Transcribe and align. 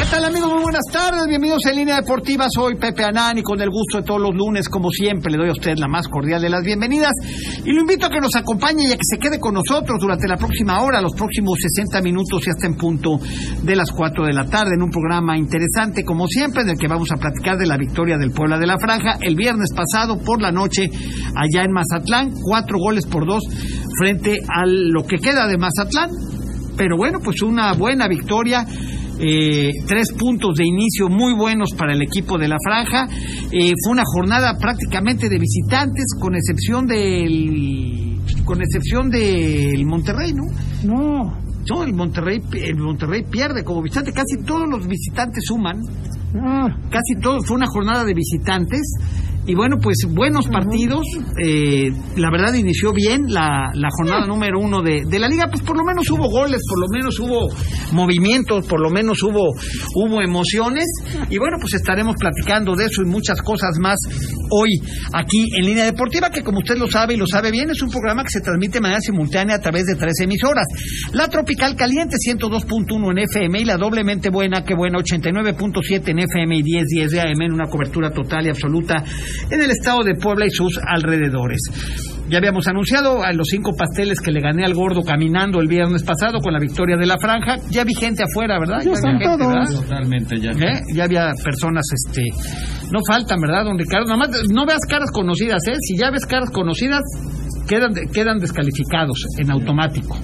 ¿Qué 0.00 0.06
tal 0.06 0.24
amigos? 0.24 0.50
Muy 0.50 0.62
buenas 0.62 0.86
tardes, 0.90 1.26
bienvenidos 1.28 1.60
en 1.66 1.76
Línea 1.76 1.96
Deportiva, 1.96 2.46
soy 2.48 2.74
Pepe 2.76 3.04
Anán 3.04 3.36
y 3.36 3.42
con 3.42 3.60
el 3.60 3.68
gusto 3.68 3.98
de 3.98 4.02
todos 4.02 4.18
los 4.18 4.34
lunes, 4.34 4.66
como 4.70 4.88
siempre, 4.90 5.30
le 5.30 5.36
doy 5.36 5.50
a 5.50 5.52
usted 5.52 5.76
la 5.76 5.88
más 5.88 6.08
cordial 6.08 6.40
de 6.40 6.48
las 6.48 6.64
bienvenidas 6.64 7.12
y 7.66 7.70
lo 7.70 7.82
invito 7.82 8.06
a 8.06 8.08
que 8.08 8.18
nos 8.18 8.34
acompañe 8.34 8.88
y 8.88 8.92
a 8.92 8.96
que 8.96 9.04
se 9.04 9.18
quede 9.18 9.38
con 9.38 9.52
nosotros 9.52 10.00
durante 10.00 10.26
la 10.26 10.38
próxima 10.38 10.80
hora, 10.80 11.02
los 11.02 11.12
próximos 11.12 11.58
60 11.60 12.00
minutos 12.00 12.46
y 12.46 12.50
hasta 12.50 12.66
en 12.66 12.76
punto 12.76 13.20
de 13.62 13.76
las 13.76 13.92
4 13.92 14.24
de 14.24 14.32
la 14.32 14.46
tarde, 14.46 14.70
en 14.74 14.82
un 14.82 14.90
programa 14.90 15.36
interesante 15.36 16.02
como 16.02 16.26
siempre, 16.26 16.62
en 16.62 16.70
el 16.70 16.78
que 16.78 16.88
vamos 16.88 17.12
a 17.12 17.18
platicar 17.18 17.58
de 17.58 17.66
la 17.66 17.76
victoria 17.76 18.16
del 18.16 18.30
Puebla 18.30 18.58
de 18.58 18.66
la 18.66 18.78
Franja 18.78 19.18
el 19.20 19.36
viernes 19.36 19.68
pasado 19.76 20.18
por 20.24 20.40
la 20.40 20.50
noche 20.50 20.88
allá 21.36 21.62
en 21.62 21.72
Mazatlán, 21.72 22.32
cuatro 22.42 22.78
goles 22.78 23.04
por 23.04 23.26
dos 23.26 23.42
frente 23.98 24.38
a 24.48 24.64
lo 24.64 25.04
que 25.04 25.18
queda 25.18 25.46
de 25.46 25.58
Mazatlán, 25.58 26.08
pero 26.74 26.96
bueno, 26.96 27.18
pues 27.22 27.42
una 27.42 27.74
buena 27.74 28.08
victoria 28.08 28.64
eh, 29.20 29.70
tres 29.86 30.12
puntos 30.18 30.56
de 30.56 30.66
inicio 30.66 31.08
muy 31.08 31.34
buenos 31.34 31.70
para 31.76 31.92
el 31.92 32.02
equipo 32.02 32.38
de 32.38 32.48
la 32.48 32.56
franja. 32.64 33.06
Eh, 33.52 33.72
fue 33.84 33.92
una 33.92 34.04
jornada 34.04 34.56
prácticamente 34.58 35.28
de 35.28 35.38
visitantes, 35.38 36.06
con 36.18 36.34
excepción 36.34 36.86
del 36.86 38.18
con 38.44 38.60
excepción 38.62 39.10
del 39.10 39.84
Monterrey, 39.86 40.32
¿no? 40.32 40.44
No. 40.84 41.50
No, 41.68 41.84
el 41.84 41.92
Monterrey, 41.92 42.40
el 42.52 42.78
Monterrey 42.78 43.22
pierde 43.30 43.62
como 43.62 43.82
visitante. 43.82 44.12
Casi 44.12 44.42
todos 44.44 44.68
los 44.68 44.86
visitantes 44.86 45.44
suman. 45.46 45.80
Ah. 46.34 46.68
Casi 46.90 47.20
todo. 47.20 47.42
Fue 47.42 47.56
una 47.56 47.66
jornada 47.66 48.04
de 48.04 48.14
visitantes. 48.14 48.82
Y 49.50 49.54
bueno, 49.56 49.78
pues 49.82 50.06
buenos 50.08 50.46
partidos. 50.46 51.04
Eh, 51.44 51.90
la 52.16 52.30
verdad 52.30 52.54
inició 52.54 52.92
bien 52.92 53.24
la, 53.26 53.72
la 53.74 53.88
jornada 53.90 54.24
número 54.24 54.60
uno 54.60 54.80
de, 54.80 55.02
de, 55.04 55.18
la 55.18 55.26
liga. 55.26 55.48
Pues 55.50 55.60
por 55.62 55.76
lo 55.76 55.82
menos 55.82 56.08
hubo 56.08 56.30
goles, 56.30 56.62
por 56.68 56.78
lo 56.78 56.86
menos 56.88 57.18
hubo 57.18 57.48
movimientos, 57.90 58.64
por 58.68 58.80
lo 58.80 58.90
menos 58.90 59.20
hubo, 59.24 59.50
hubo 59.96 60.22
emociones. 60.22 60.86
Y 61.30 61.38
bueno, 61.38 61.56
pues 61.60 61.74
estaremos 61.74 62.14
platicando 62.14 62.76
de 62.76 62.84
eso 62.84 63.02
y 63.02 63.06
muchas 63.06 63.42
cosas 63.42 63.76
más 63.80 63.98
hoy 64.50 64.70
aquí 65.12 65.48
en 65.58 65.64
Línea 65.64 65.86
Deportiva, 65.86 66.30
que 66.30 66.42
como 66.42 66.58
usted 66.58 66.76
lo 66.76 66.86
sabe 66.86 67.14
y 67.14 67.16
lo 67.16 67.26
sabe 67.26 67.50
bien, 67.50 67.70
es 67.70 67.82
un 67.82 67.90
programa 67.90 68.22
que 68.22 68.30
se 68.30 68.40
transmite 68.40 68.74
de 68.74 68.82
manera 68.82 69.00
simultánea 69.00 69.56
a 69.56 69.60
través 69.60 69.84
de 69.86 69.96
tres 69.96 70.14
emisoras. 70.20 70.66
La 71.12 71.26
Tropical 71.26 71.74
Caliente 71.74 72.14
102.1 72.24 73.10
en 73.10 73.18
FM 73.18 73.60
y 73.62 73.64
la 73.64 73.76
doblemente 73.76 74.30
buena, 74.30 74.62
que 74.62 74.76
buena 74.76 74.98
89.7 74.98 76.08
en 76.08 76.18
FM 76.20 76.56
y 76.56 76.62
10.10 76.62 77.08
de 77.10 77.20
AM 77.20 77.42
en 77.42 77.52
una 77.52 77.66
cobertura 77.66 78.12
total 78.12 78.46
y 78.46 78.50
absoluta 78.50 79.02
en 79.50 79.62
el 79.62 79.70
estado 79.70 80.02
de 80.04 80.14
Puebla 80.14 80.46
y 80.46 80.50
sus 80.50 80.78
alrededores. 80.86 81.60
Ya 82.28 82.38
habíamos 82.38 82.68
anunciado 82.68 83.24
a 83.24 83.32
los 83.32 83.48
cinco 83.48 83.72
pasteles 83.76 84.20
que 84.20 84.30
le 84.30 84.40
gané 84.40 84.64
al 84.64 84.74
gordo 84.74 85.02
caminando 85.02 85.60
el 85.60 85.66
viernes 85.66 86.04
pasado 86.04 86.38
con 86.38 86.52
la 86.52 86.60
victoria 86.60 86.96
de 86.96 87.04
la 87.04 87.18
franja. 87.18 87.56
Ya 87.70 87.82
vi 87.82 87.92
gente 87.94 88.22
afuera, 88.22 88.56
¿verdad? 88.60 88.82
Ya, 88.84 88.92
están 88.92 89.18
gente, 89.18 89.24
todos. 89.24 89.52
¿verdad? 89.52 89.82
Totalmente, 89.82 90.38
ya. 90.38 90.50
¿Eh? 90.52 90.80
Ya 90.94 91.04
había 91.04 91.32
personas, 91.42 91.84
este, 91.92 92.22
no 92.92 93.00
faltan, 93.08 93.40
¿verdad, 93.40 93.64
don 93.64 93.76
Ricardo? 93.76 94.06
Nada 94.06 94.18
más, 94.18 94.30
no 94.52 94.64
veas 94.64 94.86
caras 94.88 95.10
conocidas, 95.10 95.60
¿eh? 95.66 95.74
Si 95.80 95.96
ya 95.96 96.12
ves 96.12 96.24
caras 96.24 96.50
conocidas, 96.50 97.02
quedan, 97.66 97.94
quedan 98.12 98.38
descalificados 98.38 99.26
en 99.38 99.50
automático. 99.50 100.16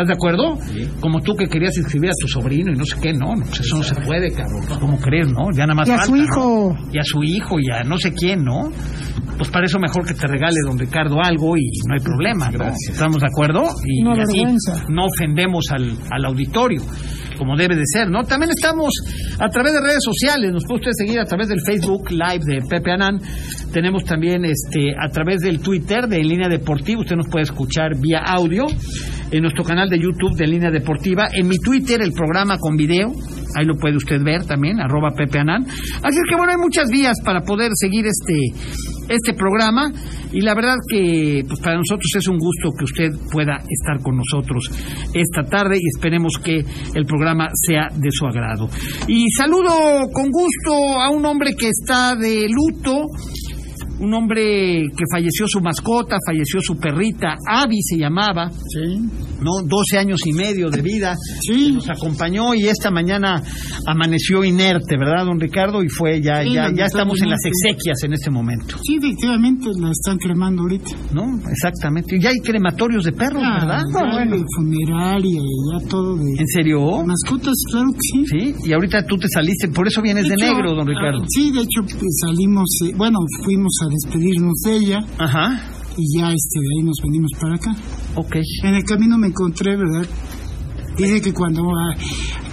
¿Estás 0.00 0.06
de 0.08 0.14
acuerdo? 0.14 0.56
Sí. 0.66 0.88
Como 1.00 1.20
tú 1.20 1.34
que 1.34 1.46
querías 1.48 1.76
inscribir 1.76 2.10
a 2.10 2.14
tu 2.20 2.28
sobrino 2.28 2.72
y 2.72 2.76
no 2.76 2.84
sé 2.84 2.96
qué, 3.00 3.12
no, 3.12 3.34
no 3.34 3.44
pues 3.46 3.60
eso 3.60 3.76
no 3.78 3.82
se 3.82 3.94
puede, 3.96 4.30
cabrón. 4.30 4.62
¿Cómo 4.80 4.98
crees, 5.00 5.28
no? 5.28 5.50
Ya 5.52 5.64
nada 5.66 5.74
más 5.74 5.88
Y 5.88 5.92
a 5.92 5.96
falta, 5.96 6.06
su 6.06 6.14
¿no? 6.16 6.22
hijo. 6.22 6.76
Y 6.92 6.98
a 6.98 7.02
su 7.04 7.22
hijo 7.24 7.56
y 7.58 7.70
a 7.72 7.82
no 7.84 7.98
sé 7.98 8.12
quién, 8.12 8.44
¿no? 8.44 8.70
Pues 9.36 9.50
para 9.50 9.66
eso 9.66 9.78
mejor 9.78 10.04
que 10.04 10.14
te 10.14 10.26
regale 10.26 10.56
don 10.66 10.78
Ricardo 10.78 11.22
algo 11.22 11.56
y 11.56 11.62
no 11.86 11.94
hay 11.94 12.00
problema, 12.04 12.46
¿no? 12.50 12.58
Gracias. 12.58 12.94
¿Estamos 12.94 13.20
de 13.20 13.26
acuerdo? 13.26 13.62
Y, 13.84 14.02
Una 14.02 14.16
y 14.16 14.20
así 14.20 14.36
vergüenza. 14.38 14.84
no 14.88 15.06
ofendemos 15.06 15.64
al, 15.70 15.96
al 16.10 16.24
auditorio 16.24 16.82
como 17.38 17.56
debe 17.56 17.76
de 17.76 17.84
ser, 17.86 18.10
¿no? 18.10 18.24
También 18.24 18.50
estamos 18.50 18.90
a 19.38 19.48
través 19.48 19.72
de 19.72 19.80
redes 19.80 20.02
sociales, 20.02 20.52
nos 20.52 20.64
puede 20.64 20.80
usted 20.80 20.92
seguir 20.92 21.20
a 21.20 21.24
través 21.24 21.48
del 21.48 21.60
Facebook 21.64 22.10
Live 22.10 22.44
de 22.44 22.60
Pepe 22.68 22.92
Anán, 22.92 23.20
tenemos 23.72 24.04
también 24.04 24.44
este 24.44 24.94
a 24.98 25.08
través 25.08 25.38
del 25.40 25.60
Twitter 25.60 26.08
de 26.08 26.18
Línea 26.22 26.48
Deportiva, 26.48 27.00
usted 27.00 27.16
nos 27.16 27.28
puede 27.28 27.44
escuchar 27.44 27.92
vía 27.98 28.20
audio, 28.24 28.66
en 29.30 29.42
nuestro 29.42 29.64
canal 29.64 29.88
de 29.88 29.98
YouTube 29.98 30.36
de 30.36 30.46
Línea 30.46 30.70
Deportiva, 30.70 31.28
en 31.32 31.48
mi 31.48 31.56
Twitter 31.58 32.00
el 32.02 32.12
programa 32.12 32.58
con 32.58 32.76
video, 32.76 33.12
ahí 33.54 33.64
lo 33.64 33.76
puede 33.76 33.96
usted 33.96 34.22
ver 34.22 34.44
también, 34.44 34.80
arroba 34.80 35.10
Pepe 35.16 35.38
Anán. 35.38 35.64
Así 35.64 36.16
es 36.16 36.24
que 36.28 36.36
bueno, 36.36 36.52
hay 36.52 36.58
muchas 36.58 36.90
vías 36.90 37.16
para 37.24 37.42
poder 37.42 37.70
seguir 37.74 38.06
este 38.06 38.34
este 39.08 39.34
programa 39.34 39.90
y 40.32 40.40
la 40.40 40.54
verdad 40.54 40.76
que 40.88 41.42
pues 41.46 41.60
para 41.60 41.76
nosotros 41.76 42.10
es 42.16 42.28
un 42.28 42.38
gusto 42.38 42.70
que 42.76 42.84
usted 42.84 43.10
pueda 43.30 43.56
estar 43.68 44.02
con 44.02 44.16
nosotros 44.16 44.70
esta 45.14 45.42
tarde 45.44 45.78
y 45.80 45.86
esperemos 45.96 46.34
que 46.42 46.64
el 46.94 47.06
programa 47.06 47.48
sea 47.54 47.88
de 47.94 48.10
su 48.10 48.26
agrado. 48.26 48.68
Y 49.06 49.26
saludo 49.36 50.08
con 50.12 50.30
gusto 50.30 51.00
a 51.00 51.10
un 51.10 51.24
hombre 51.24 51.54
que 51.54 51.68
está 51.68 52.14
de 52.14 52.48
luto, 52.48 53.06
un 54.00 54.14
hombre 54.14 54.82
que 54.96 55.04
falleció 55.10 55.46
su 55.48 55.60
mascota, 55.60 56.16
falleció 56.26 56.60
su 56.60 56.76
perrita, 56.78 57.34
Abby 57.46 57.80
se 57.82 57.98
llamaba, 57.98 58.50
Sí. 58.50 58.98
¿no? 59.40 59.62
12 59.66 59.98
años 59.98 60.20
y 60.26 60.32
medio 60.32 60.70
de 60.70 60.82
vida, 60.82 61.16
Sí. 61.42 61.72
nos 61.72 61.88
acompañó 61.90 62.54
y 62.54 62.66
esta 62.68 62.90
mañana 62.90 63.42
amaneció 63.86 64.44
inerte, 64.44 64.96
¿verdad, 64.98 65.24
don 65.26 65.40
Ricardo? 65.40 65.82
Y 65.82 65.88
fue 65.88 66.20
ya, 66.20 66.42
Sí, 66.42 66.52
ya, 66.54 66.70
ya 66.74 66.86
estamos 66.86 67.20
en 67.22 67.30
las 67.30 67.40
exequias 67.44 68.02
en 68.04 68.12
este 68.12 68.30
momento, 68.30 68.76
Sí, 68.84 68.96
efectivamente 68.96 69.68
la 69.80 69.90
están 69.90 70.18
cremando 70.18 70.62
ahorita. 70.62 70.90
¿no? 71.12 71.24
Exactamente. 71.50 72.16
Y 72.16 72.20
ya 72.20 72.30
hay 72.30 72.38
crematorios 72.44 73.04
de 73.04 73.12
perros, 73.12 73.42
Ah, 73.44 73.58
¿verdad? 73.60 73.82
ya 73.92 74.24
de 74.36 74.44
funeraria 74.56 75.40
y 75.40 75.72
ya 75.72 75.88
todo 75.88 76.16
de 76.16 76.30
¿En 76.38 76.46
serio? 76.46 77.02
mascotas, 77.04 77.54
claro 77.70 77.90
que 77.92 77.98
sí. 78.00 78.24
Sí, 78.26 78.54
y 78.68 78.72
ahorita 78.72 79.04
tú 79.06 79.16
te 79.16 79.28
saliste, 79.28 79.68
por 79.68 79.86
eso 79.86 80.02
vienes 80.02 80.28
de, 80.28 80.34
hecho, 80.34 80.44
negro, 80.54 80.74
don 80.74 80.86
Ricardo. 80.86 81.20
ah, 81.22 81.26
sí, 81.28 81.50
de 81.50 81.60
hecho 81.60 81.80
pues, 81.82 82.18
salimos, 82.24 82.68
eh, 82.86 82.92
bueno, 82.96 83.18
fuimos 83.44 83.72
a 83.84 83.87
despedirnos 83.88 84.54
de 84.64 84.76
ella 84.76 84.98
Ajá, 85.18 85.62
y 85.96 86.18
ya 86.18 86.30
este, 86.32 86.60
de 86.60 86.66
ahí 86.78 86.84
nos 86.84 86.96
venimos 87.02 87.30
para 87.40 87.54
acá. 87.54 87.76
ok. 88.16 88.36
En 88.64 88.74
el 88.74 88.84
camino 88.84 89.18
me 89.18 89.28
encontré, 89.28 89.76
¿verdad? 89.76 90.06
Dice 90.96 91.20
que 91.20 91.32
cuando, 91.32 91.62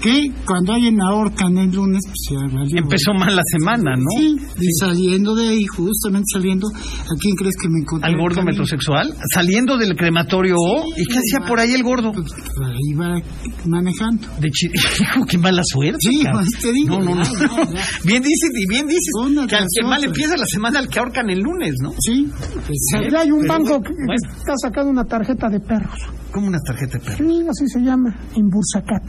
¿qué? 0.06 0.32
Cuando 0.46 0.74
hay 0.74 0.88
en 0.88 1.02
ahorcan 1.02 1.58
el 1.58 1.72
lunes, 1.72 2.02
pues 2.06 2.22
ya 2.30 2.56
valió. 2.56 2.78
Empezó 2.78 3.14
mal 3.14 3.36
la 3.36 3.42
semana, 3.52 3.96
¿no? 3.98 4.06
Sí, 4.20 4.38
y 4.62 4.72
saliendo 4.80 5.34
de 5.36 5.48
ahí, 5.48 5.66
justamente 5.66 6.26
saliendo, 6.32 6.68
¿a 6.68 7.16
quién 7.20 7.36
crees 7.36 7.56
que 7.60 7.68
me 7.70 7.80
encontré? 7.80 8.10
Al 8.12 8.18
gordo 8.18 8.44
metrosexual, 8.44 9.16
saliendo 9.34 9.78
del 9.78 9.96
crematorio 9.96 10.56
O. 10.58 10.86
¿Y 10.96 11.06
qué 11.06 11.18
hacía 11.18 11.48
por 11.48 11.60
ahí 11.60 11.74
el 11.74 11.84
gordo? 11.84 12.12
Pues, 12.12 12.32
ahí 12.64 12.94
va 12.94 13.20
manejando. 13.66 14.28
De 14.40 14.50
Hijo, 15.02 15.26
qué 15.28 15.38
mala 15.38 15.62
suerte. 15.66 15.98
Sí, 16.02 16.24
pues, 16.32 16.50
te 16.62 16.72
digo, 16.72 17.00
no, 17.00 17.16
no, 17.16 17.16
no. 17.16 17.24
ya, 17.24 17.32
ya, 17.32 17.74
ya. 17.74 17.82
Bien 18.06 18.22
dices, 18.22 18.50
y 18.54 18.68
bien 18.70 18.86
dices. 18.86 19.12
Una 19.24 19.48
que 19.48 19.56
al 19.56 19.66
que 19.74 19.88
mal 19.88 20.04
empieza 20.04 20.38
la 20.38 20.46
semana 20.46 20.80
al 20.80 20.88
que 20.88 21.00
ahorcan 21.00 21.30
el 21.30 21.40
lunes, 21.40 21.74
¿no? 21.82 21.94
Sí, 22.00 22.30
pues, 22.66 23.12
Ya 23.12 23.22
hay 23.22 23.32
un 23.32 23.42
Pero 23.42 23.54
banco 23.54 23.82
que 23.82 23.94
bueno. 23.94 24.14
está 24.38 24.54
sacando 24.62 24.92
una 24.92 25.04
tarjeta 25.04 25.50
de 25.50 25.60
perros. 25.60 26.00
Como 26.32 26.48
una 26.48 26.60
tarjeta 26.60 26.98
de 26.98 27.04
perro. 27.06 27.18
Sí, 27.18 27.46
así 27.50 27.68
se 27.68 27.80
llama, 27.80 28.14
en 28.36 28.50
Bursacat. 28.50 29.04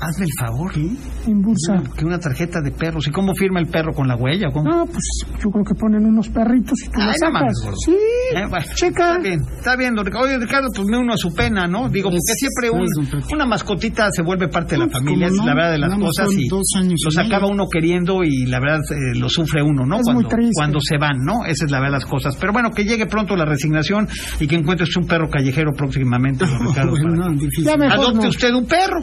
Hazme 0.00 0.26
el 0.26 0.30
favor. 0.38 0.72
En 1.26 1.42
Bursa. 1.42 1.82
Que 1.96 2.04
una 2.04 2.18
tarjeta 2.18 2.60
de 2.60 2.70
perros. 2.70 3.06
¿Y 3.08 3.10
cómo 3.10 3.34
firma 3.34 3.58
el 3.60 3.66
perro 3.66 3.92
con 3.92 4.06
la 4.06 4.14
huella? 4.16 4.46
¿Cómo? 4.52 4.64
No, 4.70 4.86
pues 4.86 5.02
yo 5.42 5.50
creo 5.50 5.64
que 5.64 5.74
ponen 5.74 6.04
unos 6.06 6.28
perritos 6.28 6.78
y 6.86 6.88
tú 6.88 7.00
Ay, 7.00 7.06
no 7.06 7.12
sacas. 7.18 7.32
mames, 7.32 7.74
sí, 7.84 7.92
Eh, 8.34 8.46
bueno, 8.48 8.64
checa. 8.74 9.08
Está 9.16 9.18
bien, 9.22 9.40
está 9.58 9.76
bien. 9.76 9.98
Oye, 9.98 10.38
Ricardo, 10.38 10.68
pues 10.74 10.86
me 10.88 10.98
uno 10.98 11.14
a 11.14 11.16
su 11.16 11.34
pena, 11.34 11.66
¿no? 11.66 11.88
Digo, 11.88 12.10
porque 12.10 12.20
siempre 12.38 12.70
un- 12.70 12.86
una 13.34 13.46
mascotita 13.46 14.08
se 14.12 14.22
vuelve 14.22 14.48
parte 14.48 14.76
de 14.76 14.78
la 14.78 14.84
Pues, 14.86 14.98
familia, 14.98 15.28
¿cómo 15.28 15.40
es 15.40 15.46
la 15.46 15.52
no? 15.52 15.56
verdad 15.56 15.72
de 15.72 15.78
las 15.78 15.94
cosas 15.98 16.28
y 16.32 16.48
los 17.04 17.18
acaba 17.18 17.46
uno 17.48 17.66
queriendo 17.68 18.22
y 18.22 18.46
la 18.46 18.60
verdad 18.60 18.80
eh, 18.90 19.18
lo 19.18 19.28
sufre 19.28 19.62
uno, 19.62 19.84
¿no? 19.84 19.96
Es 19.96 20.04
cuando, 20.04 20.22
muy 20.22 20.30
triste. 20.30 20.52
cuando 20.54 20.78
se 20.80 20.96
van, 20.98 21.18
¿no? 21.24 21.44
Esa 21.44 21.64
es 21.64 21.70
la 21.70 21.78
verdad 21.80 21.98
de 21.98 21.98
las 22.00 22.06
cosas. 22.06 22.36
Pero 22.36 22.52
bueno, 22.52 22.70
que 22.70 22.84
llegue 22.84 23.06
pronto 23.06 23.34
la 23.36 23.44
resignación 23.44 24.06
y 24.38 24.46
que 24.46 24.54
encuentres 24.56 24.96
un 24.96 25.06
perro 25.06 25.28
callejero 25.28 25.72
próximamente, 25.72 26.44
Ricardo. 26.60 26.92
no, 26.96 27.24
Adopte 27.90 28.22
no. 28.22 28.28
usted 28.28 28.54
un 28.54 28.66
perro. 28.66 29.00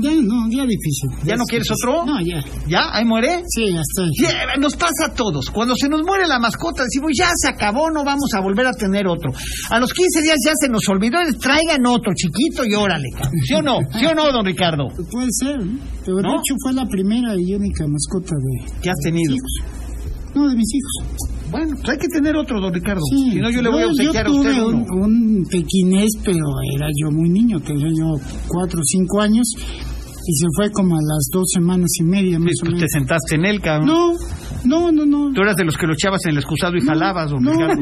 Ya, 0.00 0.07
no, 0.16 0.48
ya 0.50 0.64
difícil. 0.64 1.10
¿Ya 1.24 1.36
no 1.36 1.42
es 1.44 1.48
quieres 1.48 1.68
otro? 1.70 2.04
No, 2.04 2.20
ya. 2.20 2.42
¿Ya? 2.68 2.90
¿Ahí 2.92 3.04
muere? 3.04 3.42
Sí, 3.48 3.72
ya 3.72 3.80
estoy. 3.80 4.08
Eh, 4.26 4.58
Nos 4.60 4.76
pasa 4.76 5.06
a 5.06 5.14
todos. 5.14 5.50
Cuando 5.50 5.74
se 5.76 5.88
nos 5.88 6.02
muere 6.02 6.26
la 6.26 6.38
mascota, 6.38 6.82
decimos, 6.84 7.12
ya 7.16 7.30
se 7.34 7.48
acabó, 7.48 7.90
no 7.90 8.04
vamos 8.04 8.30
a 8.34 8.40
volver 8.40 8.66
a 8.66 8.72
tener 8.72 9.06
otro. 9.06 9.32
A 9.70 9.78
los 9.80 9.92
15 9.92 10.22
días 10.22 10.36
ya 10.44 10.52
se 10.60 10.68
nos 10.68 10.86
olvidó, 10.88 11.18
traigan 11.40 11.84
otro 11.86 12.12
chiquito 12.14 12.64
y 12.64 12.74
órale. 12.74 13.08
¿Sí 13.46 13.54
o 13.54 13.62
no? 13.62 13.78
¿Sí 13.98 14.06
o 14.06 14.14
no, 14.14 14.30
don 14.32 14.44
Ricardo? 14.44 14.86
Puede 15.10 15.28
ser, 15.30 15.64
¿no? 15.64 15.78
Pero 16.04 16.16
¿No? 16.22 16.30
de 16.30 16.34
hecho 16.36 16.54
fue 16.62 16.72
la 16.72 16.86
primera 16.86 17.34
y 17.36 17.54
única 17.54 17.84
mascota 17.86 18.34
de 18.34 18.80
¿Qué 18.82 18.90
has 18.90 18.98
tenido? 19.02 19.34
No, 20.34 20.48
de 20.48 20.56
mis 20.56 20.68
hijos. 20.74 21.28
Bueno, 21.50 21.74
pues 21.76 21.88
hay 21.88 21.96
que 21.98 22.08
tener 22.08 22.36
otro, 22.36 22.60
don 22.60 22.72
Ricardo. 22.72 23.00
Sí, 23.10 23.30
si 23.32 23.38
no, 23.40 23.50
yo 23.50 23.62
le 23.62 23.70
voy 23.70 23.80
a 23.80 23.84
yo 23.86 23.90
obsequiar 23.90 24.26
a 24.26 24.30
usted 24.30 24.62
un, 24.62 24.74
uno. 24.74 25.06
un 25.06 25.46
pequinés, 25.50 26.10
pero 26.22 26.44
era 26.76 26.88
yo 27.02 27.10
muy 27.10 27.30
niño, 27.30 27.58
tenía 27.60 27.88
yo 27.88 28.20
cuatro 28.46 28.78
o 28.80 28.84
cinco 28.84 29.22
años. 29.22 29.46
Y 30.30 30.34
se 30.34 30.46
fue 30.54 30.70
como 30.70 30.94
a 30.94 31.00
las 31.00 31.28
dos 31.32 31.44
semanas 31.54 31.88
y 32.00 32.04
media 32.04 32.38
más 32.38 32.50
Sí, 32.52 32.60
o 32.60 32.64
pues 32.66 32.70
te 32.72 32.76
menos. 32.76 32.90
sentaste 32.92 33.34
en 33.36 33.44
él, 33.46 33.60
cabrón. 33.62 33.86
No, 33.86 34.12
no, 34.64 34.92
no, 34.92 35.06
no. 35.06 35.32
Tú 35.32 35.40
eras 35.40 35.56
de 35.56 35.64
los 35.64 35.74
que 35.76 35.86
lo 35.86 35.94
echabas 35.94 36.20
en 36.26 36.32
el 36.32 36.36
excusado 36.38 36.76
y 36.76 36.80
jalabas, 36.82 37.30
don 37.30 37.42
No, 37.42 37.52
Ricardo. 37.52 37.80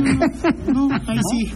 no, 0.72 0.88
no, 0.88 0.94
ahí 1.08 1.18
sí. 1.32 1.52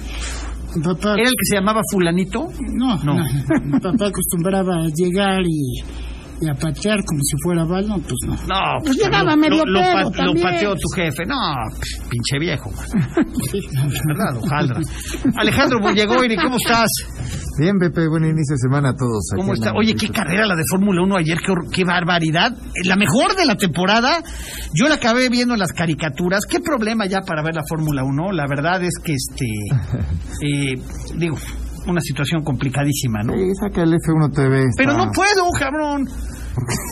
Papá, 0.83 1.15
¿Era 1.15 1.29
el 1.29 1.35
que 1.35 1.47
se 1.49 1.57
llamaba 1.57 1.81
fulanito? 1.93 2.49
no, 2.75 2.97
No. 3.05 3.15
no. 3.15 3.25
Mi 3.65 3.79
papá 3.81 4.07
acostumbraba 4.09 4.75
a 4.85 4.89
llegar 4.95 5.41
y, 5.47 5.81
y 6.43 6.49
a 6.49 6.55
patear 6.55 6.99
como 7.05 7.21
si 7.23 7.37
fuera 7.43 7.65
balón, 7.65 8.01
pues 8.03 8.15
no. 8.27 8.35
No, 8.47 8.79
Pues 8.85 8.97
llegaba 8.97 9.33
lo, 9.35 9.37
medio 9.37 9.65
lo, 9.65 9.73
lo 9.73 9.81
pedo 9.81 10.03
lo 10.05 10.11
también. 10.13 10.43
pateó 10.47 10.75
tu 10.75 10.89
jefe. 10.97 11.25
No, 11.27 11.35
pues, 11.77 12.01
pinche 12.09 12.39
viejo. 12.39 12.71
man. 13.17 13.91
¿Verdad, 14.07 14.37
hojaldra? 14.43 14.81
Alejandro 15.37 15.79
Bullegoiri, 15.83 16.37
¿cómo 16.37 16.57
estás? 16.57 16.89
Bien, 17.59 17.79
Pepe, 17.79 18.09
buen 18.09 18.25
inicio 18.25 18.55
de 18.55 18.59
semana 18.59 18.91
a 18.91 18.95
todos. 18.95 19.29
¿Cómo 19.37 19.53
está? 19.53 19.73
Oye, 19.75 19.95
qué 19.95 20.09
carrera 20.09 20.47
la 20.47 20.55
de 20.57 20.63
Fórmula 20.71 21.03
1 21.03 21.17
ayer, 21.17 21.39
qué, 21.45 21.53
qué 21.73 21.85
barbaridad. 21.85 22.57
La 22.85 22.97
mejor 22.97 23.37
de 23.37 23.45
la 23.45 23.57
temporada. 23.57 24.23
Yo 24.75 24.89
la 24.89 24.95
acabé 24.95 25.29
viendo 25.29 25.55
en 25.55 25.61
las 25.61 25.73
caricaturas. 25.73 26.41
¿Qué 26.49 26.61
problema 26.61 27.07
ya 27.07 27.21
para 27.21 27.43
ver 27.43 27.55
la 27.55 27.63
Fórmula 27.69 28.03
1? 28.05 28.33
La 28.33 28.47
verdad 28.49 28.83
es 28.83 28.95
que, 29.03 29.13
este, 29.13 29.47
eh, 30.47 30.81
digo, 31.17 31.37
una 31.87 32.01
situación 32.01 32.43
complicadísima, 32.45 33.23
¿no? 33.25 33.35
Sí, 33.35 33.55
saca 33.61 33.83
el 33.83 33.93
F1 33.95 34.33
TV. 34.35 34.59
está- 34.61 34.73
Pero 34.77 34.93
no 34.97 35.11
puedo, 35.13 35.51
cabrón. 35.59 36.09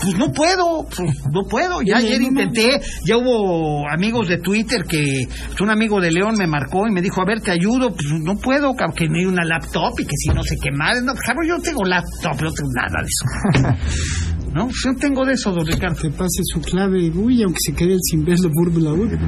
Pues 0.02 0.16
no 0.16 0.32
puedo, 0.32 0.84
pues 0.84 1.10
no 1.32 1.42
puedo. 1.48 1.82
Ya 1.82 1.98
ayer 1.98 2.20
intenté, 2.22 2.80
ya 3.04 3.16
hubo 3.16 3.88
amigos 3.88 4.28
de 4.28 4.38
Twitter 4.38 4.84
que 4.84 5.26
pues, 5.48 5.60
un 5.60 5.70
amigo 5.70 6.00
de 6.00 6.10
León 6.10 6.36
me 6.36 6.46
marcó 6.46 6.86
y 6.86 6.92
me 6.92 7.02
dijo, 7.02 7.20
a 7.20 7.24
ver, 7.24 7.40
te 7.40 7.50
ayudo. 7.50 7.90
Pues 7.90 8.06
no 8.22 8.36
puedo, 8.36 8.74
que 8.94 9.08
ni 9.08 9.24
una 9.24 9.44
laptop 9.44 9.92
y 9.98 10.04
que 10.04 10.16
si 10.16 10.28
no 10.30 10.42
sé 10.42 10.56
qué 10.62 10.70
más. 10.70 11.02
No, 11.02 11.14
cabrón, 11.14 11.46
yo 11.46 11.56
no 11.56 11.62
tengo 11.62 11.84
laptop, 11.84 12.42
no 12.42 12.52
tengo 12.52 12.70
nada 12.74 13.02
de 13.02 13.08
eso. 13.08 13.78
No, 14.54 14.64
Pues 14.64 14.76
yo 14.84 14.92
no 14.92 14.98
tengo 14.98 15.24
de 15.24 15.34
eso, 15.34 15.52
don 15.52 15.66
Ricardo. 15.66 15.96
Que 16.00 16.10
pase 16.10 16.42
su 16.44 16.60
clave, 16.60 17.10
uy, 17.14 17.42
aunque 17.42 17.58
se 17.64 17.74
quede 17.74 17.96
sin 18.10 18.24
ver 18.24 18.38
la 18.40 18.50
Fórmula 18.52 18.92
1. 18.92 19.18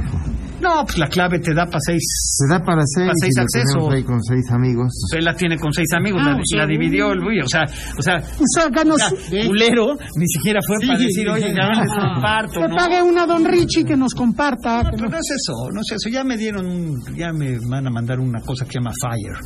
No, 0.61 0.85
pues 0.85 0.99
la 0.99 1.09
clave 1.09 1.39
te 1.39 1.55
da 1.55 1.65
para 1.65 1.79
seis. 1.81 2.03
Se 2.37 2.47
da 2.53 2.61
para 2.63 2.83
seis, 2.85 3.07
Para 3.07 3.15
seis 3.19 3.33
y 3.35 3.39
lo 3.39 3.43
accesos. 3.43 3.95
ahí 3.95 4.03
con 4.05 4.23
seis 4.23 4.45
amigos. 4.51 4.93
Él 5.17 5.25
la 5.25 5.35
tiene 5.35 5.57
con 5.59 5.73
seis 5.73 5.89
amigos, 5.97 6.21
Ah, 6.23 6.33
la, 6.33 6.37
o 6.37 6.41
sea, 6.45 6.59
la 6.61 6.67
dividió 6.67 7.13
el 7.13 7.21
güey, 7.23 7.41
o 7.41 7.49
sea, 7.49 7.65
o 7.99 8.03
sea, 8.03 8.17
O 8.17 8.45
sea, 8.55 8.69
que 8.71 8.85
nos, 8.85 8.97
o 9.01 9.17
sea, 9.17 9.47
culero, 9.47 9.97
ni 10.17 10.27
siquiera 10.27 10.61
fue 10.67 10.87
para 10.87 10.99
decir, 10.99 11.29
oye, 11.31 11.55
ya 11.55 11.69
les 11.81 11.91
comparto, 11.91 12.61
que 12.61 12.69
¿no? 12.69 12.77
pague 12.77 13.03
una 13.03 13.27
Don 13.27 13.45
Richie 13.47 13.85
que 13.85 13.97
nos 13.97 14.15
comparta. 14.15 14.83
que 14.91 14.97
nos- 15.03 15.11
no 15.11 15.17
es 15.17 15.31
eso, 15.31 15.71
no 15.73 15.81
es 15.81 15.93
eso. 15.93 16.09
Ya 16.11 16.25
me 16.25 16.37
dieron 16.37 16.67
un, 16.67 17.01
ya 17.17 17.33
me 17.33 17.59
van 17.67 17.87
a 17.87 17.91
mandar 17.91 18.21
una 18.21 18.41
cosa 18.43 18.67
que 18.67 18.73
se 18.73 18.79
llama 18.81 18.93
Fire. 19.01 19.39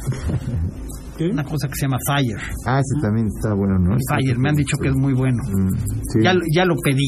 Una 1.20 1.44
cosa 1.44 1.68
que 1.68 1.74
se 1.76 1.86
llama 1.86 1.98
Fire. 2.06 2.38
Ah, 2.66 2.80
ese 2.80 3.00
también 3.00 3.26
está 3.28 3.54
bueno, 3.54 3.78
¿no? 3.78 3.96
Fire, 4.08 4.36
me 4.38 4.48
han 4.48 4.56
dicho 4.56 4.76
que 4.78 4.88
es 4.88 4.94
muy 4.96 5.12
bueno. 5.14 5.38
Mm, 5.46 5.76
sí, 6.12 6.18
Ya, 6.22 6.34
lo- 6.34 6.40
ya 6.54 6.64
lo 6.64 6.74
pedí. 6.82 7.06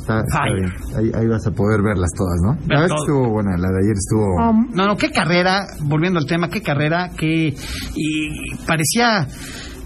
está, 0.00 0.20
está 0.20 0.42
Fire. 0.42 0.54
bien. 0.60 0.72
Ahí, 0.96 1.10
ahí 1.20 1.26
vas 1.26 1.46
a 1.46 1.50
poder 1.50 1.82
verlas 1.82 2.10
todas, 2.16 2.40
¿no? 2.42 2.54
Ver 2.66 2.78
la 2.78 2.80
vez 2.82 2.92
estuvo 2.96 3.28
buena, 3.30 3.50
la 3.56 3.68
de 3.68 3.78
ayer 3.82 3.94
estuvo... 3.96 4.50
Um, 4.50 4.70
No, 4.74 4.86
no, 4.86 4.96
qué 4.96 5.10
carrera, 5.10 5.60
volviendo 5.82 6.18
al 6.18 6.26
tema, 6.26 6.48
qué 6.48 6.62
carrera, 6.62 7.10
que 7.16 7.54
y 7.96 8.54
parecía 8.66 9.26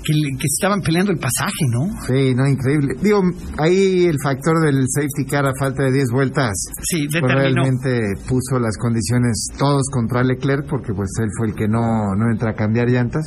que, 0.04 0.12
le- 0.12 0.36
que 0.38 0.46
estaban 0.52 0.80
peleando 0.82 1.12
el 1.12 1.18
pasaje, 1.18 1.64
¿no? 1.72 1.86
Sí, 2.06 2.34
no, 2.34 2.46
increíble. 2.46 2.94
Digo, 3.02 3.22
ahí 3.58 4.04
el 4.04 4.16
factor 4.22 4.60
del 4.64 4.84
safety 4.88 5.24
car 5.30 5.46
a 5.46 5.52
falta 5.58 5.84
de 5.84 5.92
10 5.92 6.04
vueltas 6.12 6.52
Sí, 6.82 7.06
pues 7.10 7.22
realmente 7.22 8.00
puso 8.28 8.58
las 8.60 8.76
condiciones 8.76 9.48
todos 9.58 9.82
contra 9.90 10.22
Leclerc 10.22 10.66
porque 10.68 10.92
pues 10.94 11.08
él 11.20 11.28
fue 11.38 11.48
el 11.48 11.54
que 11.54 11.68
no, 11.68 12.14
no 12.16 12.30
entra 12.30 12.50
a 12.50 12.54
cambiar 12.54 12.88
llantas 12.88 13.24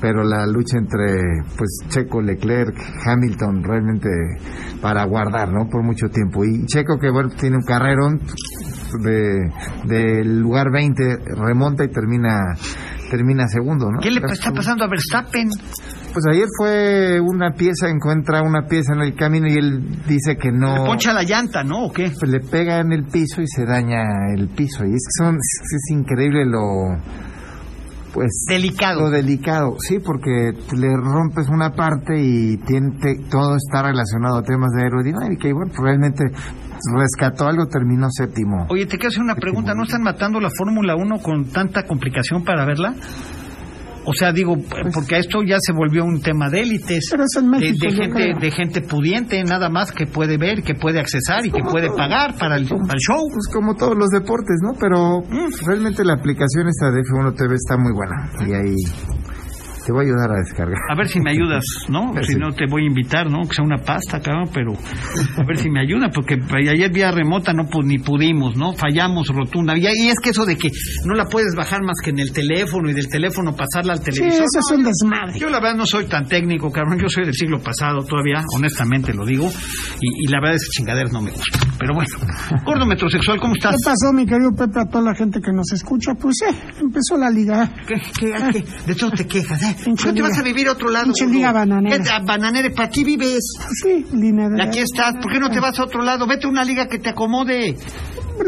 pero 0.00 0.22
la 0.22 0.46
lucha 0.46 0.76
entre 0.76 1.06
pues 1.56 1.78
Checo, 1.88 2.20
Leclerc, 2.20 2.76
Hamilton 3.06 3.62
realmente 3.64 4.08
para 4.82 5.04
guardar 5.06 5.50
¿no? 5.52 5.66
por 5.70 5.82
mucho 5.82 6.08
tiempo 6.08 6.44
y 6.44 6.66
Checo 6.66 6.98
que 6.98 7.10
bueno 7.10 7.30
tiene 7.40 7.56
un 7.56 7.62
carrerón 7.64 8.20
de 9.02 9.50
del 9.86 10.40
lugar 10.40 10.70
20 10.70 11.16
remonta 11.36 11.84
y 11.84 11.88
termina 11.88 12.38
termina 13.10 13.46
segundo 13.48 13.90
¿no? 13.90 13.98
¿Qué 14.00 14.10
le 14.10 14.20
está 14.30 14.52
pasando 14.52 14.84
a 14.84 14.88
Verstappen? 14.88 15.48
Pues 16.14 16.24
ayer 16.30 16.46
fue 16.56 17.20
una 17.20 17.50
pieza 17.50 17.88
encuentra 17.88 18.40
una 18.42 18.68
pieza 18.68 18.94
en 18.94 19.00
el 19.00 19.14
camino 19.16 19.48
y 19.48 19.54
él 19.54 20.04
dice 20.06 20.36
que 20.36 20.52
no 20.52 20.76
Le 20.76 20.86
poncha 20.86 21.12
la 21.12 21.24
llanta, 21.24 21.64
¿no? 21.64 21.86
¿O 21.86 21.92
qué? 21.92 22.12
pues 22.18 22.30
le 22.30 22.38
pega 22.38 22.78
en 22.78 22.92
el 22.92 23.04
piso 23.04 23.42
y 23.42 23.48
se 23.48 23.66
daña 23.66 24.00
el 24.34 24.48
piso. 24.48 24.84
Y 24.84 24.94
es 24.94 25.04
que 25.04 25.24
son, 25.24 25.34
es, 25.34 25.72
es 25.74 25.90
increíble 25.90 26.46
lo, 26.46 26.62
pues, 28.14 28.44
Delicado. 28.48 29.00
lo 29.00 29.10
delicado. 29.10 29.74
Sí, 29.80 29.98
porque 29.98 30.52
le 30.76 30.96
rompes 30.96 31.48
una 31.48 31.70
parte 31.70 32.14
y 32.16 32.58
tiene, 32.58 32.92
todo 33.28 33.56
está 33.56 33.82
relacionado 33.82 34.38
a 34.38 34.42
temas 34.42 34.70
de 34.76 34.84
aerodinámica. 34.84 35.48
Y 35.48 35.52
bueno, 35.52 35.72
realmente 35.82 36.22
rescató 36.96 37.48
algo, 37.48 37.66
terminó 37.66 38.06
séptimo. 38.10 38.66
Oye, 38.70 38.86
te 38.86 38.98
quiero 38.98 39.08
hacer 39.08 39.22
una 39.22 39.34
pregunta. 39.34 39.74
¿No 39.74 39.82
están 39.82 40.02
matando 40.02 40.38
la 40.38 40.50
Fórmula 40.56 40.94
1 40.94 41.18
con 41.18 41.46
tanta 41.46 41.82
complicación 41.82 42.44
para 42.44 42.64
verla? 42.64 42.94
O 44.06 44.12
sea, 44.12 44.32
digo, 44.32 44.56
porque 44.92 45.18
esto 45.18 45.42
ya 45.42 45.56
se 45.58 45.72
volvió 45.72 46.04
un 46.04 46.20
tema 46.20 46.50
de 46.50 46.60
élites, 46.60 47.10
de, 47.10 47.42
México, 47.42 47.86
de 47.86 47.90
yo 47.90 47.96
gente, 47.96 48.12
creo. 48.12 48.38
de 48.38 48.50
gente 48.50 48.80
pudiente, 48.82 49.42
nada 49.44 49.68
más 49.70 49.92
que 49.92 50.06
puede 50.06 50.36
ver, 50.36 50.62
que 50.62 50.74
puede 50.74 51.00
accesar 51.00 51.46
y 51.46 51.50
que 51.50 51.62
puede 51.62 51.88
pagar 51.90 52.36
para 52.36 52.56
el, 52.56 52.66
para 52.68 52.94
el 52.94 53.00
show. 53.00 53.26
Pues 53.32 53.48
como 53.52 53.74
todos 53.74 53.96
los 53.96 54.08
deportes, 54.10 54.56
¿no? 54.62 54.72
Pero 54.78 55.20
mm, 55.20 55.66
realmente 55.66 56.04
la 56.04 56.14
aplicación 56.14 56.68
esta 56.68 56.90
de 56.90 57.00
F1 57.00 57.34
TV 57.34 57.54
está 57.54 57.76
muy 57.76 57.92
buena. 57.92 58.30
Y 58.40 58.52
ahí 58.52 58.74
te 59.84 59.92
voy 59.92 60.04
a 60.04 60.08
ayudar 60.08 60.30
a 60.32 60.38
descargar. 60.38 60.78
A 60.90 60.96
ver 60.96 61.08
si 61.08 61.20
me 61.20 61.30
ayudas, 61.30 61.62
¿no? 61.88 62.12
Sí. 62.24 62.32
Si 62.34 62.38
no 62.38 62.52
te 62.52 62.66
voy 62.66 62.84
a 62.84 62.86
invitar, 62.86 63.30
¿no? 63.30 63.42
Que 63.42 63.54
sea 63.54 63.64
una 63.64 63.76
pasta, 63.78 64.20
cabrón, 64.20 64.48
pero 64.52 64.72
a 64.72 65.46
ver 65.46 65.56
si 65.58 65.68
me 65.70 65.80
ayuda, 65.80 66.08
porque 66.12 66.38
ayer 66.56 66.90
vía 66.92 67.10
remota 67.10 67.52
no 67.52 67.64
pu- 67.64 67.84
ni 67.84 67.98
pudimos, 67.98 68.56
¿no? 68.56 68.72
Fallamos 68.72 69.28
rotunda. 69.28 69.76
Y, 69.76 69.82
y 69.82 70.08
es 70.08 70.18
que 70.22 70.30
eso 70.30 70.44
de 70.46 70.56
que 70.56 70.70
no 71.04 71.14
la 71.14 71.26
puedes 71.26 71.54
bajar 71.54 71.82
más 71.82 71.96
que 72.02 72.10
en 72.10 72.18
el 72.20 72.32
teléfono 72.32 72.88
y 72.90 72.94
del 72.94 73.08
teléfono 73.08 73.54
pasarla 73.54 73.92
al 73.94 73.98
sí, 73.98 74.04
televisor. 74.06 74.44
ese 74.44 74.58
es 74.58 74.76
un 74.78 74.84
desmadre. 74.84 75.38
Yo 75.38 75.48
la 75.50 75.60
verdad 75.60 75.76
no 75.76 75.86
soy 75.86 76.04
tan 76.06 76.26
técnico, 76.26 76.70
cabrón. 76.72 76.98
Yo 76.98 77.08
soy 77.08 77.24
del 77.24 77.34
siglo 77.34 77.60
pasado 77.60 77.98
todavía, 78.04 78.42
honestamente 78.56 79.12
lo 79.12 79.24
digo. 79.26 79.48
Y, 80.00 80.24
y 80.26 80.30
la 80.30 80.40
verdad 80.40 80.56
es 80.56 80.62
que 80.64 80.78
chingaderas 80.78 81.12
no 81.12 81.20
me 81.20 81.30
gusta. 81.30 81.58
Pero 81.78 81.94
bueno, 81.94 82.10
gordo 82.64 82.86
metrosexual, 82.86 83.38
¿cómo 83.40 83.54
estás? 83.54 83.72
¿Qué 83.72 83.90
pasó, 83.90 84.12
mi 84.14 84.24
querido 84.24 84.50
Pepe, 84.56 84.80
a 84.80 84.86
toda 84.86 85.04
la 85.04 85.14
gente 85.14 85.40
que 85.44 85.52
nos 85.52 85.70
escucha? 85.72 86.14
Pues 86.14 86.36
eh, 86.48 86.54
empezó 86.80 87.16
la 87.18 87.28
liga. 87.30 87.70
¿Qué, 87.86 87.94
qué, 88.18 88.32
qué? 88.52 88.64
¿De 88.86 88.94
todo 88.94 89.10
te 89.10 89.26
quejas, 89.26 89.60
eh? 89.62 89.73
¿No 89.86 90.14
te 90.14 90.22
vas 90.22 90.38
a 90.38 90.42
vivir 90.42 90.68
a 90.68 90.72
otro 90.72 90.90
lado? 90.90 91.12
Pinche 91.12 91.26
bananera. 91.52 92.02
¿Qué, 92.02 92.10
a 92.10 92.20
bananera, 92.20 92.70
¿para 92.74 92.88
qué 92.88 93.04
vives? 93.04 93.44
Sí, 93.82 94.04
línea 94.12 94.48
de... 94.48 94.62
Aquí 94.62 94.78
estás, 94.78 95.14
¿por 95.20 95.32
qué 95.32 95.38
no 95.38 95.50
te 95.50 95.60
vas 95.60 95.78
a 95.78 95.84
otro 95.84 96.02
lado? 96.02 96.26
Vete 96.26 96.46
a 96.46 96.50
una 96.50 96.64
liga 96.64 96.86
que 96.86 96.98
te 96.98 97.10
acomode. 97.10 97.76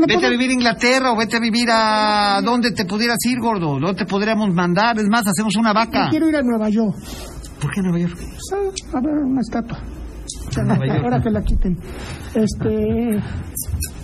Vete 0.07 0.27
a 0.27 0.31
vivir 0.31 0.51
a 0.51 0.53
Inglaterra 0.53 1.13
o 1.13 1.17
vete 1.17 1.37
a 1.37 1.41
vivir 1.41 1.69
a 1.71 2.41
donde 2.43 2.73
te 2.73 2.85
pudieras 2.85 3.19
ir, 3.25 3.39
gordo. 3.41 3.79
¿Dónde 3.79 3.95
te 3.95 4.07
podríamos 4.07 4.53
mandar? 4.53 4.99
Es 4.99 5.09
más, 5.09 5.27
hacemos 5.27 5.55
una 5.57 5.73
vaca. 5.73 6.09
Quiero 6.11 6.29
ir 6.29 6.37
a 6.37 6.43
Nueva 6.43 6.69
York. 6.69 6.97
¿Por 7.61 7.73
qué 7.73 7.81
Nueva 7.83 7.99
York? 7.99 8.19
A 8.93 9.01
ver 9.01 9.15
una 9.15 9.41
estatua. 9.41 9.79
Ahora 11.03 11.21
que 11.23 11.31
la 11.31 11.43
quiten. 11.43 11.77
Este... 12.35 13.23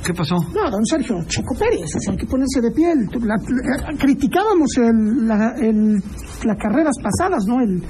¿Qué 0.04 0.12
pasó? 0.14 0.34
No, 0.34 0.68
don 0.70 0.84
Sergio, 0.84 1.16
Checo 1.26 1.54
Pérez, 1.58 1.94
o 1.96 2.00
sea, 2.00 2.12
hay 2.12 2.18
que 2.18 2.26
ponerse 2.26 2.60
de 2.60 2.70
piel. 2.72 3.08
La- 3.24 3.36
la- 3.36 3.96
criticábamos 3.98 4.68
el, 4.78 5.28
la, 5.28 5.54
el, 5.60 6.02
las 6.44 6.56
carreras 6.58 6.94
pasadas, 7.02 7.44
¿no? 7.46 7.60
El, 7.60 7.82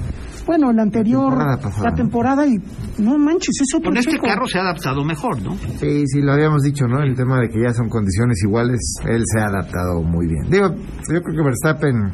bueno, 0.45 0.69
el 0.71 0.79
anterior, 0.79 1.29
temporada 1.29 1.57
pasada. 1.59 1.89
la 1.89 1.95
temporada 1.95 2.45
y 2.47 2.53
no 2.99 3.17
manches, 3.17 3.55
es 3.61 3.75
otro 3.75 3.89
Con 3.89 3.97
este 3.97 4.11
Checo. 4.11 4.27
carro 4.27 4.45
se 4.45 4.59
ha 4.59 4.61
adaptado 4.61 5.03
mejor, 5.03 5.41
¿no? 5.41 5.55
Sí, 5.79 6.03
sí, 6.05 6.21
lo 6.21 6.33
habíamos 6.33 6.61
dicho, 6.61 6.85
¿no? 6.85 7.01
El 7.01 7.15
tema 7.15 7.39
de 7.39 7.49
que 7.49 7.61
ya 7.63 7.73
son 7.73 7.89
condiciones 7.89 8.37
iguales, 8.43 8.79
él 9.07 9.23
se 9.25 9.39
ha 9.39 9.45
adaptado 9.47 10.03
muy 10.03 10.27
bien. 10.27 10.43
Digo, 10.51 10.67
yo 11.11 11.21
creo 11.21 11.35
que 11.35 11.43
Verstappen 11.43 12.11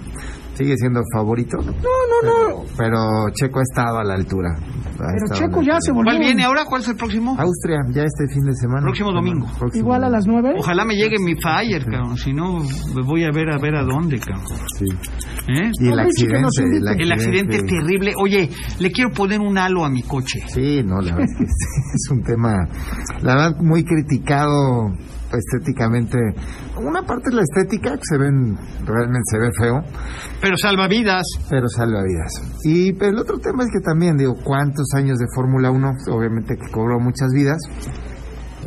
sigue 0.59 0.75
siendo 0.77 1.01
favorito. 1.13 1.57
No, 1.57 1.71
no, 1.71 2.49
no. 2.49 2.63
Pero 2.77 2.97
Checo 3.33 3.59
ha 3.59 3.63
estado 3.63 3.99
a 3.99 4.03
la 4.03 4.15
altura. 4.15 4.49
Ha 4.51 4.97
Pero 4.97 5.27
Checo 5.33 5.61
ya 5.61 5.75
altura. 5.75 5.77
se 5.79 5.91
volvió 5.91 6.11
¿Cuál 6.11 6.19
viene 6.19 6.43
ahora? 6.43 6.65
¿Cuál 6.65 6.81
es 6.81 6.89
el 6.89 6.95
próximo? 6.97 7.31
Austria, 7.39 7.77
ya 7.91 8.03
este 8.03 8.27
fin 8.33 8.43
de 8.43 8.53
semana. 8.55 8.81
Próximo 8.81 9.11
domingo. 9.13 9.47
Próximo 9.57 9.85
igual 9.85 10.03
a 10.03 10.09
las 10.09 10.27
nueve. 10.27 10.53
Ojalá 10.57 10.83
me 10.83 10.95
llegue 10.95 11.15
mi 11.19 11.35
Fire, 11.35 11.85
cabrón. 11.85 12.17
Si 12.17 12.33
no, 12.33 12.59
me 12.59 13.03
voy 13.05 13.23
a 13.23 13.31
ver 13.31 13.49
a 13.51 13.57
ver 13.57 13.75
a 13.75 13.83
dónde, 13.83 14.19
cabrón. 14.19 14.57
Sí. 14.77 14.85
¿Eh? 15.47 15.71
Y 15.79 15.87
el 15.87 15.99
accidente, 15.99 16.37
el 16.63 16.87
accidente 16.87 17.55
accidente. 17.55 17.63
terrible. 17.63 18.13
Oye, 18.21 18.49
le 18.79 18.91
quiero 18.91 19.11
poner 19.11 19.39
un 19.39 19.57
halo 19.57 19.85
a 19.85 19.89
mi 19.89 20.03
coche. 20.03 20.41
Sí, 20.47 20.83
no, 20.83 20.99
la 21.01 21.15
verdad 21.15 21.23
es 21.23 21.37
que 21.37 21.43
es, 21.45 21.95
es 21.95 22.11
un 22.11 22.21
tema, 22.21 22.67
la 23.21 23.35
verdad, 23.35 23.55
muy 23.61 23.83
criticado 23.83 24.91
estéticamente. 25.37 26.17
Una 26.77 27.03
parte 27.03 27.29
es 27.29 27.35
la 27.35 27.41
estética, 27.41 27.91
que 27.95 28.03
se 28.03 28.17
ven, 28.17 28.57
realmente 28.85 29.23
se 29.31 29.39
ve 29.39 29.49
feo, 29.59 29.81
Pero 30.41 30.57
salva 30.57 30.87
vidas. 30.87 31.23
pero 31.49 31.67
salva 31.67 32.03
vidas. 32.03 32.31
Y 32.63 32.89
el 33.03 33.17
otro 33.19 33.37
tema 33.39 33.63
es 33.63 33.69
que 33.71 33.79
también, 33.83 34.17
digo, 34.17 34.35
cuántos 34.43 34.87
años 34.95 35.17
de 35.17 35.25
Fórmula 35.35 35.71
1, 35.71 35.91
obviamente 36.11 36.55
que 36.57 36.71
cobró 36.71 36.99
muchas 36.99 37.29
vidas. 37.33 37.57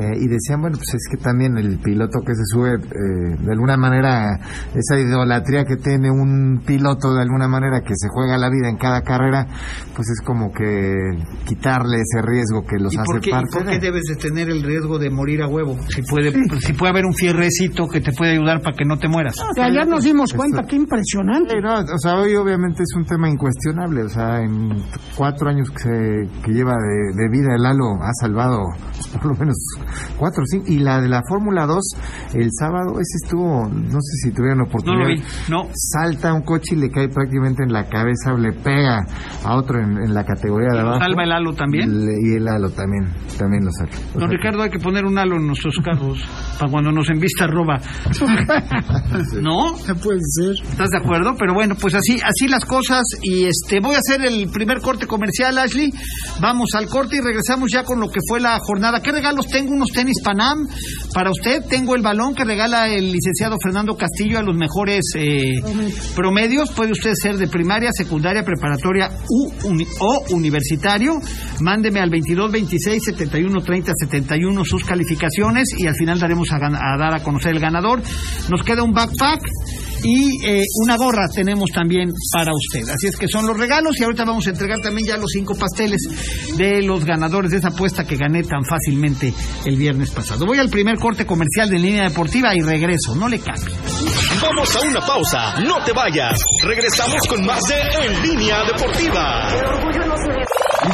Eh, 0.03 0.17
y 0.19 0.27
decían, 0.29 0.61
bueno, 0.61 0.77
pues 0.77 0.95
es 0.95 1.07
que 1.11 1.17
también 1.23 1.57
el 1.59 1.79
piloto 1.79 2.21
que 2.27 2.35
se 2.35 2.43
sube, 2.47 2.75
eh, 2.75 3.37
de 3.41 3.53
alguna 3.53 3.77
manera, 3.77 4.39
esa 4.75 4.99
idolatría 4.99 5.65
que 5.65 5.77
tiene 5.77 6.11
un 6.11 6.63
piloto, 6.67 7.15
de 7.15 7.23
alguna 7.23 7.49
manera, 7.49 7.81
que 7.81 7.95
se 7.97 8.09
juega 8.09 8.37
la 8.39 8.49
vida 8.51 8.69
en 8.69 8.77
cada 8.77 9.03
carrera, 9.03 9.47
pues 9.95 10.09
es 10.11 10.21
como 10.25 10.53
que 10.53 10.95
quitarle 11.47 11.97
ese 11.99 12.23
riesgo 12.23 12.65
que 12.67 12.77
los 12.79 12.93
¿Y 12.95 12.97
hace 12.99 13.05
por, 13.07 13.21
qué, 13.21 13.31
y 13.31 13.33
parte 13.33 13.49
por 13.53 13.65
qué 13.67 13.73
de. 13.75 13.79
debes 13.81 14.03
de 14.05 14.17
tener 14.17 14.49
el 14.51 14.63
riesgo 14.63 14.99
de 14.99 15.11
morir 15.11 15.43
a 15.43 15.49
huevo? 15.49 15.77
Si 15.89 16.03
puede, 16.03 16.33
si 16.61 16.73
puede 16.73 16.91
haber 16.91 17.05
un 17.07 17.15
fierrecito 17.15 17.89
que 17.89 18.01
te 18.01 18.13
puede 18.13 18.33
ayudar 18.33 18.61
para 18.63 18.77
que 18.77 18.85
no 18.85 18.99
te 18.99 19.09
mueras. 19.09 19.37
Ayer 19.61 19.87
nos 19.87 20.05
dimos 20.05 20.33
cuenta, 20.33 20.63
qué 20.69 20.77
impresionante. 20.77 21.55
Sí, 21.55 21.61
no, 21.63 21.75
o 21.81 21.99
sea, 21.99 22.17
hoy 22.17 22.35
obviamente 22.35 22.83
es 22.83 22.95
un 22.97 23.05
tema 23.05 23.29
incuestionable. 23.29 24.03
O 24.05 24.09
sea, 24.09 24.41
en 24.41 24.71
cuatro 25.17 25.49
años 25.49 25.71
que, 25.71 25.79
se- 25.83 26.43
que 26.43 26.53
lleva 26.53 26.73
de, 26.75 27.15
de 27.23 27.29
vida 27.31 27.55
el 27.55 27.63
Lalo 27.63 27.95
ha 28.03 28.13
salvado 28.21 28.59
por 29.13 29.27
lo 29.27 29.35
menos 29.37 29.57
cuatro 30.17 30.43
o 30.43 30.47
cinco. 30.47 30.65
Y 30.69 30.79
la 30.79 31.01
de 31.01 31.09
la 31.09 31.21
Fórmula 31.29 31.67
2, 31.67 31.79
el 32.35 32.49
sábado, 32.59 32.93
ese 33.01 33.25
estuvo, 33.25 33.69
no 33.69 33.99
sé 34.01 34.17
si 34.25 34.31
tuvieron 34.33 34.59
No 34.59 34.65
oportunidad. 34.65 35.09
lo 35.09 35.15
vi, 35.15 35.23
no. 35.49 35.69
Salta 35.75 36.33
un 36.33 36.43
coche 36.43 36.75
y 36.75 36.81
le 36.81 36.91
cae 36.91 37.09
prácticamente 37.09 37.63
en 37.65 37.73
la 37.73 37.85
cabeza, 37.89 38.33
o 38.35 38.39
le 38.39 38.53
pega 38.53 39.05
a 39.45 39.57
otro 39.57 39.79
en, 39.81 39.99
en 39.99 40.15
la 40.15 40.25
categoría 40.25 40.69
de 40.73 40.81
abajo. 40.81 41.01
Salva 41.01 41.25
el 41.25 41.33
halo 41.33 41.53
también. 41.55 42.05
Le- 42.07 42.13
y 42.23 42.37
el 42.37 42.49
halo 42.49 42.71
también, 42.71 43.13
también 43.39 43.65
lo 43.65 43.71
saca. 43.73 43.97
Lo 44.15 44.21
Don 44.21 44.31
saca. 44.31 44.33
Ricardo, 44.33 44.63
hay 44.63 44.71
que 44.71 44.79
poner 44.79 45.05
un 45.05 45.19
halo 45.19 45.37
en 45.37 45.47
nuestros 45.47 45.75
carros 45.85 46.19
para 46.59 46.71
cuando 46.71 46.93
nos 46.93 47.09
envista 47.11 47.47
roba. 47.47 47.81
¿No? 49.41 49.77
Ya 49.87 49.95
puede 49.95 50.21
ser. 50.23 50.55
¿Estás 50.71 50.91
de 50.91 50.99
acuerdo? 50.99 51.35
Pero 51.39 51.55
bueno, 51.55 51.75
pues 51.81 51.95
así, 51.95 52.17
así 52.25 52.49
las 52.49 52.65
cosas. 52.65 53.03
Y 53.23 53.45
este, 53.45 53.81
voy 53.81 53.95
a 53.95 53.99
hacer 53.99 54.25
el 54.25 54.49
primer 54.51 54.81
corte 54.81 55.07
comercial, 55.07 55.59
Ashley. 55.59 55.93
Vamos 56.41 56.71
al 56.75 56.87
corte 56.89 57.17
y 57.17 57.21
regresamos 57.21 57.71
ya 57.73 57.85
con 57.85 58.01
lo 58.01 58.09
que 58.09 58.21
fue 58.29 58.41
la 58.41 58.59
jornada. 58.61 59.01
¿Qué 59.03 59.13
regalos 59.13 59.47
tengo? 59.49 59.72
Unos 59.73 59.89
tenis 59.91 60.17
Panam 60.25 60.69
para 61.15 61.31
usted. 61.31 61.63
Tengo 61.69 61.95
el 61.95 62.03
balón 62.03 62.35
que 62.35 62.45
regala 62.45 62.89
el 62.89 63.11
licenciado 63.13 63.57
Fernando 63.63 63.97
Castillo 63.97 64.39
a 64.39 64.43
los 64.43 64.57
mejores 64.57 65.01
eh, 65.17 65.61
promedios. 66.15 66.71
Puede 66.73 66.93
usted 66.93 67.13
ser 67.15 67.37
de 67.39 67.49
primaria, 67.49 67.91
secundaria, 67.93 68.45
preparatoria 68.45 69.11
u 69.29 69.51
uni- 69.69 69.87
o 70.01 70.25
universitario. 70.35 71.15
Mándeme 71.61 72.01
al 72.01 72.11
22 72.11 72.51
26 72.53 73.03
71 73.05 73.61
30 73.63 73.93
71 73.99 74.65
sus 74.65 74.85
calificaciones 74.85 75.69
y 75.79 75.87
al 75.87 75.95
final 75.95 76.19
daremos 76.21 76.49
a, 76.53 76.57
a 76.57 76.99
dar 76.99 77.15
a 77.15 77.23
conocer 77.23 77.53
el 77.53 77.61
ganador. 77.61 78.03
Nos 78.51 78.63
queda 78.63 78.83
un 78.83 78.93
backpack 78.93 79.41
y 80.03 80.47
eh, 80.47 80.65
una 80.85 80.97
gorra 80.97 81.29
tenemos 81.33 81.71
también 81.73 82.11
para 82.33 82.53
usted. 82.53 82.89
Así 82.89 83.07
es 83.07 83.17
que 83.17 83.29
son 83.29 83.47
los 83.47 83.57
regalos 83.57 83.99
y 83.99 84.05
ahorita 84.05 84.25
vamos 84.25 84.47
a 84.47 84.51
entregar 84.51 84.81
también 84.81 85.09
ya 85.09 85.17
los 85.17 85.31
cinco 85.33 85.55
pasteles 85.55 86.01
de 86.57 86.83
los 86.83 87.05
ganadores 87.05 87.51
de 87.51 87.59
esa 87.59 87.69
apuesta 87.69 88.05
que 88.05 88.17
gané 88.17 88.43
tan 88.43 88.65
fácilmente 88.65 89.33
el 89.65 89.77
viernes 89.77 90.11
pasado. 90.11 90.47
Voy 90.47 90.59
al 90.59 90.69
primer 90.69 90.99
corte 90.99 91.27
comercial 91.27 91.71
de 91.71 91.79
línea 91.79 92.09
deportiva 92.09 92.55
y 92.55 92.61
regreso. 92.61 93.15
No 93.15 93.29
le 93.29 93.39
cambie. 93.39 93.75
Vamos 94.41 94.77
a 94.77 94.81
una 94.81 95.01
pausa, 95.01 95.61
no 95.61 95.85
te 95.85 95.93
vayas. 95.93 96.39
Regresamos 96.65 97.21
con 97.29 97.45
más 97.47 97.61
de 97.69 98.07
En 98.07 98.23
Línea 98.23 98.65
Deportiva. 98.65 99.51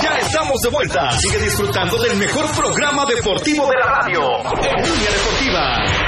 Ya 0.02 0.18
estamos 0.18 0.60
de 0.60 0.68
vuelta. 0.68 1.10
Sigue 1.12 1.44
disfrutando 1.44 1.96
del 2.02 2.18
mejor 2.18 2.44
programa 2.54 3.06
deportivo 3.06 3.66
de 3.66 3.74
la 3.78 3.86
radio. 3.86 4.20
En 4.62 4.82
Línea 4.82 5.10
Deportiva. 5.10 6.07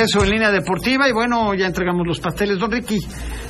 Regreso 0.00 0.24
en 0.24 0.30
línea 0.30 0.50
deportiva 0.50 1.08
y 1.08 1.12
bueno, 1.12 1.54
ya 1.54 1.66
entregamos 1.66 2.06
los 2.06 2.20
pasteles. 2.20 2.58
Don 2.58 2.70
Ricky, 2.70 2.98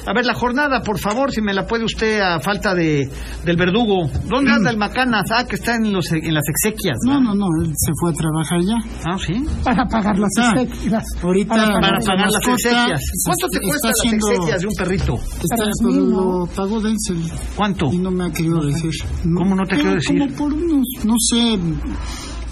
a 0.06 0.12
ver 0.12 0.24
la 0.26 0.34
jornada, 0.34 0.82
por 0.82 0.98
favor, 0.98 1.30
si 1.30 1.40
me 1.40 1.54
la 1.54 1.66
puede 1.66 1.84
usted 1.84 2.20
a 2.20 2.40
falta 2.40 2.74
de 2.74 3.08
del 3.44 3.56
verdugo. 3.56 4.10
¿Dónde 4.26 4.50
anda 4.50 4.70
el 4.70 4.76
Macanas? 4.76 5.30
Ah, 5.30 5.44
que 5.46 5.56
está 5.56 5.76
en, 5.76 5.92
los, 5.92 6.10
en 6.12 6.34
las 6.34 6.42
exequias. 6.48 6.96
No, 7.06 7.20
no, 7.20 7.34
no, 7.34 7.46
él 7.62 7.72
se 7.76 7.92
fue 8.00 8.10
a 8.10 8.14
trabajar 8.14 8.60
ya. 8.62 8.76
Ah, 9.04 9.16
sí. 9.18 9.44
Para 9.62 9.84
pagar 9.86 10.18
las 10.18 10.30
Ah, 10.38 10.54
exequias. 10.60 11.04
ahorita 11.22 11.54
Para 11.54 11.98
pagar 11.98 12.30
las 12.30 12.48
exequias. 12.48 13.00
¿Cuánto 13.24 13.46
te 13.50 13.60
cuesta 13.60 13.88
las 13.88 14.12
exequias 14.12 14.60
de 14.60 14.66
un 14.66 14.74
perrito? 14.76 15.14
Está, 15.14 15.64
lo 15.90 16.46
pagó 16.54 16.80
Denzel 16.80 17.22
¿Cuánto? 17.56 17.86
y 17.92 17.98
no 17.98 18.10
me 18.10 18.26
ha 18.26 18.30
querido 18.32 18.60
decir. 18.64 18.90
¿Cómo 19.36 19.54
no 19.54 19.64
te 19.64 19.76
quiero 19.76 19.94
decir? 19.94 20.18
Como 20.18 20.34
por 20.36 20.52
unos, 20.52 20.86
no 21.04 21.14
sé, 21.18 21.58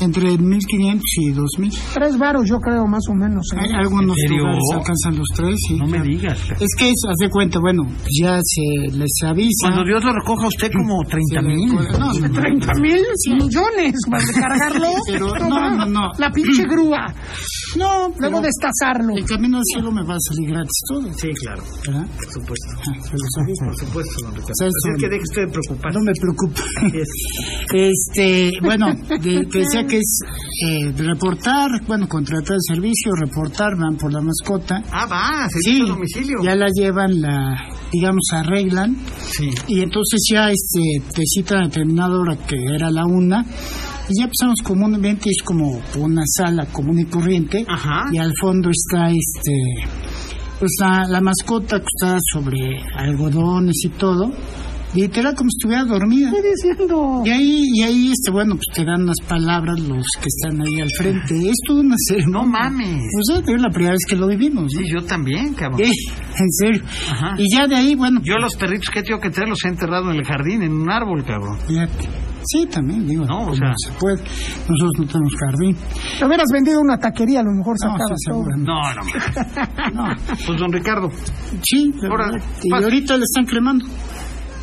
entre 0.00 0.30
1.500 0.38 1.00
y 1.20 1.32
2.000. 1.32 1.78
Tres 1.94 2.18
varos, 2.18 2.48
yo 2.48 2.58
creo, 2.58 2.86
más 2.86 3.02
o 3.10 3.14
menos. 3.14 3.46
¿eh? 3.54 3.58
Hay 3.60 3.72
algunos 3.80 4.16
lugares 4.28 4.58
alcanzan 4.72 5.16
los 5.18 5.26
tres. 5.36 5.54
sí, 5.68 5.76
No 5.76 5.86
me 5.86 5.92
claro. 5.98 6.04
digas. 6.04 6.38
Es 6.60 6.68
que, 6.78 6.88
es, 6.90 7.02
haz 7.08 7.16
de 7.20 7.30
cuenta, 7.30 7.58
bueno, 7.60 7.82
ya 8.20 8.38
se 8.42 8.96
les 8.96 9.10
avisa. 9.26 9.48
Cuando 9.70 9.84
Dios 9.84 10.04
lo 10.04 10.12
recoja 10.12 10.44
a 10.44 10.48
usted 10.48 10.70
como 10.72 11.02
30 11.08 11.40
se 11.40 11.42
le- 11.42 11.54
mil. 11.54 11.74
No, 11.74 12.12
no, 12.12 12.12
30 12.40 12.72
mil 12.80 13.02
millones 13.38 13.94
para 14.10 14.24
recargarlo. 14.24 14.88
Pero 15.06 15.26
no, 15.48 15.70
no, 15.76 15.86
no. 15.86 16.10
La 16.18 16.30
pinche 16.30 16.62
grúa. 16.64 17.12
No, 17.76 18.08
Luego 18.18 18.40
destazarlo. 18.40 19.14
el 19.14 19.24
camino 19.26 19.58
al 19.58 19.64
cielo 19.64 19.92
me 19.92 20.02
va 20.02 20.14
a 20.14 20.18
salir 20.20 20.48
gratis 20.50 20.80
todo. 20.88 21.02
Sí, 21.12 21.28
claro. 21.44 21.62
¿verdad? 21.86 22.06
Por 22.16 22.24
supuesto. 22.32 22.66
Ah, 22.78 23.00
se 23.02 23.12
los. 23.12 23.58
Por 23.58 23.76
supuesto, 23.86 24.12
don 24.22 24.34
Ricardo. 24.34 24.54
¿Sabes 24.58 24.72
Así 24.78 25.00
que 25.02 25.08
deje 25.08 25.22
usted 25.22 25.42
de 25.42 25.48
preocuparse. 25.52 25.98
No 25.98 26.04
me 26.04 26.12
preocupa. 26.18 26.62
Este, 27.74 28.50
bueno, 28.62 28.86
de- 29.20 29.46
que 29.48 29.58
decía 29.58 29.86
que 29.88 29.98
es 29.98 30.20
eh, 30.68 30.92
reportar, 30.96 31.68
bueno, 31.86 32.08
contratar 32.08 32.54
el 32.54 32.62
servicio, 32.74 33.12
reportar, 33.18 33.76
van 33.76 33.96
por 33.96 34.12
la 34.12 34.20
mascota. 34.20 34.82
Ah, 34.92 35.06
va, 35.06 35.48
se 35.48 35.60
Sí, 35.60 35.80
a 35.82 35.86
domicilio. 35.86 36.36
ya 36.42 36.54
la 36.54 36.68
llevan, 36.72 37.20
la, 37.20 37.56
digamos, 37.92 38.22
arreglan 38.32 38.96
Sí. 39.18 39.48
y 39.68 39.80
entonces 39.80 40.20
ya 40.30 40.50
este 40.50 41.10
te 41.14 41.22
citan 41.24 41.62
a 41.62 41.66
determinada 41.66 42.18
hora 42.18 42.36
que 42.36 42.56
era 42.74 42.90
la 42.90 43.04
una 43.06 43.44
y 44.10 44.20
ya 44.20 44.26
pasamos 44.28 44.60
comúnmente 44.62 45.28
es 45.30 45.42
como 45.42 45.80
una 45.98 46.22
sala 46.26 46.66
común 46.66 46.98
y 47.00 47.04
corriente 47.06 47.64
Ajá. 47.68 48.06
y 48.12 48.18
al 48.18 48.32
fondo 48.40 48.70
está 48.70 49.08
este 49.10 49.52
pues 50.58 50.72
la, 50.80 51.04
la 51.08 51.20
mascota 51.20 51.78
que 51.78 51.86
está 51.86 52.18
sobre 52.32 52.82
algodones 52.96 53.76
y 53.84 53.88
todo 53.90 54.32
literal 54.94 55.34
como 55.34 55.50
si 55.50 55.56
estuviera 55.58 55.84
dormida 55.84 56.30
Estoy 56.30 56.50
diciendo. 56.50 57.22
y 57.24 57.30
ahí 57.30 57.62
y 57.74 57.82
ahí 57.82 58.10
este 58.10 58.30
bueno 58.30 58.54
pues 58.56 58.66
te 58.74 58.84
dan 58.84 59.02
unas 59.02 59.16
palabras 59.28 59.78
los 59.80 60.04
que 60.20 60.26
están 60.26 60.60
ahí 60.60 60.80
al 60.80 60.88
frente 60.98 61.50
es 61.50 61.56
toda 61.66 61.80
una 61.80 61.96
ceremonia 62.08 62.40
No 62.40 62.46
mames. 62.46 63.02
o 63.20 63.22
sea 63.24 63.42
es 63.54 63.60
la 63.62 63.68
primera 63.70 63.92
vez 63.92 64.00
que 64.08 64.16
lo 64.16 64.26
vivimos 64.26 64.64
¿no? 64.64 64.68
Sí, 64.70 64.84
yo 64.90 65.04
también, 65.04 65.54
cabrón. 65.54 65.80
Eh, 65.82 65.90
en 66.38 66.50
serio 66.52 66.82
Ajá. 67.10 67.34
y 67.38 67.44
ya 67.54 67.66
de 67.66 67.76
ahí 67.76 67.94
bueno 67.94 68.20
Yo 68.24 68.36
los 68.38 68.54
perritos 68.56 68.88
que 68.90 69.00
he 69.00 69.02
tenido 69.02 69.20
que 69.20 69.30
traer 69.30 69.48
los 69.48 69.64
he 69.64 69.68
enterrado 69.68 70.10
en 70.10 70.16
el 70.18 70.24
jardín, 70.24 70.62
en 70.62 70.72
un 70.72 70.90
árbol, 70.90 71.24
cabrón. 71.24 71.58
Fíjate. 71.66 72.08
Sí, 72.44 72.66
también, 72.66 73.06
digo, 73.06 73.26
No, 73.26 73.48
o 73.48 73.54
sea- 73.54 73.74
se 73.76 73.90
puede. 73.98 74.14
Nosotros 74.16 74.92
no 74.98 75.06
tenemos 75.06 75.32
jardín. 75.38 75.76
Te 76.18 76.24
hubieras 76.24 76.46
vendido 76.52 76.80
una 76.80 76.96
taquería, 76.96 77.40
a 77.40 77.42
lo 77.42 77.50
mejor 77.52 77.76
No, 77.82 77.90
sacabas 77.90 78.18
sí, 78.18 78.30
todo. 78.30 78.44
seguramente. 78.44 78.70
No, 79.94 80.06
no. 80.08 80.14
Pues 80.46 80.58
don 80.60 80.72
Ricardo, 80.72 81.10
Sí, 81.62 81.92
verdad. 82.00 82.40
Y 82.62 82.72
ahorita 82.72 83.16
le 83.16 83.24
están 83.24 83.44
cremando. 83.44 83.84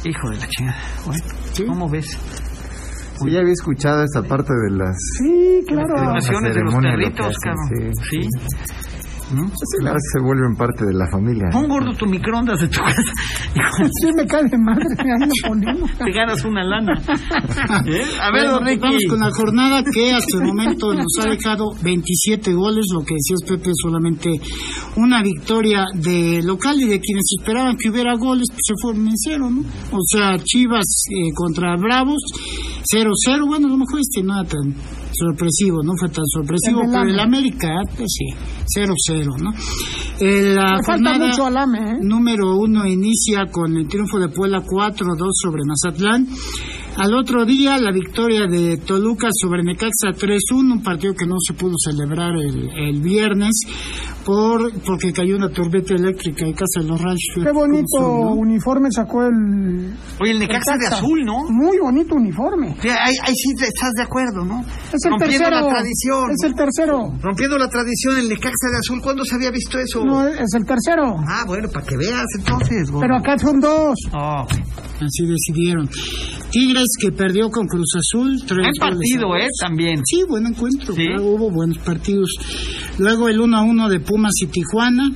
Hijo 0.09 0.29
de 0.29 0.37
la 0.37 0.47
chingada. 0.47 0.77
Bueno, 1.05 1.23
¿cómo 1.67 1.89
ves? 1.89 2.05
Sí, 2.07 3.31
ya 3.31 3.39
había 3.39 3.53
escuchado 3.53 4.03
esta 4.03 4.21
parte 4.23 4.53
de 4.53 4.77
las... 4.77 4.95
Sí, 5.19 5.63
claro. 5.67 5.95
la 5.95 6.13
Naciones 6.13 6.53
de 6.55 6.61
los 6.63 6.75
perritos, 6.75 7.37
cabrón. 7.39 7.93
sí, 8.09 8.21
Sí. 8.21 8.29
¿Mm? 9.33 9.47
Sí, 9.47 9.83
que 9.83 9.91
se 10.13 10.19
vuelven 10.21 10.55
parte 10.55 10.85
de 10.85 10.93
la 10.93 11.07
familia. 11.09 11.49
Pon 11.51 11.67
gordo 11.67 11.91
tu 11.97 12.05
microondas 12.05 12.59
de 12.61 12.67
tu 12.67 12.79
casa. 12.85 13.01
Sí, 14.01 14.07
me 14.15 14.25
cae 14.27 14.43
de 14.49 14.57
madre, 14.57 14.85
ahí 14.99 15.27
lo 15.27 15.47
ponemos. 15.49 15.91
Te 15.97 16.11
ganas 16.11 16.45
una 16.45 16.63
lana. 16.63 16.93
¿Eh? 17.87 18.03
A 18.21 18.31
ver, 18.31 18.49
Bueno, 18.49 18.59
Ricky. 18.65 18.79
vamos 18.81 19.03
con 19.09 19.19
la 19.19 19.31
jornada 19.31 19.83
que 19.91 20.13
hasta 20.13 20.37
el 20.37 20.43
momento 20.43 20.93
nos 20.93 21.07
ha 21.21 21.29
dejado 21.29 21.71
27 21.81 22.53
goles, 22.53 22.85
lo 22.93 22.99
que 23.03 23.15
decías 23.15 23.41
Pepe, 23.47 23.71
solamente 23.81 24.29
una 24.97 25.21
victoria 25.23 25.85
de 25.95 26.41
local 26.43 26.79
y 26.81 26.85
de 26.87 26.99
quienes 26.99 27.23
esperaban 27.39 27.75
que 27.77 27.89
hubiera 27.89 28.15
goles, 28.15 28.47
pues 28.49 28.61
se 28.65 28.73
fueron 28.81 29.07
en 29.07 29.17
cero, 29.17 29.49
¿no? 29.49 29.61
O 29.91 29.99
sea, 30.07 30.37
Chivas 30.43 30.85
eh, 31.09 31.31
contra 31.35 31.75
Bravos, 31.77 32.21
0-0, 32.93 33.47
bueno, 33.47 33.67
a 33.67 33.71
lo 33.71 33.77
mejor 33.77 33.99
este 33.99 34.21
no 34.23 34.39
era 34.39 34.47
tan 34.47 34.73
sorpresivo, 35.13 35.81
no 35.83 35.93
fue 35.99 36.09
tan 36.09 36.25
sorpresivo, 36.27 36.81
pero 36.91 37.03
el. 37.09 37.19
América, 37.19 37.69
pues 37.97 38.07
sí, 38.09 38.25
0-0, 38.77 39.14
¿no? 39.23 39.51
Eh, 40.19 40.53
la 40.55 40.77
Me 40.77 40.83
falta 40.83 41.11
jornada- 41.11 41.27
mucho 41.27 41.45
alame, 41.45 41.77
¿eh? 41.79 41.97
Número 42.01 42.57
uno 42.57 42.85
inicia 42.87 43.45
con 43.51 43.75
el 43.77 43.87
triunfo 43.87 44.19
de 44.19 44.29
Puebla 44.29 44.61
4-2 44.61 45.31
sobre 45.41 45.61
Mazatlán. 45.65 46.27
Al 46.97 47.13
otro 47.13 47.43
día, 47.45 47.77
la 47.77 47.91
victoria 47.91 48.47
de 48.47 48.77
Toluca 48.77 49.27
sobre 49.33 49.63
Necaxa 49.63 50.11
3-1, 50.17 50.71
un 50.75 50.81
partido 50.81 51.13
que 51.13 51.25
no 51.25 51.35
se 51.45 51.53
pudo 51.53 51.73
celebrar 51.77 52.33
el, 52.37 52.69
el 52.69 53.01
viernes 53.01 53.51
por 54.25 54.73
porque 54.81 55.13
cayó 55.13 55.35
una 55.35 55.49
tormenta 55.49 55.93
eléctrica 55.93 56.45
en 56.45 56.53
casa 56.53 56.81
de 56.81 56.87
los 56.87 56.99
Rayos. 56.99 57.19
Qué 57.35 57.51
bonito 57.51 57.85
¿no? 58.01 58.31
uniforme 58.33 58.91
sacó 58.91 59.23
el. 59.23 59.93
Oye, 60.19 60.31
el 60.31 60.39
Necaxa 60.39 60.77
de 60.77 60.87
azul, 60.87 61.23
¿no? 61.23 61.43
Muy 61.49 61.77
bonito 61.77 62.15
uniforme. 62.15 62.75
Sí, 62.81 62.89
ahí, 62.89 63.13
ahí 63.23 63.35
sí 63.35 63.51
estás 63.61 63.91
de 63.95 64.03
acuerdo, 64.03 64.43
¿no? 64.43 64.61
Es 64.91 65.05
el 65.05 65.11
Rompiendo 65.11 65.37
tercero. 65.45 65.61
la 65.61 65.69
tradición. 65.69 66.31
Es 66.31 66.43
el 66.43 66.55
tercero. 66.55 67.13
Rompiendo 67.21 67.57
la 67.57 67.69
tradición, 67.69 68.17
el 68.17 68.29
Necaxa 68.29 68.67
de 68.71 68.77
azul, 68.79 68.99
¿cuándo 69.01 69.23
se 69.23 69.35
había 69.35 69.51
visto 69.51 69.77
eso? 69.77 70.03
No, 70.03 70.27
es 70.27 70.53
el 70.55 70.65
tercero. 70.65 71.15
Ah, 71.27 71.43
bueno, 71.45 71.69
para 71.69 71.85
que 71.85 71.95
veas 71.95 72.25
entonces. 72.39 72.89
gordo. 72.89 73.01
Pero 73.01 73.17
acá 73.17 73.37
son 73.37 73.59
dos. 73.59 73.95
Oh, 74.13 74.45
Así 74.95 75.25
decidieron. 75.27 75.87
Tigres 76.51 76.87
que 77.01 77.11
perdió 77.11 77.49
con 77.51 77.67
Cruz 77.67 77.95
Azul. 77.97 78.41
Tres 78.47 78.79
partido. 78.79 79.35
¿eh? 79.35 79.47
También. 79.59 80.01
Sí, 80.05 80.23
buen 80.27 80.45
encuentro. 80.47 80.95
Sí. 80.95 81.05
claro, 81.05 81.25
hubo 81.25 81.51
buenos 81.51 81.77
partidos. 81.79 82.31
Luego 82.97 83.27
el 83.27 83.41
1 83.41 83.57
a 83.57 83.61
1 83.61 83.89
de 83.89 83.99
Pumas 84.15 84.31
y 84.41 84.47
Tijuana. 84.47 85.11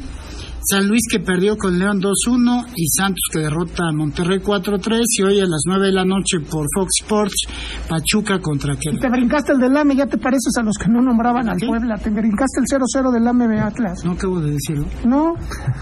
San 0.62 0.90
Luis 0.90 1.04
que 1.10 1.22
perdió 1.22 1.56
con 1.56 1.80
León 1.80 2.02
2-1 2.02 2.66
y 2.76 2.86
Santos 2.90 3.22
que 3.32 3.40
derrota 3.40 3.84
a 3.90 3.94
Monterrey 3.96 4.40
4-3 4.40 5.00
y 5.18 5.24
hoy 5.24 5.40
a 5.40 5.46
las 5.46 5.62
9 5.66 5.86
de 5.88 5.94
la 5.94 6.04
noche 6.04 6.40
por 6.42 6.66
Fox 6.76 6.90
Sports 7.02 7.48
Pachuca 7.88 8.40
contra 8.42 8.74
Y 8.74 8.78
Querétaro. 8.78 9.00
te 9.14 9.20
brincaste 9.20 9.54
el 9.54 9.60
del 9.60 9.78
AME, 9.78 9.96
ya 9.96 10.06
te 10.06 10.18
pareces 10.18 10.52
a 10.60 10.64
los 10.64 10.76
que 10.78 10.90
no 10.90 11.02
nombraban 11.02 11.48
al. 11.48 11.58
Puebla. 11.66 11.96
Te 11.96 12.10
brincaste 12.10 12.60
el 12.60 12.66
0-0 12.68 13.12
del 13.14 13.26
AME 13.30 13.48
de 13.48 13.60
Atlas. 13.62 14.04
No 14.04 14.12
acabo 14.12 14.42
de 14.42 14.52
decirlo. 14.52 14.86
No, 15.06 15.34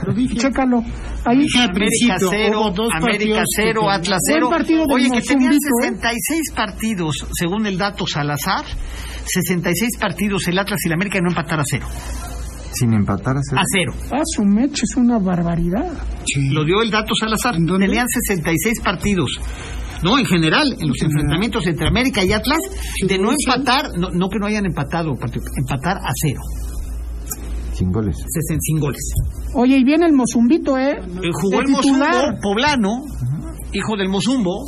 Lo 0.06 0.14
dije. 0.14 0.36
chécalo. 0.36 0.84
Ahí. 1.26 1.40
Dije 1.40 1.58
al 1.58 1.70
América 1.72 1.74
principio, 1.74 2.28
cero, 2.30 2.62
hubo 2.62 2.72
dos 2.72 2.90
América 2.94 3.18
partidos 3.18 3.38
que 3.40 3.44
cero, 3.56 3.82
perdieron. 3.82 3.90
Atlas 3.90 4.20
Buen 4.30 4.36
cero. 4.38 4.50
partido 4.52 4.80
del 4.86 4.96
Oye, 4.96 5.10
que 5.10 5.22
tenían 5.22 5.54
Mozumbito, 5.54 5.68
¿eh? 5.82 5.98
66 5.98 6.42
partidos, 6.56 7.16
según 7.34 7.66
el 7.66 7.78
dato 7.80 8.06
Salazar, 8.06 8.64
66 9.26 9.98
partidos 10.00 10.48
el 10.48 10.60
Atlas 10.60 10.80
y 10.86 10.90
la 10.90 10.96
América 10.96 11.18
y 11.18 11.22
no 11.22 11.30
empatar 11.30 11.60
a 11.60 11.64
cero. 11.66 11.88
Sin 12.80 12.94
empatar 12.94 13.38
a 13.38 13.42
cero. 13.50 13.62
A 13.62 13.64
cero. 13.72 13.94
Ah, 14.12 14.22
su 14.26 14.44
meche 14.44 14.84
es 14.84 14.96
una 14.98 15.18
barbaridad. 15.20 15.92
Sí. 16.26 16.50
Lo 16.50 16.64
dio 16.66 16.82
el 16.82 16.92
dato 16.92 17.14
Salazar. 17.20 17.56
Tenían 17.56 18.08
66 18.08 18.82
partidos. 18.84 19.32
No, 20.04 20.20
en 20.20 20.26
general, 20.26 20.76
en 20.80 20.88
los 20.90 21.02
enfrentamientos 21.02 21.66
entre 21.66 21.88
América 21.88 22.24
y 22.24 22.32
Atlas, 22.32 22.60
de 23.08 23.18
no 23.18 23.32
empatar, 23.32 23.90
no, 23.98 24.10
no 24.12 24.30
que 24.30 24.38
no 24.38 24.46
hayan 24.46 24.66
empatado, 24.68 25.16
partido, 25.16 25.44
empatar 25.58 25.98
a 25.98 26.12
cero, 26.22 26.40
Sin 27.74 27.92
goles. 27.92 28.16
sesen- 28.18 28.60
sin 28.62 28.80
goles. 28.80 29.02
Oye, 29.56 29.78
y 29.78 29.84
viene 29.84 30.06
el 30.06 30.14
Mozumbito, 30.14 30.78
¿eh? 30.78 30.98
Eh, 31.00 31.30
jugó 31.42 31.58
De 31.58 31.64
el 31.64 31.70
Mozumbo, 31.70 32.06
poblano, 32.44 33.02
hijo 33.74 33.96
del 33.98 34.10
Mozumbo, 34.10 34.66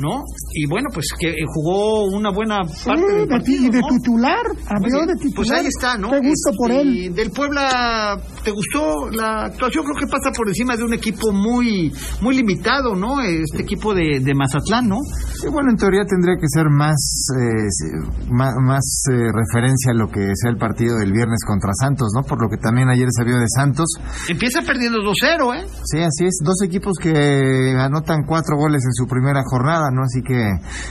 ¿no? 0.00 0.22
Y 0.56 0.66
bueno, 0.66 0.88
pues 0.94 1.06
que 1.18 1.30
eh, 1.30 1.44
jugó 1.46 2.04
una 2.04 2.30
buena 2.30 2.62
Sí, 2.64 2.84
parte 2.86 3.02
del 3.12 3.20
de, 3.22 3.26
partido, 3.26 3.64
y 3.66 3.70
de 3.70 3.80
¿no? 3.80 3.88
titular. 3.88 4.46
Muy 4.46 4.62
Abrió 4.76 4.96
bien. 4.98 5.06
de 5.08 5.14
titular. 5.14 5.34
Pues 5.36 5.50
ahí 5.50 5.66
está, 5.66 5.98
¿no? 5.98 6.10
Qué 6.10 6.18
gusto 6.20 6.50
por 6.56 6.70
Este, 6.70 6.82
él. 6.82 7.14
Del 7.14 7.30
Puebla, 7.32 8.16
¿te 8.44 8.50
gustó 8.50 9.10
la 9.10 9.46
actuación? 9.46 9.84
Creo 9.84 9.96
que 9.96 10.06
pasa 10.06 10.30
por 10.36 10.46
encima 10.48 10.76
de 10.76 10.84
un 10.84 10.92
equipo 10.94 11.32
muy 11.32 11.92
muy 12.20 12.36
limitado, 12.36 12.94
¿no? 12.94 13.20
Este 13.22 13.62
equipo 13.62 13.94
de, 13.94 14.20
de 14.20 14.34
Mazatlán, 14.34 14.88
¿no? 14.88 14.98
Sí, 15.40 15.48
bueno, 15.48 15.70
en 15.70 15.76
teoría 15.76 16.04
tendría 16.04 16.36
que 16.36 16.46
ser 16.48 16.68
más 16.70 16.94
eh, 17.40 17.66
sí, 17.70 17.86
más, 18.30 18.54
más, 18.60 18.84
eh, 19.10 19.32
referencia 19.32 19.92
a 19.92 19.94
lo 19.94 20.08
que 20.08 20.32
sea 20.34 20.50
el 20.50 20.58
partido 20.58 20.98
del 20.98 21.12
viernes 21.12 21.40
contra 21.46 21.70
Santos, 21.74 22.12
¿no? 22.14 22.22
Por 22.22 22.40
lo 22.42 22.48
que 22.48 22.58
también 22.58 22.88
ayer 22.88 23.08
se 23.10 23.24
vio 23.24 23.36
de 23.38 23.48
Santos. 23.48 23.86
Empieza 24.28 24.60
perdiendo 24.62 24.98
2-0, 24.98 25.56
¿eh? 25.56 25.66
Sí, 25.84 25.98
así 26.00 26.26
es. 26.26 26.38
Dos 26.44 26.62
equipos 26.62 26.94
que 27.00 27.74
anotan 27.78 28.24
cuatro 28.26 28.56
goles 28.56 28.82
en 28.84 28.92
su 28.92 29.06
primera 29.06 29.42
jornada, 29.44 29.90
¿no? 29.90 30.02
Así 30.02 30.20
que 30.22 30.36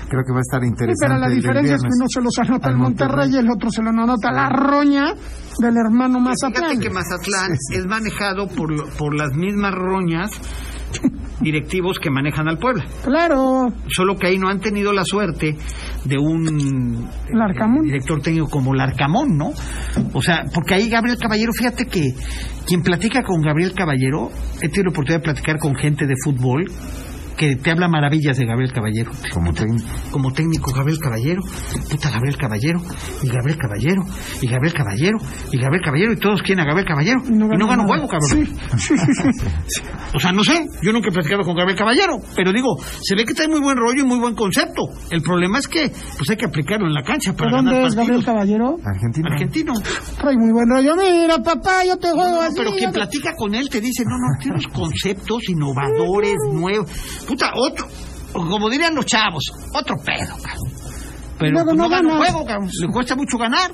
creo 0.09 0.23
que 0.25 0.31
va 0.33 0.39
a 0.39 0.45
estar 0.47 0.61
Sí, 0.63 0.67
interesante. 0.67 1.05
pero 1.07 1.19
la 1.19 1.27
el 1.27 1.35
diferencia 1.35 1.75
es 1.75 1.81
que 1.81 1.89
uno 1.99 2.07
se 2.09 2.21
los 2.21 2.33
anota 2.39 2.67
Al 2.67 2.73
el 2.73 2.79
Monterrey, 2.79 3.29
Monterrey. 3.29 3.35
y 3.35 3.37
el 3.45 3.51
otro 3.51 3.69
se 3.69 3.81
lo 3.81 3.89
anota 3.89 4.31
la 4.31 4.49
roña 4.49 5.13
del 5.59 5.77
hermano 5.77 6.19
Fíjate 6.19 6.51
Mazatlán. 6.51 6.79
que 6.79 6.89
Mazatlán 6.89 7.51
es 7.71 7.85
manejado 7.85 8.47
por, 8.47 8.89
por 8.97 9.15
las 9.15 9.31
mismas 9.33 9.73
roñas 9.73 10.31
directivos 11.41 11.97
que 11.99 12.09
manejan 12.09 12.47
al 12.47 12.57
Puebla. 12.57 12.85
Claro, 13.03 13.67
Solo 13.89 14.15
que 14.15 14.27
ahí 14.27 14.37
no 14.37 14.47
han 14.49 14.59
tenido 14.59 14.93
la 14.93 15.03
suerte 15.03 15.57
de 16.05 16.17
un 16.17 17.07
Larcamón. 17.31 17.85
eh, 17.85 17.87
director 17.87 18.21
técnico 18.21 18.49
como 18.49 18.73
Larcamón, 18.73 19.37
¿no? 19.37 19.51
O 20.13 20.21
sea, 20.21 20.43
porque 20.53 20.75
ahí 20.75 20.89
Gabriel 20.89 21.17
Caballero, 21.17 21.51
fíjate 21.53 21.85
que 21.85 22.13
quien 22.67 22.81
platica 22.81 23.23
con 23.23 23.41
Gabriel 23.41 23.73
Caballero, 23.73 24.29
he 24.61 24.69
tenido 24.69 24.83
la 24.85 24.89
oportunidad 24.91 25.19
de 25.19 25.23
platicar 25.23 25.57
con 25.59 25.75
gente 25.75 26.05
de 26.05 26.13
fútbol 26.23 26.65
que 27.37 27.55
te 27.55 27.71
habla 27.71 27.87
maravillas 27.87 28.37
de 28.37 28.45
Gabriel 28.45 28.71
Caballero. 28.71 29.11
Como 29.33 29.53
técnico. 29.53 29.87
Como 30.11 30.31
técnico, 30.31 30.71
Gabriel 30.73 30.99
Caballero, 30.99 31.41
puta 31.89 32.09
Gabriel 32.11 32.37
Caballero, 32.37 32.79
y 33.23 33.27
Gabriel 33.29 33.57
Caballero, 33.57 34.03
y 34.41 34.47
Gabriel 34.47 34.73
Caballero, 34.73 35.17
y 35.51 35.57
Gabriel 35.57 35.83
Caballero, 35.83 36.13
y 36.13 36.17
todos 36.17 36.41
quieren 36.41 36.63
a 36.63 36.67
Gabriel 36.67 36.87
Caballero, 36.87 37.21
y 37.27 37.31
no, 37.31 37.47
gana 37.47 37.81
un 37.83 37.87
juego, 37.87 38.07
cabrón. 38.07 38.47
Sí. 38.77 38.93
O 40.15 40.19
sea, 40.19 40.31
no 40.31 40.43
sé, 40.43 40.67
yo 40.83 40.93
nunca 40.93 41.09
he 41.09 41.11
platicado 41.11 41.41
con 41.43 41.55
Gabriel 41.55 41.75
Caballero, 41.77 42.17
pero 42.35 42.51
digo, 42.53 42.77
se 43.01 43.15
ve 43.15 43.25
que 43.25 43.33
trae 43.33 43.47
muy 43.47 43.59
buen 43.61 43.75
rollo 43.75 44.03
y 44.03 44.05
muy 44.05 44.19
buen 44.19 44.35
concepto. 44.35 44.83
El 45.09 45.23
problema 45.23 45.57
es 45.57 45.67
que 45.67 45.91
pues 46.17 46.29
hay 46.29 46.37
que 46.37 46.45
aplicarlo 46.45 46.85
en 46.85 46.93
la 46.93 47.01
cancha 47.01 47.31
¿De 47.31 47.37
para 47.37 47.49
dónde 47.49 47.71
ganar 47.71 47.87
es 47.87 47.95
Gabriel. 47.95 48.23
Caballero? 48.23 48.75
Argentina. 48.85 49.29
Argentino. 49.31 49.73
Trae 50.19 50.37
muy 50.37 50.51
buen 50.51 50.69
rollo. 50.69 50.95
Mira, 50.95 51.39
papá, 51.41 51.83
yo 51.87 51.97
te 51.97 52.11
juego 52.11 52.29
No, 52.29 52.41
así. 52.41 52.53
pero 52.55 52.71
quien 52.73 52.91
te- 52.91 52.99
platica 52.99 53.33
con 53.35 53.55
él 53.55 53.67
te 53.69 53.81
dice, 53.81 54.03
no, 54.05 54.11
no, 54.19 54.39
tienes 54.39 54.67
conceptos 54.67 55.49
innovadores, 55.49 56.35
nuevos. 56.53 56.91
Puta, 57.33 57.51
otro, 57.55 57.87
como 58.33 58.69
dirían 58.69 58.95
los 58.95 59.05
chavos, 59.05 59.43
otro 59.73 59.95
pedo, 59.97 60.35
cabrón. 60.41 60.71
Pero 61.39 61.63
pues, 61.63 61.65
no 61.65 61.73
no 61.73 61.89
gana 61.89 62.01
un 62.01 62.07
gana. 62.07 62.17
juego, 62.17 62.45
cabrón. 62.45 62.69
Le 62.79 62.87
cuesta 62.87 63.15
mucho 63.15 63.37
ganar. 63.37 63.71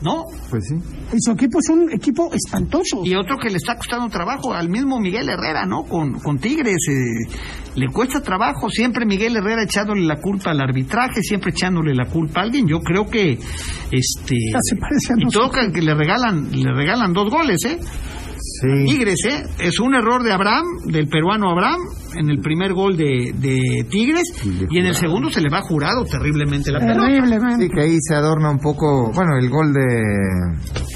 ¿No? 0.00 0.22
Pues 0.48 0.64
sí. 0.68 0.76
Y 1.12 1.16
su 1.20 1.32
equipo 1.32 1.58
es 1.58 1.68
un 1.70 1.90
equipo 1.92 2.30
espantoso. 2.32 3.02
Y 3.04 3.16
otro 3.16 3.36
que 3.36 3.50
le 3.50 3.56
está 3.56 3.76
costando 3.76 4.08
trabajo 4.08 4.54
al 4.54 4.68
mismo 4.68 5.00
Miguel 5.00 5.28
Herrera, 5.28 5.66
¿no? 5.66 5.82
Con, 5.84 6.20
con 6.20 6.38
Tigres. 6.38 6.76
eh, 6.88 7.28
le 7.74 7.88
cuesta 7.88 8.20
trabajo. 8.22 8.68
Siempre 8.70 9.04
Miguel 9.04 9.36
Herrera 9.36 9.64
echándole 9.64 10.04
la 10.04 10.20
culpa 10.20 10.52
al 10.52 10.60
arbitraje, 10.60 11.20
siempre 11.22 11.50
echándole 11.50 11.94
la 11.96 12.06
culpa 12.06 12.40
a 12.40 12.42
alguien. 12.44 12.68
Yo 12.68 12.78
creo 12.78 13.06
que. 13.06 13.32
este 13.90 14.36
Ya 14.52 14.60
se 14.62 14.76
parece 14.76 15.14
a 15.14 15.16
Y 15.18 15.28
todo 15.32 15.50
que 15.50 15.82
le 15.82 15.94
regalan 15.94 16.48
le 16.52 16.72
regalan 16.72 17.12
dos 17.12 17.28
goles, 17.28 17.58
¿eh? 17.64 17.78
Sí. 18.60 18.84
Tigres, 18.86 19.20
¿eh? 19.28 19.44
Es 19.60 19.78
un 19.80 19.94
error 19.94 20.22
de 20.22 20.32
Abraham, 20.32 20.64
del 20.86 21.08
peruano 21.08 21.50
Abraham, 21.50 21.80
en 22.16 22.30
el 22.30 22.40
primer 22.40 22.72
gol 22.72 22.96
de, 22.96 23.32
de 23.38 23.86
Tigres. 23.90 24.32
Y 24.44 24.50
de 24.50 24.66
Y 24.70 24.78
en 24.78 24.86
el 24.86 24.94
segundo 24.94 25.30
se 25.30 25.40
le 25.40 25.48
va 25.52 25.60
jurado 25.62 26.04
terriblemente 26.04 26.72
la 26.72 26.80
pelota. 26.80 27.06
Terriblemente. 27.06 27.64
Sí, 27.66 27.70
que 27.70 27.80
ahí 27.80 27.96
se 28.00 28.14
adorna 28.14 28.50
un 28.50 28.58
poco, 28.58 29.12
bueno, 29.14 29.36
el 29.38 29.48
gol 29.48 29.72
de, 29.72 29.84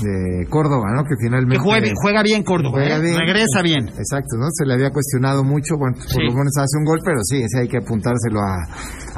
de 0.02 0.46
Córdoba, 0.48 0.86
¿no? 0.96 1.04
Que 1.04 1.14
finalmente... 1.20 1.56
Que 1.56 1.62
juegue- 1.62 1.92
juega 2.02 2.22
bien 2.22 2.42
Córdoba, 2.42 2.72
Juega 2.80 2.96
¿eh? 2.98 3.16
regresa 3.18 3.62
bien. 3.62 3.88
Exacto, 3.88 4.36
¿no? 4.38 4.46
Se 4.52 4.66
le 4.66 4.74
había 4.74 4.90
cuestionado 4.90 5.44
mucho, 5.44 5.76
bueno, 5.78 5.96
por 5.96 6.08
Sí. 6.08 6.18
lo 6.24 6.32
menos 6.32 6.52
hace 6.58 6.78
un 6.78 6.84
gol, 6.84 7.00
pero 7.04 7.18
sí, 7.22 7.36
ese 7.42 7.60
hay 7.60 7.68
que 7.68 7.78
apuntárselo 7.78 8.40
a, 8.40 8.56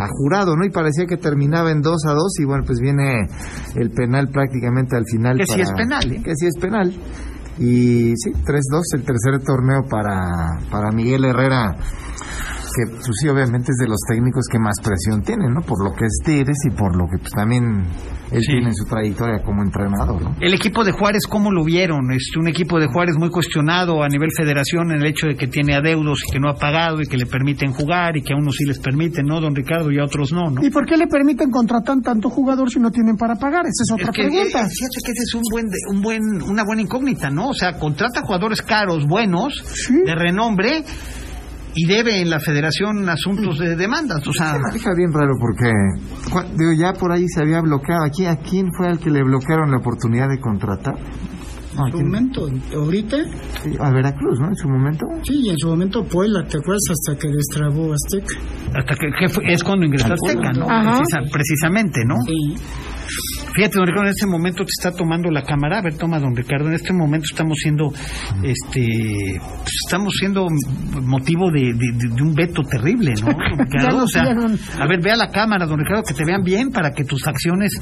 a 0.04 0.09
jurado, 0.09 0.57
¿no? 0.57 0.64
Y 0.64 0.70
parecía 0.70 1.07
que 1.07 1.16
terminaba 1.16 1.70
en 1.70 1.80
2 1.80 2.04
a 2.07 2.12
2 2.12 2.20
y 2.40 2.44
bueno, 2.44 2.64
pues 2.66 2.78
viene 2.80 3.26
el 3.76 3.90
penal 3.90 4.28
prácticamente 4.28 4.96
al 4.96 5.04
final. 5.11 5.38
Que 5.38 5.46
sí 5.46 5.61
es 5.61 5.72
penal, 5.72 6.12
¿eh? 6.12 6.22
Que 6.24 6.35
sí 6.37 6.46
es 6.46 6.57
penal. 6.61 6.92
Y 7.59 8.12
sí, 8.17 8.33
3-2, 8.33 8.83
el 8.95 9.05
tercer 9.05 9.45
torneo 9.45 9.83
para, 9.88 10.59
para 10.71 10.90
Miguel 10.90 11.25
Herrera, 11.25 11.77
que 11.77 12.90
pues 12.90 13.12
sí, 13.21 13.29
obviamente 13.29 13.71
es 13.71 13.77
de 13.77 13.88
los 13.88 14.01
técnicos 14.09 14.47
que 14.51 14.59
más 14.59 14.75
presión 14.83 15.23
tienen, 15.23 15.55
¿no? 15.55 15.61
Por 15.61 15.85
lo 15.85 15.95
que 15.95 16.07
es 16.07 16.19
Tigres 16.25 16.59
y 16.67 16.71
por 16.71 16.97
lo 16.97 17.07
que 17.07 17.19
pues, 17.19 17.33
también 17.33 17.85
él 18.35 18.42
Sí. 18.42 18.53
tiene 18.53 18.68
en 18.68 18.75
su 18.75 18.85
trayectoria 18.85 19.42
como 19.42 19.62
entrenador, 19.62 20.20
¿no? 20.23 20.37
El 20.40 20.55
equipo 20.55 20.85
de 20.85 20.92
Juárez, 20.92 21.27
¿cómo 21.29 21.51
lo 21.51 21.64
vieron? 21.64 22.11
Es 22.12 22.31
un 22.38 22.49
equipo 22.49 22.79
de 22.81 22.87
Juárez 22.87 23.16
muy 23.18 23.31
cuestionado 23.31 24.03
a 24.03 24.09
nivel 24.09 24.31
federación 24.37 24.90
en 24.92 25.01
el 25.01 25.07
hecho 25.07 25.27
de 25.27 25.37
que 25.37 25.47
tiene 25.47 25.75
adeudos 25.75 26.20
y 26.29 26.33
que 26.33 26.40
no 26.40 26.49
ha 26.49 26.55
pagado 26.55 27.01
y 27.01 27.07
que 27.07 27.16
le 27.16 27.27
permiten 27.27 27.73
jugar 27.73 28.16
y 28.16 28.23
que 28.23 28.33
a 28.35 28.37
unos 28.37 28.57
sí 28.57 28.64
les 28.64 28.79
permiten, 28.79 29.27
¿no, 29.27 29.40
don 29.40 29.55
Ricardo? 29.55 29.90
Y 29.90 29.99
a 29.99 30.05
otros 30.05 30.33
no, 30.33 30.51
¿no? 30.51 30.64
¿Y 30.64 30.70
por 30.70 30.87
qué 30.87 30.97
le 30.97 31.07
permiten 31.07 31.51
contratar 31.51 32.01
tanto 32.03 32.29
jugador 32.31 32.70
si 32.70 32.81
no 32.81 32.90
tienen 32.90 33.16
para 33.16 33.35
pagar? 33.37 33.62
Esa 33.66 33.83
es 33.85 33.92
otra 33.92 34.11
Es 34.11 34.16
que, 34.16 34.23
pregunta. 34.23 34.61
eh, 34.61 34.68
fíjate 34.68 34.99
que 35.05 35.12
ese 35.12 35.23
es 35.23 35.35
un 35.35 35.42
buen, 35.51 35.66
un 35.90 36.03
buen, 36.03 36.51
una 36.51 36.64
buena 36.64 36.83
incógnita, 36.83 37.31
¿no? 37.31 37.49
O 37.51 37.55
sea, 37.55 37.79
contrata 37.79 38.20
jugadores 38.23 38.62
caros, 38.62 39.07
buenos, 39.07 39.62
Sí. 39.64 39.94
de 40.05 40.14
renombre, 40.14 40.83
y 41.75 41.87
debe 41.87 42.21
en 42.21 42.31
la 42.31 42.39
federación 42.41 43.09
asuntos 43.09 43.59
de 43.59 43.77
demandas. 43.77 44.27
O 44.27 44.33
sea, 44.33 44.53
Se 44.55 44.59
maneja 44.61 44.91
bien 44.97 45.13
raro 45.13 45.33
porque 45.41 45.71
digo, 46.57 46.73
ya 46.79 46.93
por 46.93 47.13
ahí 47.13 47.25
se 47.29 47.41
había 47.43 47.61
bloqueado. 47.61 48.05
¿Aquí, 48.05 48.27
¿A 48.27 48.37
quién 48.37 48.67
fue 48.77 48.89
al 48.89 48.99
que 48.99 49.11
le 49.11 49.23
bloquearon 49.23 49.71
la 49.71 49.79
oportunidad 49.79 50.29
de 50.29 50.41
contratar? 50.41 50.95
No, 51.75 51.85
¿a 51.85 51.89
En 51.89 51.93
su 51.93 51.99
momento, 52.05 52.47
ahorita, 52.77 53.17
Sí, 53.65 53.71
a 53.81 53.91
Veracruz, 53.91 54.39
¿no? 54.39 54.47
En 54.49 54.55
su 54.55 54.69
momento. 54.69 55.05
sí, 55.25 55.41
y 55.43 55.51
en 55.51 55.59
su 55.59 55.67
momento 55.69 56.05
Puebla, 56.05 56.45
¿te 56.47 56.59
acuerdas? 56.59 56.83
Hasta 56.91 57.19
que 57.21 57.29
destrabó 57.29 57.93
Azteca. 57.93 58.35
hasta 58.79 58.95
que, 58.95 59.07
que 59.19 59.29
fue- 59.29 59.53
es 59.53 59.65
cuando 59.65 59.85
ingresó 59.85 60.13
Azteca, 60.15 60.53
¿no? 60.53 60.67
Ajá. 60.71 60.99
Precisa- 61.03 61.31
precisamente, 61.33 62.05
¿no? 62.07 62.15
Sí. 62.27 62.55
Fíjate, 63.55 63.75
don 63.77 63.87
Ricardo, 63.87 64.05
en 64.09 64.14
este 64.14 64.27
momento 64.27 64.64
te 64.64 64.71
está 64.77 64.90
tomando 64.97 65.31
la 65.31 65.43
cámara. 65.43 65.79
A 65.79 65.83
ver, 65.83 65.97
toma, 65.97 66.19
don 66.19 66.35
Ricardo. 66.35 66.67
En 66.69 66.75
este 66.75 66.93
momento 66.93 67.27
estamos 67.31 67.57
siendo, 67.62 67.93
este, 68.43 69.38
pues, 69.40 69.73
estamos 69.87 70.12
siendo 70.19 70.47
motivo 71.03 71.51
de, 71.51 71.73
de- 71.73 72.09
de- 72.14 72.23
un 72.23 72.35
veto 72.35 72.62
terrible, 72.62 73.14
¿no? 73.21 73.29
Ricardo? 73.59 74.05
O 74.05 74.09
sea, 74.09 74.23
a 74.25 74.87
ver, 74.87 75.01
vea 75.03 75.17
la 75.17 75.31
cámara, 75.31 75.67
don 75.67 75.79
Ricardo, 75.79 76.03
que 76.03 76.14
te 76.14 76.25
vean 76.25 76.43
bien 76.43 76.71
para 76.71 76.90
que 76.93 77.05
tus 77.05 77.27
acciones, 77.27 77.73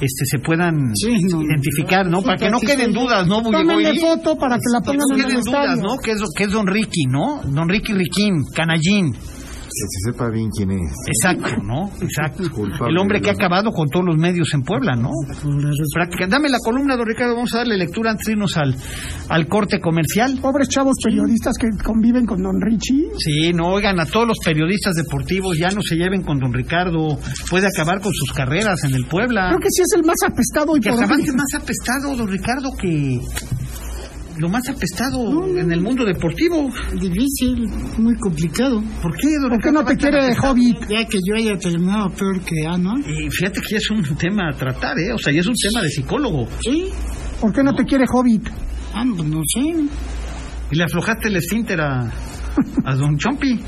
este, 0.00 0.24
se 0.24 0.38
puedan 0.40 0.94
Sí, 0.94 1.16
no, 1.30 1.42
identificar, 1.42 2.06
¿no? 2.06 2.18
sí, 2.20 2.24
Para 2.26 2.36
que 2.38 2.50
no 2.50 2.60
queden 2.60 2.92
dudas, 2.92 3.26
¿no? 3.26 3.42
Tómenle 3.42 3.98
foto 4.00 4.36
para 4.36 4.56
que 4.56 4.62
la 4.72 4.80
Que 4.80 4.86
pongan 4.98 5.08
no 5.08 5.14
en 5.16 5.20
el 5.20 5.42
dudas, 5.42 5.46
estadio. 5.46 5.82
¿no? 5.82 5.96
Que 6.02 6.10
es, 6.12 6.22
que 6.36 6.44
es 6.44 6.50
don 6.50 6.66
Ricky, 6.66 7.04
¿no? 7.06 7.40
Don 7.44 7.68
Ricky 7.68 7.92
Riquín, 7.92 8.42
canallín. 8.54 9.14
Que 9.80 9.88
se 9.88 10.12
sepa 10.12 10.28
bien 10.28 10.50
quién 10.50 10.70
es. 10.72 10.92
Exacto, 11.06 11.62
¿no? 11.62 11.90
Exacto. 12.02 12.50
Culpable 12.50 12.90
El 12.90 12.98
hombre 12.98 13.20
que 13.20 13.30
ha 13.30 13.32
acabado 13.32 13.72
con 13.72 13.88
todos 13.88 14.04
los 14.04 14.16
medios 14.16 14.52
en 14.52 14.62
Puebla, 14.62 14.94
¿no? 14.94 15.10
Práctica. 15.94 16.26
Dame 16.26 16.48
la 16.48 16.58
columna, 16.62 16.96
don 16.96 17.06
Ricardo. 17.06 17.34
Vamos 17.34 17.54
a 17.54 17.58
darle 17.58 17.76
lectura 17.78 18.10
antes 18.10 18.26
de 18.26 18.32
irnos 18.32 18.56
al, 18.56 18.76
al 19.28 19.46
corte 19.48 19.80
comercial. 19.80 20.38
Pobres 20.40 20.68
chavos 20.68 20.96
periodistas 21.02 21.56
que 21.58 21.68
conviven 21.82 22.26
con 22.26 22.42
Don 22.42 22.60
Richie. 22.60 23.08
Sí, 23.18 23.52
no, 23.52 23.68
oigan, 23.68 23.98
a 24.00 24.06
todos 24.06 24.26
los 24.28 24.38
periodistas 24.44 24.94
deportivos 24.94 25.56
ya 25.58 25.70
no 25.70 25.80
se 25.82 25.96
lleven 25.96 26.22
con 26.22 26.38
don 26.38 26.52
Ricardo. 26.52 27.18
Puede 27.48 27.66
acabar 27.66 28.00
con 28.00 28.12
sus 28.12 28.32
carreras 28.32 28.84
en 28.84 28.94
el 28.94 29.06
Puebla. 29.06 29.48
Creo 29.48 29.60
que 29.60 29.70
sí 29.70 29.82
es 29.82 29.92
el 29.96 30.04
más 30.04 30.16
apestado 30.26 30.76
y 30.76 30.80
Que 30.80 30.90
por 30.90 31.04
acabaste 31.04 31.32
más 31.32 31.54
apestado, 31.54 32.16
don 32.16 32.28
Ricardo, 32.28 32.72
que 32.76 33.20
lo 34.40 34.48
más 34.48 34.62
apestado 34.70 35.46
en 35.58 35.70
el 35.70 35.82
mundo 35.82 36.04
deportivo. 36.04 36.70
Difícil, 36.98 37.68
muy 37.98 38.16
complicado. 38.16 38.82
¿Por 39.02 39.14
qué, 39.16 39.36
don 39.38 39.50
¿Por 39.50 39.62
qué 39.62 39.70
no 39.70 39.84
te 39.84 39.96
quiere 39.96 40.34
Hobbit? 40.42 40.88
Ya 40.88 41.04
que 41.04 41.18
yo 41.26 41.34
haya 41.36 41.58
terminado 41.58 42.08
peor 42.08 42.40
que 42.40 42.66
Ano. 42.66 42.94
Y 42.98 43.28
fíjate 43.30 43.60
que 43.60 43.72
ya 43.72 43.76
es 43.76 43.90
un 43.90 44.02
tema 44.16 44.48
a 44.50 44.56
tratar, 44.56 44.98
¿eh? 44.98 45.12
O 45.12 45.18
sea, 45.18 45.32
ya 45.32 45.40
es 45.40 45.46
un 45.46 45.54
tema 45.54 45.82
de 45.82 45.90
psicólogo. 45.90 46.48
Sí. 46.62 46.86
¿Por 47.38 47.52
qué 47.52 47.62
no 47.62 47.74
te 47.74 47.84
quiere 47.84 48.06
Hobbit? 48.10 48.48
Ah, 48.94 49.04
pues 49.14 49.28
no 49.28 49.42
sé. 49.46 49.60
Y 50.70 50.76
le 50.76 50.84
aflojaste 50.84 51.28
el 51.28 51.36
esfínter 51.36 51.80
a, 51.82 52.10
a 52.84 52.94
don 52.94 53.18
Chompi. 53.18 53.60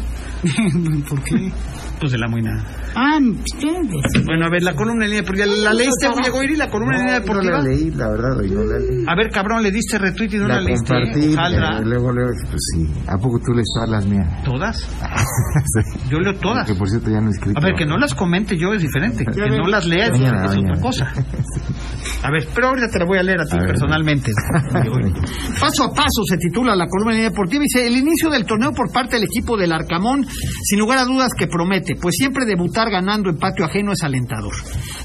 ¿Por 1.09 1.23
qué? 1.23 1.53
Pues 2.01 2.13
de 2.13 2.19
la 2.19 2.29
muy 2.29 2.41
nada. 2.41 2.82
Ah, 2.95 3.19
ustedes. 3.21 4.25
Bueno, 4.27 4.47
a 4.47 4.51
ver, 4.51 4.63
la 4.63 4.75
columna 4.75 5.05
en 5.05 5.11
línea 5.11 5.23
deportiva. 5.23 5.47
¿La 5.47 5.73
leíste, 5.73 6.09
Bullegoiri, 6.09 6.57
la 6.57 6.69
columna 6.69 6.97
en 6.97 7.01
línea 7.07 7.19
No, 7.21 7.27
no 7.27 7.27
deportiva? 7.27 7.59
la 7.59 7.65
leí, 7.65 7.91
la 7.91 8.09
verdad, 8.09 8.39
hoy 8.39 8.51
no 8.51 8.63
la 8.65 8.79
leí. 8.79 9.05
A 9.07 9.15
ver, 9.17 9.31
cabrón, 9.31 9.63
le 9.63 9.71
diste 9.71 9.99
retweet 9.99 10.31
y 10.33 10.37
no 10.39 10.49
la, 10.49 10.55
La 10.57 10.61
leíste. 10.63 10.87
compartí, 10.95 11.85
luego, 11.85 12.13
luego, 12.13 12.31
pues 12.51 12.63
sí. 12.75 12.89
¿A 13.09 13.17
poco 13.19 13.39
tú 13.45 13.53
lees 13.53 13.67
todas 13.75 13.91
las 13.91 14.07
mías? 14.07 14.45
¿Todas? 14.45 14.89
Sí. 15.63 16.09
Yo 16.11 16.19
leo 16.19 16.35
todas. 16.35 16.67
Que 16.67 16.75
por 16.75 16.89
cierto 16.89 17.11
ya 17.11 17.21
no 17.21 17.29
he 17.29 17.31
escrito. 17.31 17.59
A 17.59 17.63
ver, 17.63 17.75
que 17.77 17.87
no 17.87 17.97
las 17.97 18.15
comente 18.15 18.57
yo 18.59 18.73
es 18.73 18.83
diferente. 18.83 19.25
Que 19.25 19.49
no 19.49 19.67
las 19.69 19.87
lea 19.87 20.07
es, 20.09 20.21
otra 20.21 20.81
cosa. 20.81 21.13
A 22.25 22.31
ver, 22.31 22.47
pero 22.55 22.69
ahorita 22.69 22.89
te 22.89 22.99
la 23.01 23.05
voy 23.05 23.19
a 23.19 23.23
leer 23.23 23.41
a 23.41 23.45
ti 23.45 23.57
A 23.57 23.67
personalmente. 23.67 24.31
Paso 25.61 25.85
a 25.85 25.93
paso 25.95 26.23
se 26.29 26.37
titula 26.37 26.75
la 26.77 26.87
columna 26.87 27.13
en 27.13 27.17
línea 27.19 27.31
deportiva 27.31 27.63
y 27.65 27.67
dice 27.67 27.87
el 27.87 27.97
inicio 27.97 28.31
del 28.31 28.45
torneo 28.47 28.73
por 28.73 28.93
parte 28.93 29.17
del 29.17 29.25
equipo 29.25 29.57
del 29.57 29.73
Arcamón, 29.73 30.25
sin 30.63 30.79
lugar 30.79 30.99
a 30.99 31.05
dudas 31.05 31.31
que 31.37 31.47
promete, 31.47 31.95
pues 32.01 32.15
siempre 32.17 32.45
debutar 32.47 32.82
ganando 32.91 33.31
en 33.31 33.39
patio 33.39 33.65
ajeno 33.65 33.93
es 33.93 34.03
alentador. 34.03 34.53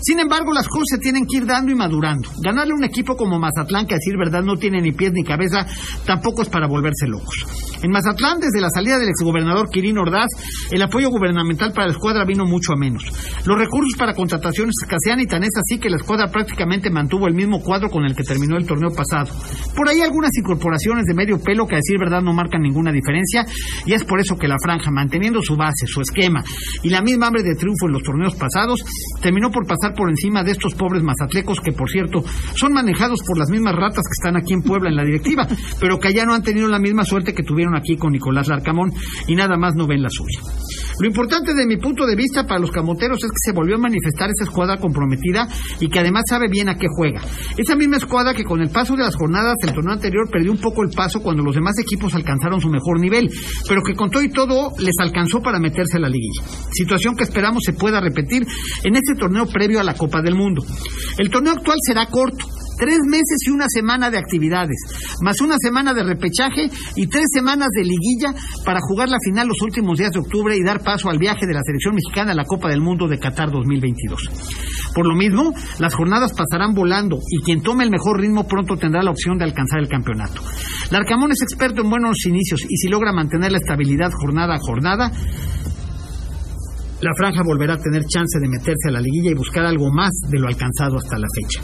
Sin 0.07 0.21
embargo, 0.21 0.53
las 0.53 0.69
cosas 0.69 0.85
se 0.89 0.99
tienen 0.99 1.25
que 1.25 1.35
ir 1.35 1.45
dando 1.45 1.69
y 1.69 1.75
madurando. 1.75 2.29
Ganarle 2.41 2.73
un 2.73 2.85
equipo 2.85 3.17
como 3.17 3.37
Mazatlán, 3.37 3.85
que 3.85 3.95
a 3.95 3.97
decir 3.97 4.15
verdad 4.17 4.41
no 4.41 4.55
tiene 4.55 4.79
ni 4.79 4.93
pies 4.93 5.11
ni 5.11 5.21
cabeza, 5.21 5.65
tampoco 6.05 6.43
es 6.43 6.47
para 6.47 6.65
volverse 6.65 7.07
locos. 7.07 7.35
En 7.83 7.91
Mazatlán, 7.91 8.39
desde 8.39 8.61
la 8.61 8.69
salida 8.69 8.97
del 8.99 9.09
exgobernador 9.09 9.69
Quirino 9.69 10.03
Ordaz, 10.03 10.29
el 10.71 10.81
apoyo 10.81 11.09
gubernamental 11.09 11.73
para 11.73 11.87
la 11.87 11.91
escuadra 11.91 12.23
vino 12.23 12.45
mucho 12.45 12.71
a 12.71 12.77
menos. 12.77 13.03
Los 13.45 13.59
recursos 13.59 13.95
para 13.97 14.13
contrataciones 14.13 14.75
escasean 14.81 15.19
y 15.19 15.27
tan 15.27 15.43
es 15.43 15.51
así 15.57 15.77
que 15.77 15.89
la 15.89 15.97
escuadra 15.97 16.31
prácticamente 16.31 16.89
mantuvo 16.89 17.27
el 17.27 17.35
mismo 17.35 17.61
cuadro 17.61 17.89
con 17.89 18.05
el 18.05 18.15
que 18.15 18.23
terminó 18.23 18.55
el 18.55 18.65
torneo 18.65 18.91
pasado. 18.95 19.31
Por 19.75 19.89
ahí 19.89 20.01
algunas 20.01 20.31
incorporaciones 20.37 21.03
de 21.05 21.15
medio 21.15 21.39
pelo 21.39 21.67
que 21.67 21.75
a 21.75 21.79
decir 21.79 21.99
verdad 21.99 22.21
no 22.21 22.33
marcan 22.33 22.61
ninguna 22.61 22.93
diferencia 22.93 23.45
y 23.85 23.91
es 23.91 24.05
por 24.05 24.21
eso 24.21 24.37
que 24.37 24.47
la 24.47 24.57
franja, 24.63 24.89
manteniendo 24.89 25.41
su 25.41 25.57
base, 25.57 25.85
su 25.85 25.99
esquema 25.99 26.43
y 26.81 26.89
la 26.89 27.01
misma 27.01 27.27
hambre 27.27 27.43
de 27.43 27.55
triunfo 27.55 27.87
en 27.87 27.91
los 27.91 28.03
torneos 28.03 28.35
pasados, 28.35 28.83
terminó 29.21 29.51
por 29.51 29.67
pasar 29.67 29.93
por 29.97 30.09
encima 30.09 30.43
de 30.43 30.51
estos 30.51 30.75
pobres 30.75 31.03
mazatlecos 31.03 31.59
que, 31.59 31.73
por 31.73 31.89
cierto, 31.89 32.23
son 32.55 32.71
manejados 32.71 33.19
por 33.25 33.37
las 33.37 33.49
mismas 33.49 33.75
ratas 33.75 34.03
que 34.05 34.17
están 34.17 34.37
aquí 34.37 34.53
en 34.53 34.61
Puebla 34.61 34.89
en 34.89 34.95
la 34.95 35.03
directiva, 35.03 35.47
pero 35.81 35.99
que 35.99 36.07
allá 36.07 36.25
no 36.25 36.33
han 36.33 36.43
tenido 36.43 36.67
la 36.69 36.79
misma 36.79 37.03
suerte 37.03 37.33
que 37.33 37.43
tuvieron 37.43 37.75
aquí 37.75 37.97
con 37.97 38.13
Nicolás 38.13 38.47
Larcamón 38.47 38.93
y 39.27 39.35
nada 39.35 39.57
más 39.57 39.75
no 39.75 39.87
ven 39.87 40.03
la 40.03 40.09
suya. 40.09 40.39
Lo 40.99 41.07
importante 41.07 41.53
de 41.53 41.67
mi 41.67 41.77
punto 41.77 42.07
de 42.07 42.15
vista 42.15 42.47
para 42.47 42.59
los 42.59 42.71
camoteros 42.71 43.23
es 43.23 43.29
que 43.29 43.37
se 43.45 43.51
volvió 43.51 43.75
a 43.75 43.79
manifestar 43.79 44.29
esa 44.29 44.49
escuadra 44.49 44.77
comprometida 44.77 45.47
y 45.79 45.89
que 45.89 45.99
además 45.99 46.23
sabe 46.27 46.47
bien 46.49 46.69
a 46.69 46.75
qué 46.75 46.87
juega. 46.89 47.21
Esa 47.55 47.75
misma 47.75 47.97
escuadra 47.97 48.33
que 48.33 48.43
con 48.43 48.61
el 48.61 48.69
paso 48.69 48.95
de 48.95 49.03
las 49.03 49.15
jornadas 49.15 49.53
del 49.61 49.75
torneo 49.75 49.93
anterior 49.93 50.27
perdió 50.31 50.51
un 50.51 50.57
poco 50.57 50.81
el 50.81 50.89
paso 50.89 51.21
cuando 51.21 51.43
los 51.43 51.53
demás 51.53 51.77
equipos 51.77 52.15
alcanzaron 52.15 52.61
su 52.61 52.69
mejor 52.69 52.99
nivel, 52.99 53.29
pero 53.67 53.81
que 53.83 53.93
con 53.93 54.09
todo 54.09 54.23
y 54.23 54.29
todo 54.29 54.71
les 54.79 54.95
alcanzó 54.99 55.39
para 55.39 55.59
meterse 55.59 55.97
a 55.97 55.99
la 55.99 56.09
liguilla. 56.09 56.41
Situación 56.71 57.15
que 57.15 57.23
esperamos 57.25 57.61
se 57.63 57.73
pueda 57.73 57.99
repetir 57.99 58.43
en 58.83 58.95
este 58.95 59.13
torneo 59.19 59.45
previo 59.45 59.79
a 59.79 59.83
la 59.83 59.86
Copa 59.93 60.21
del 60.21 60.35
Mundo. 60.35 60.63
El 61.17 61.29
torneo 61.29 61.53
actual 61.53 61.77
será 61.85 62.05
corto, 62.07 62.45
Tres 62.77 62.99
meses 63.07 63.39
y 63.47 63.49
una 63.49 63.65
semana 63.67 64.11
de 64.11 64.19
actividades, 64.19 64.77
más 65.23 65.41
una 65.41 65.55
semana 65.57 65.95
de 65.95 66.03
repechaje 66.03 66.69
y 66.95 67.07
tres 67.07 67.25
semanas 67.33 67.69
de 67.75 67.83
liguilla 67.83 68.35
para 68.63 68.79
jugar 68.81 69.09
la 69.09 69.17
final 69.19 69.47
los 69.47 69.59
últimos 69.63 69.97
días 69.97 70.11
de 70.11 70.19
octubre 70.19 70.55
y 70.55 70.63
dar 70.63 70.83
paso 70.83 71.09
al 71.09 71.17
viaje 71.17 71.47
de 71.47 71.55
la 71.55 71.63
selección 71.63 71.95
mexicana 71.95 72.33
a 72.33 72.35
la 72.35 72.45
Copa 72.45 72.69
del 72.69 72.81
Mundo 72.81 73.07
de 73.07 73.17
Qatar 73.17 73.49
2022. 73.49 74.29
Por 74.93 75.07
lo 75.07 75.15
mismo, 75.15 75.53
las 75.79 75.95
jornadas 75.95 76.33
pasarán 76.33 76.75
volando 76.75 77.17
y 77.31 77.41
quien 77.41 77.63
tome 77.63 77.83
el 77.83 77.89
mejor 77.89 78.19
ritmo 78.19 78.47
pronto 78.47 78.77
tendrá 78.77 79.01
la 79.01 79.09
opción 79.09 79.39
de 79.39 79.45
alcanzar 79.45 79.79
el 79.79 79.87
campeonato. 79.87 80.43
Larcamón 80.91 81.31
es 81.31 81.41
experto 81.41 81.81
en 81.81 81.89
buenos 81.89 82.23
inicios 82.27 82.61
y 82.61 82.77
si 82.77 82.89
logra 82.89 83.11
mantener 83.11 83.51
la 83.51 83.57
estabilidad 83.57 84.11
jornada 84.11 84.53
a 84.53 84.59
jornada, 84.59 85.11
la 87.01 87.11
franja 87.15 87.43
volverá 87.43 87.75
a 87.75 87.77
tener 87.77 88.03
chance 88.05 88.39
de 88.39 88.49
meterse 88.49 88.89
a 88.89 88.91
la 88.91 89.01
liguilla 89.01 89.31
y 89.31 89.35
buscar 89.35 89.65
algo 89.65 89.91
más 89.91 90.11
de 90.29 90.39
lo 90.39 90.47
alcanzado 90.47 90.97
hasta 90.97 91.17
la 91.17 91.27
fecha. 91.33 91.61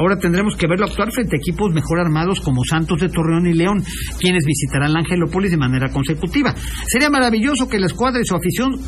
Ahora 0.00 0.18
tendremos 0.18 0.56
que 0.56 0.66
verlo 0.66 0.86
actuar 0.86 1.12
frente 1.12 1.36
a 1.36 1.38
equipos 1.38 1.72
mejor 1.72 2.00
armados 2.00 2.40
como 2.40 2.64
Santos 2.64 3.00
de 3.00 3.08
Torreón 3.08 3.46
y 3.46 3.52
León, 3.52 3.82
quienes 4.18 4.44
visitarán 4.44 4.92
la 4.92 5.00
Angelópolis 5.00 5.50
de 5.50 5.56
manera 5.56 5.90
consecutiva. 5.90 6.54
Sería 6.88 7.10
maravilloso 7.10 7.68
que 7.68 7.78
la 7.78 7.86
escuadra 7.86 8.20
y 8.20 8.24
su 8.24 8.34
afición, 8.34 8.78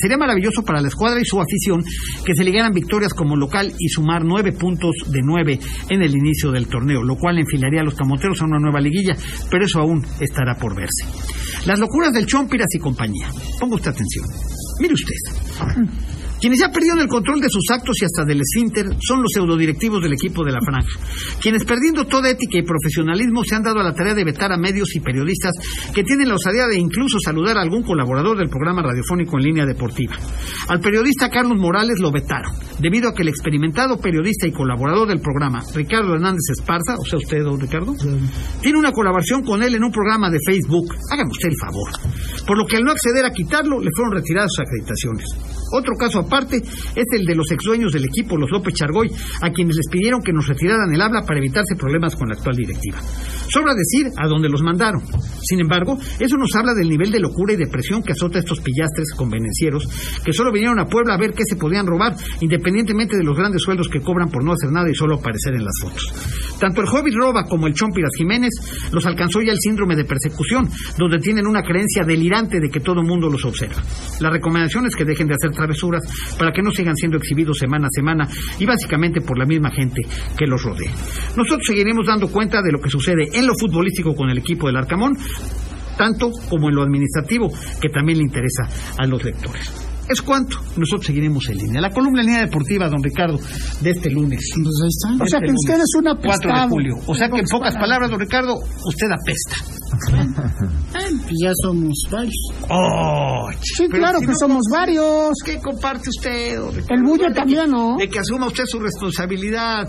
sería 0.00 0.18
maravilloso 0.18 0.62
para 0.62 0.80
la 0.80 0.88
escuadra 0.88 1.20
y 1.20 1.24
su 1.24 1.40
afición 1.40 1.82
que 2.24 2.34
se 2.34 2.44
ligaran 2.44 2.72
victorias 2.72 3.14
como 3.14 3.36
local 3.36 3.72
y 3.78 3.88
sumar 3.88 4.24
nueve 4.24 4.52
puntos 4.52 4.94
de 5.08 5.20
nueve 5.22 5.58
en 5.88 6.02
el 6.02 6.14
inicio 6.14 6.50
del 6.50 6.66
torneo, 6.66 7.02
lo 7.02 7.16
cual 7.16 7.38
enfilaría 7.38 7.80
a 7.80 7.84
los 7.84 7.94
camoteros 7.94 8.42
a 8.42 8.44
una 8.44 8.58
nueva 8.58 8.80
liguilla, 8.80 9.16
pero 9.50 9.64
eso 9.64 9.80
aún 9.80 10.04
estará 10.20 10.54
por 10.56 10.74
verse. 10.74 11.06
Las 11.66 11.78
locuras 11.78 12.12
del 12.12 12.26
Chompiras 12.26 12.68
y 12.74 12.78
compañía. 12.78 13.28
Ponga 13.58 13.76
usted 13.76 13.90
atención. 13.90 14.26
Mire 14.80 14.92
usted. 14.92 16.13
Quienes 16.44 16.60
ya 16.60 16.68
perdieron 16.68 17.00
el 17.00 17.08
control 17.08 17.40
de 17.40 17.48
sus 17.48 17.64
actos 17.72 17.96
y 18.02 18.04
hasta 18.04 18.22
del 18.26 18.42
esfínter 18.42 18.84
son 19.00 19.22
los 19.22 19.32
pseudodirectivos 19.32 20.02
del 20.02 20.12
equipo 20.12 20.44
de 20.44 20.52
la 20.52 20.60
franja, 20.60 20.92
quienes 21.40 21.64
perdiendo 21.64 22.04
toda 22.04 22.28
ética 22.28 22.58
y 22.58 22.62
profesionalismo 22.62 23.42
se 23.44 23.54
han 23.54 23.62
dado 23.62 23.80
a 23.80 23.82
la 23.82 23.94
tarea 23.94 24.12
de 24.12 24.24
vetar 24.24 24.52
a 24.52 24.58
medios 24.58 24.94
y 24.94 25.00
periodistas 25.00 25.54
que 25.94 26.04
tienen 26.04 26.28
la 26.28 26.34
osadía 26.34 26.66
de 26.66 26.76
incluso 26.76 27.18
saludar 27.18 27.56
a 27.56 27.62
algún 27.62 27.82
colaborador 27.82 28.36
del 28.36 28.50
programa 28.50 28.82
radiofónico 28.82 29.38
en 29.38 29.42
línea 29.42 29.64
deportiva. 29.64 30.16
Al 30.68 30.80
periodista 30.80 31.30
Carlos 31.30 31.56
Morales 31.56 31.98
lo 31.98 32.12
vetaron, 32.12 32.52
debido 32.78 33.08
a 33.08 33.14
que 33.14 33.22
el 33.22 33.28
experimentado 33.28 33.96
periodista 33.96 34.46
y 34.46 34.52
colaborador 34.52 35.08
del 35.08 35.22
programa, 35.22 35.62
Ricardo 35.74 36.12
Hernández 36.12 36.44
Esparza, 36.58 36.96
o 36.98 37.06
sea 37.06 37.20
usted, 37.20 37.42
don 37.42 37.58
Ricardo, 37.58 37.94
tiene 38.60 38.78
una 38.78 38.92
colaboración 38.92 39.42
con 39.44 39.62
él 39.62 39.76
en 39.76 39.84
un 39.84 39.90
programa 39.90 40.28
de 40.28 40.40
Facebook. 40.44 40.92
Hágame 41.10 41.30
usted 41.30 41.48
el 41.48 41.56
favor. 41.56 41.90
Por 42.46 42.58
lo 42.58 42.66
que 42.66 42.76
al 42.76 42.84
no 42.84 42.90
acceder 42.92 43.24
a 43.24 43.30
quitarlo, 43.30 43.80
le 43.80 43.88
fueron 43.96 44.12
retiradas 44.12 44.50
sus 44.52 44.66
acreditaciones. 44.66 45.63
Otro 45.74 45.94
caso 45.96 46.20
aparte 46.20 46.58
es 46.58 47.06
el 47.18 47.26
de 47.26 47.34
los 47.34 47.50
ex 47.50 47.64
dueños 47.64 47.92
del 47.92 48.04
equipo, 48.04 48.36
los 48.36 48.50
López 48.50 48.74
Chargoy, 48.74 49.10
a 49.42 49.50
quienes 49.50 49.74
les 49.74 49.88
pidieron 49.88 50.22
que 50.22 50.32
nos 50.32 50.46
retiraran 50.46 50.92
el 50.94 51.02
habla 51.02 51.22
para 51.26 51.40
evitarse 51.40 51.74
problemas 51.74 52.14
con 52.14 52.28
la 52.28 52.36
actual 52.36 52.54
directiva. 52.54 52.98
Sobra 53.48 53.74
decir 53.74 54.12
a 54.16 54.28
dónde 54.28 54.48
los 54.48 54.62
mandaron. 54.62 55.02
Sin 55.42 55.60
embargo, 55.60 55.98
eso 56.20 56.36
nos 56.36 56.54
habla 56.54 56.74
del 56.74 56.88
nivel 56.88 57.10
de 57.10 57.18
locura 57.18 57.54
y 57.54 57.56
depresión 57.56 58.02
que 58.02 58.12
azota 58.12 58.38
a 58.38 58.40
estos 58.40 58.60
pillastres 58.60 59.14
convenencieros 59.16 59.84
que 60.24 60.32
solo 60.32 60.52
vinieron 60.52 60.78
a 60.78 60.86
Puebla 60.86 61.14
a 61.14 61.18
ver 61.18 61.32
qué 61.32 61.42
se 61.44 61.56
podían 61.56 61.86
robar, 61.86 62.14
independientemente 62.40 63.16
de 63.16 63.24
los 63.24 63.36
grandes 63.36 63.62
sueldos 63.62 63.88
que 63.88 64.00
cobran 64.00 64.30
por 64.30 64.44
no 64.44 64.52
hacer 64.52 64.70
nada 64.70 64.88
y 64.88 64.94
solo 64.94 65.16
aparecer 65.16 65.54
en 65.54 65.64
las 65.64 65.74
fotos. 65.80 66.12
Tanto 66.60 66.80
el 66.80 66.88
Hobbit 66.88 67.14
Roba 67.14 67.44
como 67.44 67.66
el 67.66 67.74
Chompiras 67.74 68.12
Jiménez 68.16 68.52
los 68.92 69.04
alcanzó 69.06 69.42
ya 69.42 69.52
el 69.52 69.58
síndrome 69.58 69.96
de 69.96 70.04
persecución, 70.04 70.68
donde 70.96 71.18
tienen 71.18 71.46
una 71.46 71.62
creencia 71.62 72.04
delirante 72.04 72.60
de 72.60 72.70
que 72.70 72.80
todo 72.80 73.02
mundo 73.02 73.28
los 73.28 73.44
observa. 73.44 73.82
La 74.20 74.30
recomendación 74.30 74.86
es 74.86 74.94
que 74.94 75.04
dejen 75.04 75.26
de 75.26 75.34
hacer 75.34 75.52
travesuras 75.64 76.02
para 76.38 76.52
que 76.52 76.62
no 76.62 76.70
sigan 76.70 76.94
siendo 76.96 77.16
exhibidos 77.16 77.58
semana 77.58 77.86
a 77.86 77.90
semana 77.90 78.28
y 78.58 78.66
básicamente 78.66 79.20
por 79.20 79.38
la 79.38 79.46
misma 79.46 79.70
gente 79.70 80.02
que 80.36 80.46
los 80.46 80.62
rodea. 80.62 80.92
Nosotros 81.36 81.62
seguiremos 81.66 82.06
dando 82.06 82.28
cuenta 82.28 82.60
de 82.62 82.72
lo 82.72 82.78
que 82.80 82.90
sucede 82.90 83.28
en 83.32 83.46
lo 83.46 83.54
futbolístico 83.58 84.14
con 84.14 84.28
el 84.30 84.38
equipo 84.38 84.66
del 84.66 84.76
Arcamón, 84.76 85.16
tanto 85.96 86.30
como 86.48 86.68
en 86.68 86.74
lo 86.74 86.82
administrativo, 86.82 87.48
que 87.80 87.88
también 87.88 88.18
le 88.18 88.24
interesa 88.24 88.68
a 88.98 89.06
los 89.06 89.22
lectores. 89.24 89.70
es 90.08 90.20
cuanto. 90.20 90.58
Nosotros 90.76 91.06
seguiremos 91.06 91.48
en 91.48 91.56
línea. 91.58 91.80
La 91.80 91.88
columna 91.90 92.20
en 92.20 92.26
línea 92.26 92.40
deportiva, 92.44 92.88
don 92.90 93.02
Ricardo, 93.02 93.38
de 93.80 93.90
este 93.90 94.10
lunes. 94.10 94.50
Pues 94.54 94.74
ahí 94.82 94.88
está. 94.88 95.24
O 95.24 95.26
sea 95.26 95.38
Este 95.38 95.46
que 95.46 95.52
usted 95.54 95.74
es 95.82 95.94
un 95.96 96.04
4 96.04 96.20
de 96.20 96.28
apestado. 96.28 96.68
julio. 96.68 96.94
O 97.06 97.14
sea 97.14 97.28
que 97.30 97.38
en 97.38 97.46
pocas 97.50 97.74
palabras, 97.76 98.10
don 98.10 98.20
Ricardo, 98.20 98.54
usted 98.86 99.06
apesta. 99.10 99.56
Pues 100.12 101.36
ya 101.42 101.52
somos 101.62 101.94
varios. 102.10 102.34
Oh, 102.68 103.48
Sí, 103.76 103.88
claro 103.88 104.18
si 104.18 104.26
que 104.26 104.32
no, 104.32 104.38
somos 104.38 104.62
varios. 104.70 105.32
¿Qué 105.44 105.58
comparte 105.60 106.08
usted? 106.10 106.58
don 106.58 106.74
Ricardo? 106.74 107.14
El 107.14 107.18
que- 107.28 107.34
también, 107.34 107.70
¿no? 107.70 107.96
De 107.98 108.08
que 108.08 108.18
asuma 108.18 108.46
usted 108.46 108.64
su 108.66 108.78
responsabilidad. 108.80 109.88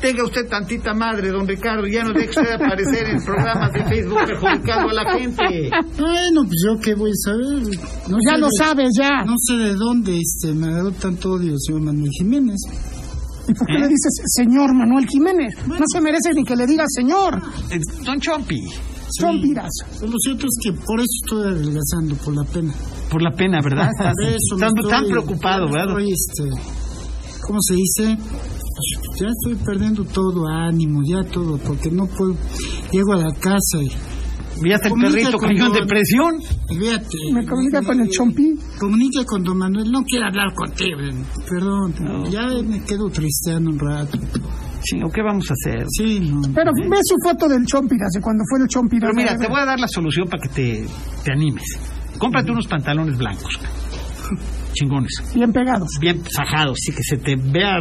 Tenga 0.00 0.24
usted 0.24 0.48
tantita 0.48 0.94
madre, 0.94 1.28
don 1.30 1.46
Ricardo. 1.46 1.86
Ya 1.86 2.02
no 2.04 2.12
deje 2.14 2.30
usted 2.30 2.52
aparecer 2.52 3.06
en 3.10 3.22
programas 3.22 3.70
de 3.72 3.84
Facebook 3.84 4.18
perjudicando 4.26 4.88
a 4.90 4.94
la 4.94 5.12
gente. 5.18 5.70
Bueno, 5.98 6.44
pues 6.44 6.56
yo 6.66 6.80
qué 6.82 6.94
voy 6.94 7.10
a 7.10 7.14
saber. 7.22 7.62
No 8.08 8.16
Ya 8.26 8.38
lo 8.38 8.46
de- 8.46 8.52
sabes, 8.58 8.88
ya. 8.98 9.24
No 9.26 9.34
sé 9.38 9.54
de 9.56 9.74
dónde 9.74 10.18
este, 10.18 10.54
me 10.54 10.68
agarró 10.68 10.92
tanto 10.92 11.32
odio 11.32 11.54
señor 11.58 11.82
Manuel 11.82 12.10
Jiménez. 12.18 12.56
¿Y 13.48 13.52
por 13.54 13.66
qué 13.66 13.74
¿Eh? 13.74 13.78
le 13.80 13.88
dices 13.88 14.22
señor 14.36 14.74
Manuel 14.74 15.06
Jiménez? 15.06 15.54
No 15.66 15.84
se 15.92 16.00
merece 16.00 16.32
ni 16.34 16.44
que 16.44 16.56
le 16.56 16.66
diga 16.66 16.84
señor. 16.88 17.42
Eh, 17.70 17.80
Don 18.04 18.18
Chompi, 18.20 18.58
Son 19.18 19.40
viras. 19.40 19.70
Lo 20.02 20.16
cierto 20.18 20.46
es 20.46 20.58
que 20.62 20.72
por 20.72 21.00
eso 21.00 21.08
estoy 21.24 21.42
adelgazando, 21.52 22.14
por 22.24 22.34
la 22.36 22.44
pena. 22.44 22.72
por 23.10 23.22
la 23.22 23.30
pena, 23.32 23.60
¿verdad? 23.62 23.88
Estás 23.90 24.14
Por 24.14 24.24
eso 24.28 24.54
me 24.54 24.60
tan, 24.60 24.68
estoy- 24.76 24.90
tan 24.90 25.06
preocupado, 25.08 25.66
¿verdad? 25.70 25.98
Estoy, 26.00 26.12
este, 26.12 26.70
¿Cómo 27.46 27.58
se 27.62 27.74
dice? 27.74 28.16
Pues 28.16 29.20
ya 29.20 29.26
estoy 29.26 29.54
perdiendo 29.66 30.04
todo 30.04 30.46
ánimo, 30.46 31.00
ya 31.04 31.22
todo, 31.24 31.58
porque 31.58 31.90
no 31.90 32.06
puedo. 32.06 32.36
Llego 32.92 33.12
a 33.14 33.16
la 33.16 33.32
casa 33.34 33.82
y. 33.82 33.88
Ya 34.68 34.74
está 34.74 34.88
el 34.88 34.94
perrito 34.94 35.38
con 35.38 35.48
cayó 35.48 35.66
en 35.66 35.72
don- 35.72 35.80
depresión. 35.80 36.34
Fíjate. 36.68 37.16
Me 37.32 37.46
comunica 37.46 37.82
con 37.82 38.00
el 38.00 38.08
chompi. 38.10 38.58
Comunica 38.78 39.24
con 39.24 39.42
don 39.42 39.56
Manuel, 39.58 39.90
no 39.90 40.02
quiero 40.04 40.26
hablar 40.26 40.54
contigo. 40.54 40.98
Perdón, 41.48 41.94
ya 42.30 42.46
me 42.62 42.82
quedo 42.84 43.08
tristeando 43.08 43.70
un 43.70 43.78
rato. 43.78 44.18
Sí, 44.82 45.02
¿o 45.02 45.10
qué 45.10 45.22
vamos 45.22 45.46
a 45.50 45.54
hacer? 45.54 45.84
Sí, 45.88 46.20
no. 46.20 46.40
Pero 46.54 46.72
ve 46.72 46.98
su 47.02 47.16
foto 47.22 47.48
del 47.48 47.64
chompiras, 47.66 48.10
de 48.14 48.20
cuando 48.20 48.44
fue 48.48 48.60
el 48.62 48.68
chompiras. 48.68 49.10
Pero 49.14 49.14
mira, 49.14 49.36
te 49.38 49.48
voy 49.48 49.60
a 49.60 49.66
dar 49.66 49.78
la 49.78 49.88
solución 49.88 50.26
para 50.28 50.42
que 50.42 50.48
te, 50.48 50.86
te 51.24 51.32
animes. 51.32 51.64
Cómprate 52.18 52.50
unos 52.50 52.66
pantalones 52.66 53.16
blancos. 53.18 53.58
Chingones. 54.72 55.12
Bien 55.34 55.52
pegados. 55.52 55.88
Bien 56.00 56.22
sajados, 56.28 56.78
así 56.80 56.92
que 56.96 57.02
se 57.02 57.16
te 57.18 57.36
vea 57.36 57.80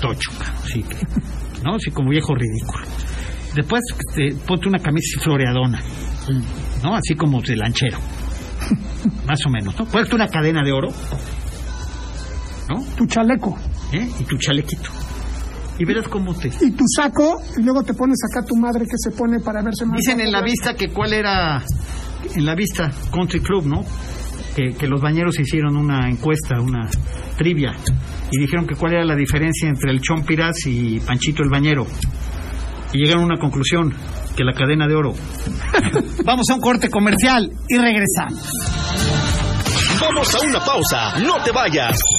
tocho. 0.00 0.30
Así 0.64 0.82
que, 0.82 0.96
¿no? 1.64 1.76
Así 1.76 1.90
como 1.90 2.10
viejo 2.10 2.34
ridículo. 2.34 2.84
Después 3.54 3.82
te, 4.14 4.34
ponte 4.46 4.68
una 4.68 4.78
camisa 4.78 5.20
floreadona. 5.20 5.80
¿No? 6.82 6.94
Así 6.94 7.14
como 7.14 7.40
de 7.42 7.56
lanchero. 7.56 7.98
Más 9.26 9.44
o 9.46 9.50
menos, 9.50 9.78
¿no? 9.78 9.84
Ponte 9.84 10.14
una 10.14 10.28
cadena 10.28 10.62
de 10.64 10.72
oro. 10.72 10.88
¿No? 12.68 12.82
Tu 12.96 13.06
chaleco. 13.06 13.58
¿Eh? 13.92 14.08
Y 14.20 14.24
tu 14.24 14.36
chalequito. 14.38 14.90
Y 15.78 15.84
verás 15.84 16.06
cómo 16.08 16.34
te... 16.34 16.48
Y 16.48 16.70
tu 16.72 16.84
saco. 16.96 17.40
Y 17.56 17.62
luego 17.62 17.82
te 17.82 17.94
pones 17.94 18.18
acá 18.30 18.44
tu 18.46 18.56
madre 18.56 18.84
que 18.84 18.96
se 18.96 19.10
pone 19.10 19.40
para 19.40 19.62
verse 19.62 19.84
más. 19.84 19.98
Dicen 19.98 20.20
en 20.20 20.30
la 20.30 20.42
vista 20.42 20.74
que 20.74 20.88
cuál 20.88 21.12
era, 21.12 21.64
en 22.34 22.44
la 22.44 22.54
vista 22.54 22.90
Country 23.12 23.40
Club, 23.40 23.66
¿no? 23.66 23.84
Que, 24.54 24.76
que 24.76 24.86
los 24.86 25.00
bañeros 25.00 25.38
hicieron 25.38 25.76
una 25.76 26.08
encuesta, 26.08 26.60
una 26.60 26.88
trivia, 27.38 27.72
y 28.30 28.38
dijeron 28.38 28.66
que 28.66 28.74
cuál 28.74 28.94
era 28.94 29.04
la 29.04 29.16
diferencia 29.16 29.68
entre 29.68 29.90
el 29.90 30.00
Chompiras 30.00 30.66
y 30.66 31.00
Panchito 31.00 31.42
el 31.42 31.48
Bañero. 31.48 31.86
Y 32.92 32.98
llegaron 32.98 33.22
a 33.22 33.26
una 33.26 33.38
conclusión, 33.38 33.94
que 34.36 34.44
la 34.44 34.52
cadena 34.52 34.86
de 34.86 34.94
oro. 34.94 35.14
Vamos 36.24 36.46
a 36.50 36.54
un 36.54 36.60
corte 36.60 36.90
comercial 36.90 37.50
y 37.68 37.78
regresamos. 37.78 38.50
Vamos 40.00 40.34
a 40.34 40.46
una 40.46 40.58
pausa, 40.60 41.18
no 41.20 41.42
te 41.44 41.52
vayas. 41.52 42.01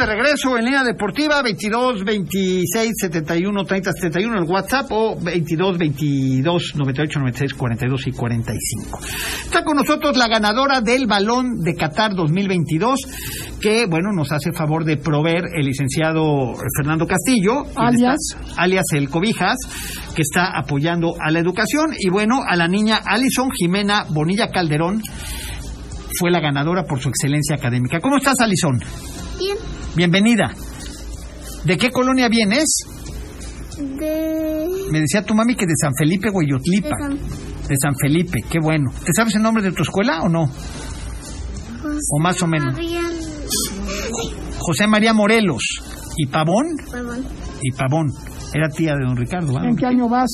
De 0.00 0.06
regreso 0.06 0.56
en 0.56 0.64
línea 0.64 0.82
deportiva 0.82 1.42
22 1.42 2.04
26 2.04 2.92
71 3.02 3.64
30 3.64 3.92
71 3.92 4.38
el 4.38 4.44
WhatsApp 4.48 4.86
o 4.90 5.14
22 5.20 5.76
22 5.76 6.72
98 6.76 7.18
96 7.18 7.54
42 7.54 8.06
y 8.06 8.12
45. 8.12 8.98
Está 9.44 9.62
con 9.62 9.76
nosotros 9.76 10.16
la 10.16 10.26
ganadora 10.26 10.80
del 10.80 11.06
Balón 11.06 11.60
de 11.60 11.74
Qatar 11.74 12.14
2022 12.14 12.98
que 13.60 13.84
bueno 13.86 14.12
nos 14.12 14.32
hace 14.32 14.52
favor 14.52 14.84
de 14.84 14.96
proveer 14.96 15.44
el 15.54 15.66
licenciado 15.66 16.54
Fernando 16.78 17.06
Castillo 17.06 17.66
Alias. 17.76 18.16
alias 18.56 18.86
el 18.94 19.10
Cobijas 19.10 19.58
que 20.16 20.22
está 20.22 20.56
apoyando 20.58 21.14
a 21.20 21.30
la 21.30 21.40
educación 21.40 21.90
y 21.98 22.08
bueno 22.08 22.40
a 22.48 22.56
la 22.56 22.68
niña 22.68 23.00
Alison 23.04 23.50
Jimena 23.50 24.06
Bonilla 24.08 24.48
Calderón 24.48 25.02
fue 26.18 26.30
la 26.30 26.40
ganadora 26.40 26.84
por 26.84 27.00
su 27.00 27.08
excelencia 27.08 27.56
académica. 27.56 28.00
¿Cómo 28.00 28.16
estás, 28.16 28.34
Alison? 28.40 28.80
Bien, 29.40 29.56
Bienvenida. 29.96 30.54
¿De 31.64 31.76
qué 31.76 31.90
colonia 31.90 32.28
vienes? 32.28 32.64
de... 33.78 34.66
Me 34.90 35.00
decía 35.00 35.22
tu 35.24 35.34
mami 35.34 35.54
que 35.54 35.64
de 35.66 35.74
San 35.80 35.92
Felipe, 35.98 36.28
Hueyotlipa. 36.30 36.88
de 36.88 37.16
San 37.16 37.18
De 37.68 37.76
San 37.80 37.94
Felipe, 37.96 38.38
qué 38.50 38.58
bueno. 38.62 38.90
¿Te 39.04 39.12
sabes 39.16 39.34
el 39.36 39.42
nombre 39.42 39.62
de 39.62 39.72
tu 39.72 39.82
escuela 39.82 40.20
o 40.22 40.28
no? 40.28 40.42
O 40.42 42.20
más 42.20 42.42
o 42.42 42.46
menos. 42.46 42.74
María 42.74 43.02
José 44.58 44.86
María 44.86 45.14
Morelos. 45.14 45.62
¿Y 46.16 46.26
Pavón? 46.26 46.76
Pavón. 46.90 47.24
Y 47.62 47.72
Pavón. 47.72 48.12
Era 48.52 48.68
tía 48.68 48.94
de 48.94 49.06
don 49.06 49.16
Ricardo. 49.16 49.58
¿En 49.62 49.76
qué 49.76 49.86
año 49.86 50.08
vas? 50.08 50.30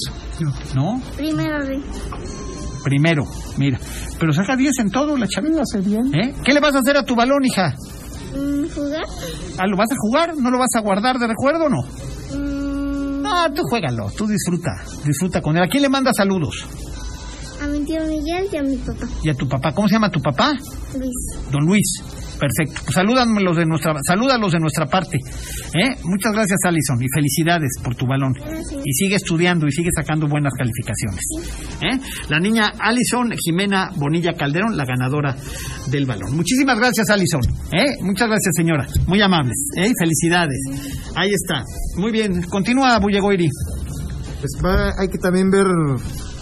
¿no? 0.75 1.01
Primero 1.17 1.65
de... 1.65 1.81
Primero, 2.83 3.25
mira. 3.59 3.79
Pero 4.19 4.33
saca 4.33 4.57
10 4.57 4.79
en 4.79 4.91
todo 4.91 5.17
la 5.17 5.27
chavita. 5.29 5.57
Lo 5.57 5.63
hace 5.63 5.81
bien. 5.81 6.07
¿Eh? 6.15 6.35
¿Qué 6.45 6.53
le 6.53 6.61
vas 6.61 6.75
a 6.75 6.79
hacer 6.79 6.97
a 6.97 7.05
tu 7.05 7.15
balón, 7.15 7.45
hija? 7.45 7.75
Mm, 8.37 8.69
¿Jugar? 8.75 9.05
¿Ah, 9.59 9.67
¿Lo 9.67 9.77
vas 9.77 9.91
a 9.91 9.95
jugar? 9.99 10.37
¿No 10.37 10.51
lo 10.51 10.59
vas 10.59 10.71
a 10.77 10.81
guardar 10.81 11.19
de 11.19 11.27
recuerdo 11.27 11.65
o 11.65 11.69
no? 11.69 11.83
Mm, 12.37 13.23
No, 13.23 13.53
tú 13.55 13.63
juégalo, 13.69 14.11
tú 14.17 14.27
disfruta. 14.27 14.71
Disfruta 15.05 15.41
con 15.41 15.57
él. 15.57 15.63
¿A 15.65 15.69
quién 15.69 15.83
le 15.83 15.89
manda 15.89 16.13
saludos? 16.13 16.67
a 17.63 17.67
mi 17.69 17.81
tío 17.87 18.01
Miguel 18.07 18.49
y 18.53 18.57
a 18.59 18.63
mi 18.63 18.77
papá, 18.77 19.07
Y 19.23 19.31
a 19.31 19.35
tu 19.35 19.49
papá. 19.49 19.73
¿Cómo 19.73 19.89
se 19.89 19.95
llama 19.95 20.11
tu 20.11 20.21
papá? 20.21 20.53
Luis. 20.99 21.15
Don 21.51 21.65
Luis. 21.65 21.87
Perfecto. 22.39 22.83
Pues 22.85 22.97
de 23.57 23.65
nuestra, 23.65 23.95
salúdalos 24.07 24.53
de 24.53 24.59
nuestra 24.61 24.87
parte. 24.87 25.17
¿eh? 25.17 25.97
Muchas 26.05 26.33
gracias, 26.33 26.59
Alison, 26.65 27.03
y 27.03 27.07
felicidades 27.15 27.71
por 27.83 27.95
tu 27.95 28.07
balón. 28.07 28.35
Y 28.85 28.93
sigue 28.93 29.17
estudiando 29.17 29.67
y 29.67 29.73
sigue 29.73 29.89
sacando 29.95 30.27
buenas 30.29 30.53
calificaciones. 30.57 31.21
¿eh? 31.83 31.99
La 32.29 32.39
niña 32.39 32.73
Alison 32.79 33.33
Jimena 33.43 33.91
Bonilla 33.97 34.35
Calderón, 34.35 34.77
la 34.77 34.85
ganadora 34.85 35.35
del 35.91 36.05
balón. 36.07 36.37
Muchísimas 36.37 36.79
gracias, 36.79 37.09
Alison. 37.11 37.41
¿eh? 37.73 37.97
Muchas 38.03 38.29
gracias, 38.29 38.53
señora. 38.55 38.87
Muy 39.07 39.21
amable. 39.23 39.53
¿eh? 39.77 39.93
Felicidades. 39.99 40.59
Ahí 41.17 41.31
está. 41.33 41.63
Muy 41.97 42.13
bien. 42.13 42.43
Continúa, 42.43 42.99
Bullegoiri. 42.99 43.49
Pues 44.41 44.53
va- 44.65 44.93
hay 45.01 45.09
que 45.09 45.19
también 45.19 45.51
ver 45.51 45.67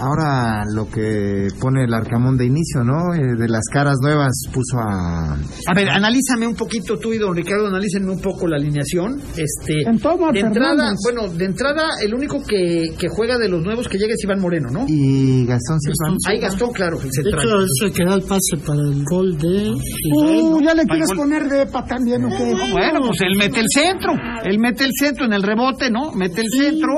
ahora 0.04 0.62
lo 0.72 0.88
que 0.88 1.48
pone 1.60 1.84
el 1.84 1.94
Arcamón 1.94 2.36
de 2.36 2.46
inicio, 2.46 2.84
¿no? 2.84 3.14
Eh, 3.14 3.36
de 3.38 3.48
las 3.48 3.64
caras 3.72 3.96
nuevas 4.02 4.32
puso 4.52 4.78
a... 4.78 5.32
A 5.34 5.74
ver, 5.74 5.88
analízame 5.88 6.46
un 6.46 6.54
poquito 6.54 6.98
tú 6.98 7.12
y 7.12 7.18
don 7.18 7.34
Ricardo, 7.34 7.66
analícenme 7.68 8.10
un 8.12 8.20
poco 8.20 8.46
la 8.46 8.56
alineación. 8.56 9.20
Este, 9.36 9.82
En 9.88 9.98
todo, 9.98 10.30
de 10.32 10.40
entrada, 10.40 10.74
Fernández. 10.76 10.98
bueno, 11.02 11.28
de 11.32 11.44
entrada, 11.44 11.88
el 12.02 12.14
único 12.14 12.42
que, 12.42 12.94
que 12.98 13.08
juega 13.08 13.38
de 13.38 13.48
los 13.48 13.62
nuevos 13.62 13.88
que 13.88 13.98
llega 13.98 14.12
es 14.14 14.22
Iván 14.24 14.40
Moreno, 14.40 14.68
¿no? 14.70 14.84
Y 14.88 15.46
Gastón 15.46 15.80
Silva. 15.80 16.16
Ahí 16.28 16.40
Gastón, 16.40 16.72
claro, 16.72 16.98
el 17.00 17.10
De 17.10 17.30
hecho, 17.30 17.60
es 17.62 17.70
el 17.82 17.92
que 17.92 18.04
da 18.04 18.14
el 18.14 18.22
pase 18.22 18.56
para 18.66 18.80
el 18.80 19.04
gol 19.04 19.36
de 19.38 19.72
Uh, 20.14 20.60
¿no? 20.60 20.60
ya 20.60 20.74
le 20.74 20.84
quieres 20.84 21.10
poner 21.16 21.48
de 21.48 21.62
EPA 21.62 21.84
también, 21.84 22.24
¿o 22.24 22.28
qué? 22.28 22.54
Bueno, 22.72 23.00
pues 23.06 23.20
él 23.22 23.36
mete 23.38 23.60
el 23.60 23.66
centro, 23.72 24.12
él 24.44 24.58
mete 24.58 24.84
el 24.84 24.90
centro 24.98 25.24
en 25.26 25.32
el 25.32 25.42
rebote, 25.42 25.90
¿no? 25.90 26.12
Mete 26.12 26.42
el 26.42 26.48
centro 26.50 26.92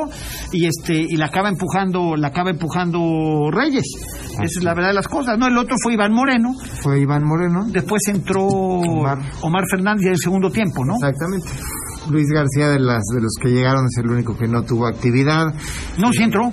y 0.53 0.66
este 0.66 0.95
y 0.95 1.16
la 1.16 1.27
acaba 1.27 1.49
empujando, 1.49 2.16
la 2.16 2.29
acaba 2.29 2.51
empujando 2.51 2.95
Reyes. 3.50 3.85
Esa 4.32 4.42
es 4.44 4.62
la 4.62 4.74
verdad 4.74 4.88
de 4.90 4.94
las 4.94 5.09
cosas, 5.09 5.38
¿no? 5.38 5.46
El 5.46 5.56
otro 5.56 5.74
fue 5.82 5.94
Iván 5.94 6.12
Moreno, 6.12 6.50
Fue 6.82 7.00
Iván 7.00 7.24
Moreno. 7.24 7.64
después 7.68 8.02
entró 8.09 8.44
Omar, 8.46 9.18
Omar. 9.42 9.62
Fernández 9.70 10.06
en 10.06 10.12
el 10.12 10.18
segundo 10.18 10.50
tiempo, 10.50 10.85
¿no? 10.85 10.94
Exactamente. 10.94 11.48
Luis 12.11 12.26
García 12.28 12.68
de 12.68 12.78
las 12.78 13.02
de 13.14 13.20
los 13.20 13.32
que 13.40 13.48
llegaron 13.48 13.87
es 13.87 13.98
el 13.98 14.11
único 14.11 14.37
que 14.37 14.46
no 14.46 14.62
tuvo 14.62 14.87
actividad. 14.87 15.46
No, 15.98 16.12
sí 16.12 16.22
entró. 16.22 16.52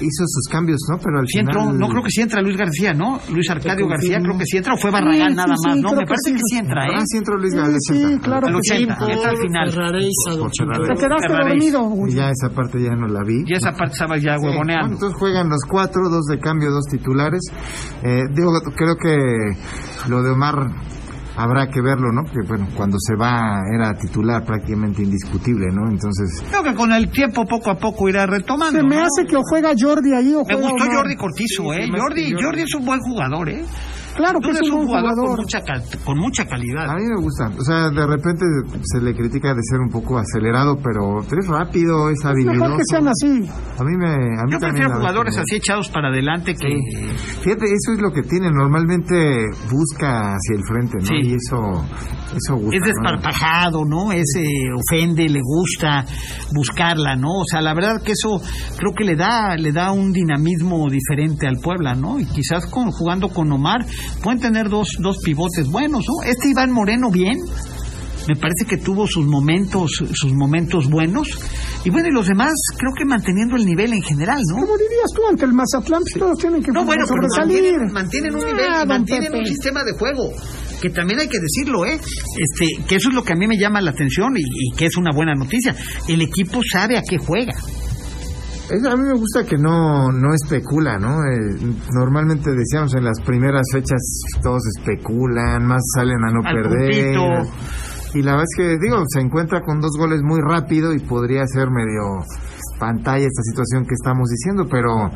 Hizo 0.00 0.24
sus 0.26 0.48
cambios, 0.50 0.78
¿no? 0.90 0.98
Pero 0.98 1.18
al 1.20 1.26
Sí 1.28 1.38
final... 1.38 1.56
entró, 1.56 1.72
no 1.78 1.88
creo 1.88 2.02
que 2.02 2.10
sí 2.10 2.20
entra 2.22 2.40
Luis 2.42 2.56
García, 2.56 2.92
¿no? 2.94 3.20
Luis 3.32 3.48
Arcadio 3.50 3.86
García 3.86 4.18
creo 4.20 4.36
que 4.38 4.44
sí 4.46 4.56
entra 4.56 4.74
o 4.74 4.76
fue 4.76 4.90
Barragán 4.90 5.30
Sí, 5.30 5.36
nada 5.36 5.54
sí, 5.56 5.66
más, 5.68 5.74
sí, 5.76 5.80
¿no? 5.82 5.90
Me 5.92 5.98
que 5.98 6.06
parece 6.06 6.24
sí. 6.24 6.32
que 6.32 6.40
sí 6.50 6.56
entra, 6.58 6.86
¿eh? 6.86 6.90
Ah, 6.96 7.02
sí 7.06 7.16
entró 7.18 7.36
Luis 7.36 7.52
Sí, 7.52 7.58
Gales. 7.58 7.78
sí, 7.86 8.18
claro 8.22 8.46
Al 8.46 8.54
que 8.54 8.60
sí. 8.62 8.72
80, 8.84 8.98
ya 9.06 9.12
entra 9.14 9.30
al 9.30 9.36
final. 9.38 9.70
Ferraréis 9.70 10.16
al 10.28 10.38
Por 10.38 10.46
82. 10.48 10.88
Te 10.88 10.94
quedaste 10.94 11.32
dormido. 11.32 12.06
Y 12.08 12.12
ya 12.14 12.30
esa 12.30 12.48
parte 12.54 12.82
ya 12.82 12.94
no 12.96 13.06
la 13.08 13.22
vi. 13.24 13.44
Y 13.46 13.54
esa 13.54 13.72
parte 13.72 13.92
estaba 13.92 14.16
ya 14.18 14.36
bueno, 14.36 14.50
huevoneando. 14.52 14.92
entonces 14.94 15.18
juegan 15.18 15.48
los 15.48 15.62
cuatro, 15.68 16.08
dos 16.08 16.24
de 16.26 16.38
cambio, 16.38 16.70
dos 16.70 16.84
titulares. 16.90 17.40
Eh, 18.02 18.22
digo, 18.34 18.52
creo 18.76 18.96
que 18.96 19.16
lo 20.08 20.22
de 20.22 20.30
Omar 20.30 20.54
habrá 21.42 21.68
que 21.68 21.80
verlo, 21.80 22.12
¿no? 22.12 22.22
Que 22.24 22.46
bueno, 22.46 22.68
cuando 22.76 22.96
se 22.98 23.14
va 23.16 23.60
era 23.74 23.94
titular 23.94 24.44
prácticamente 24.44 25.02
indiscutible, 25.02 25.66
¿no? 25.72 25.88
Entonces, 25.90 26.42
Creo 26.48 26.62
que 26.62 26.74
con 26.74 26.92
el 26.92 27.10
tiempo 27.10 27.44
poco 27.46 27.70
a 27.70 27.76
poco 27.76 28.08
irá 28.08 28.26
retomando. 28.26 28.78
Se 28.78 28.84
me 28.84 28.96
¿no? 28.96 29.02
hace 29.02 29.26
que 29.26 29.36
o 29.36 29.42
juega 29.42 29.72
Jordi 29.78 30.12
ahí 30.14 30.34
o 30.34 30.44
Me 30.44 30.54
juega 30.54 30.60
gustó 30.60 30.84
Omar. 30.84 30.96
Jordi 30.96 31.16
Cortizo, 31.16 31.72
¿eh? 31.74 31.88
Jordi, 31.90 32.32
Jordi 32.40 32.62
es 32.62 32.74
un 32.74 32.84
buen 32.84 33.00
jugador, 33.00 33.48
¿eh? 33.48 33.64
Claro 34.16 34.38
que 34.40 34.50
es 34.50 34.60
un 34.70 34.86
jugador, 34.86 35.10
jugador. 35.10 35.26
Con, 35.36 35.36
mucha, 35.44 35.60
cal- 35.62 35.82
con 36.04 36.18
mucha 36.18 36.44
calidad. 36.46 36.90
a 36.90 36.94
mí 36.96 37.02
me 37.04 37.22
gusta. 37.22 37.50
O 37.58 37.62
sea, 37.64 37.90
de 37.90 38.06
repente 38.06 38.44
se 38.82 39.00
le 39.00 39.14
critica 39.14 39.54
de 39.54 39.60
ser 39.62 39.80
un 39.80 39.88
poco 39.88 40.18
acelerado, 40.18 40.76
pero 40.82 41.20
es 41.20 41.46
rápido, 41.48 42.10
es 42.10 42.18
Es 42.20 42.24
habilidoso. 42.26 42.58
mejor 42.60 42.76
que 42.78 42.84
sean 42.90 43.08
así. 43.08 43.50
A 43.78 43.84
mí 43.84 43.96
me... 43.96 44.12
A 44.40 44.44
mí 44.44 44.52
Yo 44.52 44.58
prefiero 44.58 44.94
jugadores 44.96 45.36
así 45.38 45.56
echados 45.56 45.88
para 45.90 46.08
adelante 46.08 46.54
que... 46.54 46.76
Fíjate, 47.42 47.64
eso 47.66 47.92
es 47.94 48.00
lo 48.00 48.12
que 48.12 48.22
tiene. 48.22 48.50
Normalmente 48.50 49.46
busca 49.70 50.34
hacia 50.34 50.56
el 50.56 50.64
frente, 50.64 50.98
¿no? 50.98 51.06
Sí. 51.06 51.30
Y 51.30 51.34
eso, 51.34 51.84
eso 52.36 52.54
gusta. 52.56 52.76
Es 52.76 52.82
¿no? 52.82 52.86
desparpajado, 52.86 53.84
¿no? 53.84 54.12
Es 54.12 54.26
eh, 54.36 54.44
ofende, 54.74 55.28
le 55.28 55.40
gusta 55.42 56.04
buscarla, 56.54 57.16
¿no? 57.16 57.30
O 57.40 57.44
sea, 57.50 57.60
la 57.60 57.74
verdad 57.74 58.02
que 58.02 58.12
eso 58.12 58.40
creo 58.76 58.92
que 58.96 59.04
le 59.04 59.16
da 59.16 59.56
le 59.56 59.72
da 59.72 59.92
un 59.92 60.12
dinamismo 60.12 60.88
diferente 60.90 61.46
al 61.46 61.58
Puebla, 61.62 61.94
¿no? 61.94 62.18
Y 62.18 62.24
quizás 62.26 62.66
con, 62.66 62.90
jugando 62.90 63.28
con 63.28 63.50
Omar 63.52 63.84
pueden 64.22 64.40
tener 64.40 64.68
dos, 64.68 64.88
dos 64.98 65.18
pivotes 65.24 65.66
buenos, 65.68 66.04
¿no? 66.06 66.28
Este 66.28 66.48
Iván 66.50 66.70
Moreno 66.72 67.10
bien, 67.10 67.38
me 68.28 68.36
parece 68.36 68.64
que 68.68 68.76
tuvo 68.76 69.06
sus 69.06 69.26
momentos 69.26 69.92
sus 70.12 70.32
momentos 70.34 70.88
buenos 70.90 71.26
y 71.84 71.90
bueno 71.90 72.08
y 72.08 72.12
los 72.12 72.26
demás 72.28 72.52
creo 72.76 72.92
que 72.96 73.04
manteniendo 73.06 73.56
el 73.56 73.64
nivel 73.64 73.92
en 73.94 74.02
general, 74.02 74.40
¿no? 74.48 74.56
¿Cómo 74.56 74.76
dirías 74.76 75.10
tú 75.14 75.22
ante 75.28 75.46
el 75.46 75.52
Mazatlán? 75.54 76.02
Pues 76.02 76.14
Todos 76.18 76.38
tienen 76.38 76.62
que 76.62 76.70
No, 76.70 76.84
bueno, 76.84 77.04
pero 77.08 77.22
sobresalir. 77.28 77.62
mantienen, 77.72 77.92
mantienen 77.92 78.34
un 78.34 78.44
nivel, 78.44 78.66
Ah, 78.72 78.84
mantienen 78.86 79.34
un 79.34 79.46
sistema 79.46 79.82
de 79.84 79.92
juego. 79.98 80.30
Que 80.82 80.90
también 80.90 81.20
hay 81.20 81.28
que 81.28 81.38
decirlo, 81.40 81.84
¿eh? 81.86 81.94
Este, 81.94 82.84
que 82.86 82.96
eso 82.96 83.08
es 83.10 83.14
lo 83.14 83.22
que 83.24 83.32
a 83.32 83.36
mí 83.36 83.46
me 83.46 83.58
llama 83.58 83.80
la 83.82 83.90
atención 83.90 84.32
y, 84.36 84.42
y 84.42 84.76
que 84.76 84.86
es 84.86 84.96
una 84.96 85.10
buena 85.14 85.34
noticia. 85.34 85.74
El 86.08 86.22
equipo 86.22 86.60
sabe 86.70 86.96
a 86.98 87.02
qué 87.02 87.18
juega. 87.18 87.52
Es- 88.70 88.84
a 88.86 88.96
mí 88.96 89.02
me 89.02 89.14
gusta 89.14 89.44
que 89.44 89.56
no, 89.58 90.12
no 90.12 90.32
especula, 90.34 90.98
¿no? 90.98 91.24
Eh, 91.24 91.56
normalmente 91.92 92.50
decíamos 92.52 92.94
en 92.94 93.04
las 93.04 93.20
primeras 93.20 93.62
fechas 93.72 93.98
todos 94.42 94.62
especulan, 94.78 95.66
más 95.66 95.80
salen 95.94 96.22
a 96.24 96.30
no 96.30 96.40
Al 96.46 96.54
perder. 96.54 97.14
puntito. 97.14 97.52
Y 98.14 98.22
la 98.22 98.32
verdad 98.32 98.46
es 98.48 98.56
que, 98.56 98.78
digo, 98.78 98.96
se 99.08 99.20
encuentra 99.20 99.60
con 99.62 99.80
dos 99.80 99.92
goles 99.96 100.20
muy 100.22 100.40
rápido 100.40 100.92
y 100.94 100.98
podría 101.00 101.46
ser 101.46 101.68
medio 101.70 102.24
pantalla 102.78 103.26
esta 103.26 103.42
situación 103.42 103.84
que 103.84 103.94
estamos 103.94 104.28
diciendo, 104.30 104.66
pero 104.70 105.10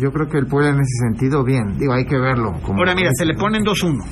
yo 0.00 0.10
creo 0.12 0.28
que 0.28 0.38
el 0.38 0.46
Puebla 0.46 0.70
en 0.70 0.80
ese 0.80 1.08
sentido, 1.08 1.44
bien. 1.44 1.78
Digo, 1.78 1.92
hay 1.92 2.04
que 2.06 2.18
verlo. 2.18 2.52
como- 2.62 2.78
Ahora 2.80 2.94
mira, 2.94 3.10
se 3.16 3.24
le 3.24 3.34
ponen 3.34 3.62
2-1. 3.62 4.02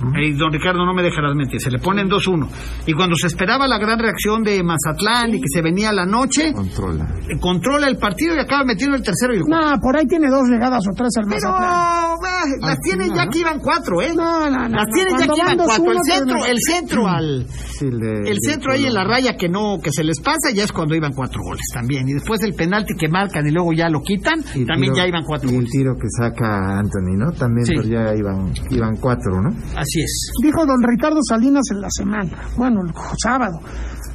Don 0.00 0.52
Ricardo, 0.52 0.84
no 0.84 0.94
me 0.94 1.02
dejarás 1.02 1.34
mentir, 1.34 1.60
se 1.60 1.70
le 1.70 1.78
ponen 1.78 2.08
2-1. 2.08 2.48
Y 2.86 2.92
cuando 2.92 3.16
se 3.16 3.26
esperaba 3.26 3.66
la 3.66 3.78
gran 3.78 3.98
reacción 3.98 4.42
de 4.42 4.62
Mazatlán 4.62 5.34
y 5.34 5.40
que 5.40 5.48
se 5.52 5.62
venía 5.62 5.92
la 5.92 6.06
noche, 6.06 6.52
Controla. 6.52 7.04
eh, 7.28 7.38
controla 7.40 7.88
el 7.88 7.96
partido 7.98 8.34
y 8.34 8.38
acaba 8.38 8.64
metiendo 8.64 8.96
el 8.96 9.02
tercero 9.02 9.34
y 9.34 9.38
el. 9.38 9.42
No, 9.48 9.78
por 9.80 9.96
ahí 9.96 10.06
tiene 10.06 10.28
dos 10.30 10.48
llegadas 10.48 10.84
o 10.88 10.94
tres 10.94 11.10
el 11.16 11.24
Pero 11.28 11.50
Mazatlán. 11.50 12.10
eh, 12.48 12.56
las 12.60 12.70
Al 12.70 12.78
tiene 12.80 13.08
ya 13.14 13.26
que 13.28 13.38
iban 13.40 13.58
cuatro, 13.58 14.00
¿eh? 14.02 14.12
No, 14.14 14.48
no, 14.50 14.68
no. 14.68 14.76
Las 14.76 14.86
tiene 14.94 15.10
ya 15.12 15.26
que 15.26 15.40
iban 15.40 15.56
cuatro. 15.58 15.92
El 15.92 15.98
2-1, 15.98 16.02
centro, 16.04 16.36
pero- 16.40 16.46
el 16.46 16.58
centro 16.62 17.08
al... 17.08 17.46
El 17.80 18.26
El 18.26 18.38
centro 18.40 18.72
ahí 18.72 18.86
en 18.86 18.94
la 18.94 19.04
raya 19.04 19.36
que 19.36 19.48
no 19.48 19.78
que 19.82 19.90
se 19.92 20.02
les 20.02 20.20
pasa 20.20 20.50
ya 20.52 20.64
es 20.64 20.72
cuando 20.72 20.94
iban 20.96 21.12
cuatro 21.12 21.40
goles 21.42 21.62
también 21.72 22.08
y 22.08 22.12
después 22.14 22.40
del 22.40 22.54
penalti 22.54 22.94
que 22.98 23.08
marcan 23.08 23.46
y 23.46 23.50
luego 23.52 23.72
ya 23.72 23.88
lo 23.88 24.00
quitan 24.02 24.40
Y 24.54 24.60
el 24.62 24.66
también 24.66 24.94
ya 24.94 25.06
iban 25.06 25.22
cuatro 25.24 25.48
Y 25.48 25.52
el 25.52 25.56
goles 25.60 25.70
tiro 25.70 25.94
que 25.94 26.08
saca 26.10 26.78
Anthony, 26.78 27.16
¿no? 27.16 27.30
También 27.32 27.66
pues 27.72 27.88
ya 27.88 28.14
iban, 28.16 28.52
iban 28.70 28.96
cuatro, 28.96 29.40
¿no? 29.40 29.50
Así 29.88 30.00
es 30.02 30.30
Dijo 30.42 30.66
don 30.66 30.82
Ricardo 30.82 31.20
Salinas 31.26 31.64
en 31.72 31.80
la 31.80 31.88
semana, 31.90 32.36
bueno, 32.56 32.82
el 32.82 32.92
sábado. 33.22 33.60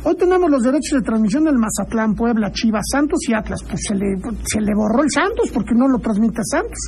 Hoy 0.05 0.15
tenemos 0.17 0.49
los 0.51 0.61
derechos 0.61 0.99
de 0.99 1.01
transmisión 1.01 1.45
del 1.45 1.55
Mazatlán, 1.55 2.13
Puebla, 2.13 2.51
Chivas, 2.51 2.83
Santos 2.91 3.19
y 3.27 3.33
Atlas. 3.33 3.59
Pues 3.63 3.79
se 3.87 3.95
le, 3.95 4.17
se 4.45 4.59
le 4.59 4.73
borró 4.75 5.01
el 5.01 5.09
Santos 5.09 5.49
porque 5.53 5.73
no 5.73 5.87
lo 5.87 5.97
transmite 5.99 6.41
Santos. 6.43 6.79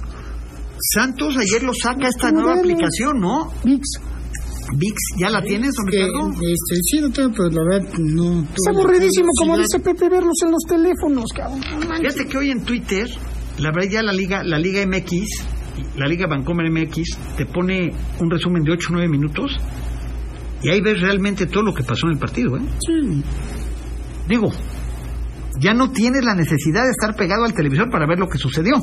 Santos 0.93 1.37
ayer 1.37 1.63
lo 1.63 1.73
saca 1.73 2.09
esta 2.09 2.29
Tú 2.29 2.35
nueva 2.35 2.55
dale. 2.55 2.73
aplicación 2.73 3.19
¿no? 3.21 3.51
VIX. 3.63 3.87
VIX 4.77 4.95
ya 5.17 5.29
la 5.29 5.41
tienes 5.41 5.75
don 5.75 5.87
Ricardo 5.87 6.31
este, 6.33 6.75
sí, 6.83 6.99
lo 6.99 7.09
tengo, 7.11 7.31
pero 7.37 7.49
la 7.49 7.63
verdad 7.63 7.93
no. 7.99 8.41
Es 8.41 8.67
aburridísimo, 8.67 9.29
como 9.39 9.57
dice 9.57 9.79
Pepe, 9.79 10.09
verlos 10.09 10.37
en 10.43 10.51
los 10.51 10.63
teléfonos, 10.67 11.25
cabrón. 11.33 11.61
No 11.87 11.95
fíjate 11.95 12.25
que 12.27 12.37
hoy 12.37 12.51
en 12.51 12.65
Twitter 12.65 13.07
la 13.59 13.71
verdad 13.71 13.89
ya 13.89 14.03
la 14.03 14.11
liga 14.11 14.43
la 14.43 14.59
liga 14.59 14.85
MX 14.85 15.54
la 15.97 16.07
liga 16.07 16.27
Vancomer 16.27 16.69
MX 16.71 17.35
te 17.37 17.45
pone 17.45 17.91
un 18.19 18.29
resumen 18.29 18.63
de 18.63 18.71
8 18.73 18.87
o 18.89 18.93
9 18.93 19.09
minutos 19.09 19.57
y 20.61 20.69
ahí 20.69 20.81
ves 20.81 21.01
realmente 21.01 21.45
todo 21.45 21.63
lo 21.63 21.73
que 21.73 21.83
pasó 21.83 22.07
en 22.07 22.13
el 22.13 22.19
partido 22.19 22.57
¿eh? 22.57 22.61
Sí. 22.79 23.23
Digo, 24.27 24.51
ya 25.59 25.73
no 25.73 25.91
tienes 25.91 26.23
la 26.25 26.35
necesidad 26.35 26.83
de 26.83 26.91
estar 26.91 27.15
pegado 27.15 27.45
al 27.45 27.53
televisor 27.53 27.89
para 27.89 28.05
ver 28.07 28.19
lo 28.19 28.27
que 28.27 28.37
sucedió. 28.37 28.75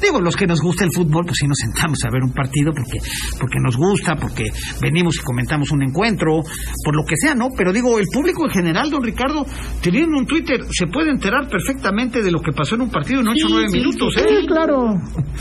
Digo, 0.00 0.20
los 0.20 0.36
que 0.36 0.46
nos 0.46 0.60
gusta 0.60 0.84
el 0.84 0.90
fútbol, 0.92 1.24
pues 1.24 1.36
sí 1.40 1.46
nos 1.46 1.58
sentamos 1.58 1.98
a 2.04 2.10
ver 2.10 2.22
un 2.22 2.32
partido 2.32 2.72
porque, 2.72 2.98
porque 3.40 3.58
nos 3.60 3.76
gusta, 3.76 4.16
porque 4.16 4.44
venimos 4.80 5.16
y 5.16 5.20
comentamos 5.22 5.70
un 5.72 5.82
encuentro, 5.82 6.40
por 6.84 6.96
lo 6.96 7.04
que 7.04 7.14
sea, 7.16 7.34
¿no? 7.34 7.48
Pero 7.56 7.72
digo, 7.72 7.98
el 7.98 8.06
público 8.12 8.44
en 8.46 8.50
general, 8.50 8.90
don 8.90 9.02
Ricardo, 9.02 9.44
teniendo 9.82 10.18
un 10.18 10.26
Twitter, 10.26 10.60
se 10.70 10.86
puede 10.86 11.10
enterar 11.10 11.48
perfectamente 11.48 12.22
de 12.22 12.30
lo 12.30 12.40
que 12.40 12.52
pasó 12.52 12.74
en 12.74 12.82
un 12.82 12.90
partido 12.90 13.20
en 13.20 13.28
8 13.28 13.46
o 13.46 13.50
9 13.50 13.66
minutos, 13.72 14.16
¿eh? 14.18 14.24
Sí, 14.40 14.46
claro. 14.46 14.94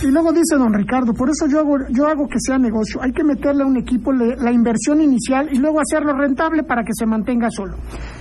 Y 0.03 0.07
luego 0.07 0.31
dice 0.31 0.55
don 0.57 0.73
Ricardo, 0.73 1.13
por 1.13 1.29
eso 1.29 1.45
yo 1.49 1.59
hago, 1.59 1.75
yo 1.91 2.07
hago 2.07 2.27
que 2.27 2.39
sea 2.39 2.57
negocio. 2.57 3.01
Hay 3.01 3.11
que 3.11 3.23
meterle 3.23 3.63
a 3.63 3.65
un 3.65 3.77
equipo 3.77 4.11
le- 4.11 4.35
la 4.37 4.51
inversión 4.51 5.01
inicial 5.01 5.49
y 5.51 5.57
luego 5.57 5.79
hacerlo 5.79 6.13
rentable 6.17 6.63
para 6.63 6.83
que 6.83 6.91
se 6.93 7.05
mantenga 7.05 7.49
solo. 7.49 7.75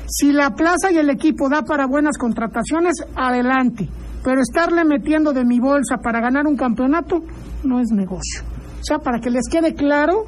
Si 0.06 0.32
la 0.32 0.50
plaza 0.54 0.90
y 0.92 0.98
el 0.98 1.10
equipo 1.10 1.48
da 1.48 1.62
para 1.62 1.86
buenas 1.86 2.18
contrataciones, 2.18 2.94
adelante. 3.16 3.88
Pero 4.22 4.40
estarle 4.40 4.84
metiendo 4.84 5.32
de 5.32 5.44
mi 5.44 5.60
bolsa 5.60 5.96
para 6.02 6.20
ganar 6.20 6.46
un 6.46 6.56
campeonato 6.56 7.22
no 7.64 7.80
es 7.80 7.88
negocio. 7.90 8.42
O 8.80 8.84
sea, 8.84 8.98
para 8.98 9.18
que 9.20 9.30
les 9.30 9.48
quede 9.50 9.74
claro, 9.74 10.24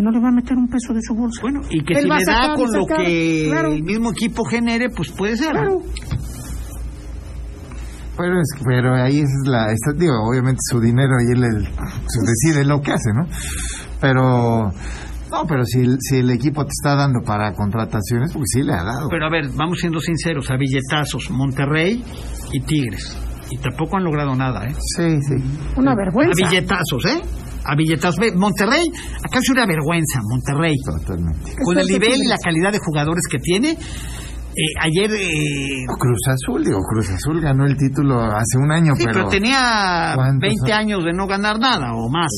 no 0.00 0.10
le 0.10 0.20
va 0.20 0.28
a 0.28 0.32
meter 0.32 0.56
un 0.56 0.68
peso 0.68 0.92
de 0.92 1.00
su 1.02 1.14
bolsa. 1.14 1.40
Bueno, 1.42 1.60
y 1.70 1.82
que 1.84 1.94
Él 1.94 2.02
si 2.02 2.08
le 2.08 2.14
da 2.14 2.20
sacar 2.42 2.56
con 2.56 2.72
lo 2.72 2.86
que 2.86 3.46
claro. 3.48 3.72
el 3.72 3.82
mismo 3.82 4.10
equipo 4.10 4.44
genere, 4.44 4.90
pues 4.90 5.10
puede 5.12 5.36
ser. 5.36 5.52
Claro. 5.52 5.82
Pero, 8.16 8.40
es- 8.40 8.62
pero 8.64 8.94
ahí 8.94 9.20
es 9.20 9.28
la, 9.44 9.66
está, 9.72 9.92
digo, 9.94 10.14
obviamente 10.28 10.58
su 10.70 10.80
dinero 10.80 11.16
y 11.20 11.32
él 11.32 11.44
el- 11.44 11.64
su- 11.66 12.22
decide 12.24 12.64
lo 12.64 12.80
que 12.80 12.92
hace, 12.92 13.12
¿no? 13.14 13.26
Pero, 14.00 14.70
no, 15.30 15.44
pero 15.46 15.64
si, 15.64 15.80
el- 15.80 15.98
si 16.00 16.16
el 16.18 16.30
equipo 16.30 16.64
te 16.64 16.70
está 16.70 16.94
dando 16.96 17.20
para 17.24 17.52
contrataciones, 17.52 18.32
pues 18.32 18.44
sí 18.52 18.62
le 18.62 18.72
ha 18.74 18.84
dado. 18.84 19.08
Pero 19.10 19.26
a 19.26 19.30
ver, 19.30 19.48
vamos 19.54 19.78
siendo 19.80 20.00
sinceros, 20.00 20.50
a 20.50 20.56
billetazos, 20.56 21.30
Monterrey 21.30 22.02
y 22.52 22.60
Tigres. 22.60 23.16
Y 23.50 23.58
tampoco 23.58 23.96
han 23.96 24.04
logrado 24.04 24.34
nada, 24.34 24.64
¿eh? 24.66 24.74
Sí, 24.96 25.20
sí. 25.22 25.34
Una 25.76 25.92
A 25.92 25.96
vergüenza. 25.96 26.32
billetazos, 26.48 27.04
¿eh? 27.06 27.20
A 27.64 27.74
billetazos. 27.76 28.18
Ve, 28.18 28.32
Monterrey, 28.34 28.84
acá 29.24 29.38
es 29.38 29.48
una 29.50 29.66
vergüenza, 29.66 30.20
Monterrey. 30.28 30.74
Totalmente. 30.84 31.52
Con 31.64 31.78
el 31.78 31.86
nivel 31.86 32.14
y 32.24 32.28
la 32.28 32.38
calidad 32.42 32.72
de 32.72 32.78
jugadores 32.78 33.22
que 33.30 33.38
tiene. 33.38 33.76
Eh, 34.56 34.72
ayer. 34.80 35.10
eh, 35.12 35.84
Cruz 35.98 36.20
Azul, 36.28 36.64
digo, 36.64 36.78
Cruz 36.82 37.10
Azul 37.10 37.40
ganó 37.40 37.64
el 37.66 37.76
título 37.76 38.20
hace 38.22 38.58
un 38.58 38.70
año, 38.72 38.94
sí, 38.96 39.04
pero, 39.04 39.20
pero... 39.20 39.28
tenía 39.28 40.12
¿Cuántos 40.14 40.40
20 40.40 40.58
son? 40.60 40.72
años 40.72 41.04
de 41.04 41.12
no 41.12 41.26
ganar 41.26 41.58
nada 41.58 41.92
o 41.94 42.08
más. 42.08 42.28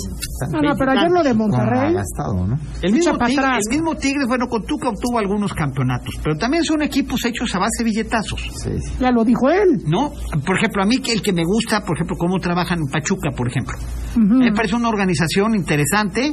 No, 0.52 0.60
no, 0.60 0.74
pero 0.76 0.92
ayer 0.92 1.10
lo 1.10 1.22
de 1.22 1.30
¿Cómo 1.30 1.44
ha 1.44 1.48
Monterrey. 1.48 1.94
gastado, 1.94 2.46
¿no? 2.46 2.58
El 2.82 2.92
mismo, 2.92 3.14
atrás, 3.14 3.60
el 3.70 3.76
mismo 3.76 3.94
Tigres, 3.96 4.26
bueno, 4.26 4.46
con 4.48 4.64
Tuca 4.64 4.88
obtuvo 4.88 5.18
algunos 5.18 5.52
campeonatos, 5.54 6.14
pero 6.22 6.36
también 6.36 6.64
son 6.64 6.82
equipos 6.82 7.24
hechos 7.24 7.54
a 7.54 7.58
base 7.58 7.78
de 7.78 7.84
billetazos. 7.84 8.40
Sí, 8.40 8.70
sí. 8.80 8.92
Ya 9.00 9.10
lo 9.10 9.24
dijo 9.24 9.48
él. 9.50 9.82
¿No? 9.86 10.12
Por 10.44 10.56
ejemplo, 10.58 10.82
a 10.82 10.86
mí 10.86 10.98
que 10.98 11.12
el 11.12 11.22
que 11.22 11.32
me 11.32 11.42
gusta, 11.44 11.80
por 11.84 11.96
ejemplo, 11.96 12.16
cómo 12.18 12.38
trabajan 12.38 12.78
en 12.78 12.86
Pachuca, 12.92 13.30
por 13.36 13.48
ejemplo. 13.48 13.76
Ujú. 14.12 14.34
Me 14.38 14.52
parece 14.52 14.74
una 14.74 14.88
organización 14.88 15.54
interesante 15.54 16.32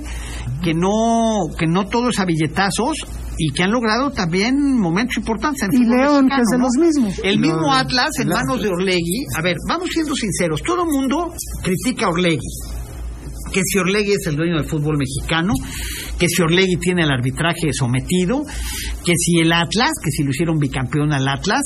que 0.63 0.73
no 0.73 1.45
que 1.57 1.67
no 1.67 1.85
todo 1.85 2.09
es 2.09 2.19
a 2.19 2.25
billetazos 2.25 2.97
y 3.37 3.51
que 3.51 3.63
han 3.63 3.71
logrado 3.71 4.11
también 4.11 4.77
momentos 4.77 5.17
importantes 5.17 5.63
en 5.63 5.69
el 5.75 5.81
Y 5.81 5.83
fútbol 5.85 5.97
León, 5.97 6.15
que 6.29 6.35
mexicano, 6.35 6.43
es 6.43 6.49
de 6.51 6.57
¿no? 6.57 6.63
los 6.63 6.75
mismos. 6.87 7.21
El 7.23 7.41
No, 7.41 7.47
mismo 7.47 7.73
Atlas 7.73 8.09
en 8.19 8.29
la- 8.29 8.35
manos 8.35 8.61
de 8.61 8.69
Orlegui. 8.69 9.25
A 9.37 9.41
ver, 9.41 9.55
vamos 9.67 9.89
siendo 9.91 10.13
sinceros. 10.15 10.61
Todo 10.63 10.83
el 10.83 10.89
mundo 10.89 11.33
critica 11.63 12.05
a 12.05 12.09
Orlegui. 12.09 12.47
Que 13.51 13.61
si 13.63 13.77
Orlegui 13.77 14.11
es 14.13 14.27
el 14.27 14.35
dueño 14.35 14.55
del 14.57 14.65
fútbol 14.65 14.97
mexicano, 14.97 15.53
que 16.19 16.27
si 16.27 16.41
Orlegui 16.41 16.75
tiene 16.77 17.03
el 17.03 17.11
arbitraje 17.11 17.71
sometido, 17.71 18.43
que 19.05 19.13
si 19.17 19.39
el 19.39 19.51
Atlas, 19.53 19.91
que 20.03 20.11
si 20.11 20.23
lo 20.23 20.31
hicieron 20.31 20.57
bicampeón 20.57 21.13
al 21.13 21.25
Atlas, 21.27 21.61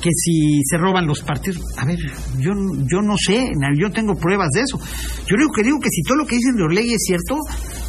que 0.00 0.10
si 0.14 0.60
se 0.68 0.76
roban 0.78 1.06
los 1.06 1.22
partidos. 1.22 1.60
A 1.78 1.86
ver, 1.86 1.98
yo, 2.38 2.52
yo 2.90 3.00
no 3.02 3.14
sé, 3.16 3.50
yo 3.80 3.90
tengo 3.90 4.14
pruebas 4.14 4.50
de 4.54 4.60
eso. 4.60 4.78
Yo 5.26 5.36
lo 5.36 5.48
que 5.50 5.62
digo 5.64 5.80
que 5.80 5.88
si 5.90 6.02
todo 6.02 6.18
lo 6.18 6.26
que 6.26 6.36
dicen 6.36 6.54
de 6.56 6.62
Orlegui 6.64 6.92
es 6.94 7.02
cierto, 7.04 7.36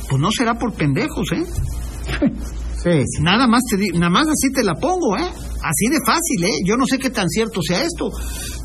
pues 0.10 0.20
no 0.22 0.32
será 0.32 0.58
por 0.58 0.74
pendejos, 0.74 1.32
¿eh? 1.34 1.44
Sí, 2.86 3.02
sí. 3.04 3.24
Nada 3.24 3.48
más 3.48 3.62
te 3.70 3.78
di- 3.78 3.90
nada 3.98 4.10
más 4.12 4.28
así 4.28 4.54
te 4.54 4.64
la 4.64 4.76
pongo, 4.76 5.18
¿eh? 5.18 5.26
Así 5.26 5.88
de 5.90 5.98
fácil, 6.06 6.44
¿eh? 6.46 6.62
Yo 6.68 6.78
no 6.78 6.86
sé 6.86 7.00
qué 7.00 7.10
tan 7.10 7.28
cierto 7.30 7.60
sea 7.62 7.82
esto. 7.84 8.12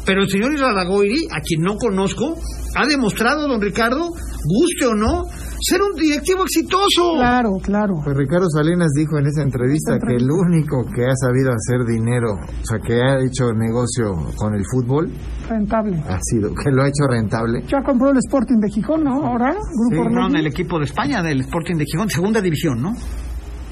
Pero 0.04 0.22
el 0.22 0.28
señor 0.28 0.52
Iraragorri, 0.52 1.26
a 1.30 1.40
quien 1.40 1.62
no 1.62 1.76
conozco, 1.76 2.36
ha 2.76 2.86
demostrado, 2.86 3.48
don 3.48 3.60
Ricardo, 3.62 4.10
guste 4.10 4.86
o 4.86 4.94
no, 4.94 5.24
ser 5.60 5.80
un 5.82 5.94
directivo 5.94 6.42
exitoso. 6.44 7.14
Claro, 7.16 7.50
claro. 7.62 7.94
Pues 8.04 8.16
Ricardo 8.16 8.46
Salinas 8.50 8.90
dijo 8.96 9.18
en 9.18 9.26
esa 9.26 9.42
entrevista 9.42 9.98
que 9.98 10.16
el 10.16 10.30
único 10.30 10.84
que 10.94 11.04
ha 11.04 11.14
sabido 11.16 11.52
hacer 11.52 11.84
dinero, 11.86 12.32
o 12.32 12.64
sea, 12.64 12.78
que 12.78 12.94
ha 13.00 13.20
hecho 13.24 13.52
negocio 13.54 14.12
con 14.36 14.54
el 14.54 14.64
fútbol, 14.70 15.10
Rentable. 15.48 15.96
ha 16.08 16.18
sido, 16.20 16.50
que 16.54 16.70
lo 16.70 16.82
ha 16.82 16.88
hecho 16.88 17.04
rentable. 17.08 17.62
Ya 17.68 17.82
compró 17.82 18.10
el 18.10 18.18
Sporting 18.18 18.58
de 18.60 18.68
Gijón, 18.70 19.04
¿no? 19.04 19.24
Ahora, 19.26 19.52
Grupo 19.52 20.02
Orlegui. 20.08 20.38
el 20.40 20.46
equipo 20.46 20.78
de 20.78 20.84
España, 20.84 21.22
del 21.22 21.40
Sporting 21.40 21.76
de 21.76 21.84
Gijón, 21.84 22.08
segunda 22.10 22.40
división, 22.40 22.80
¿no? 22.82 22.92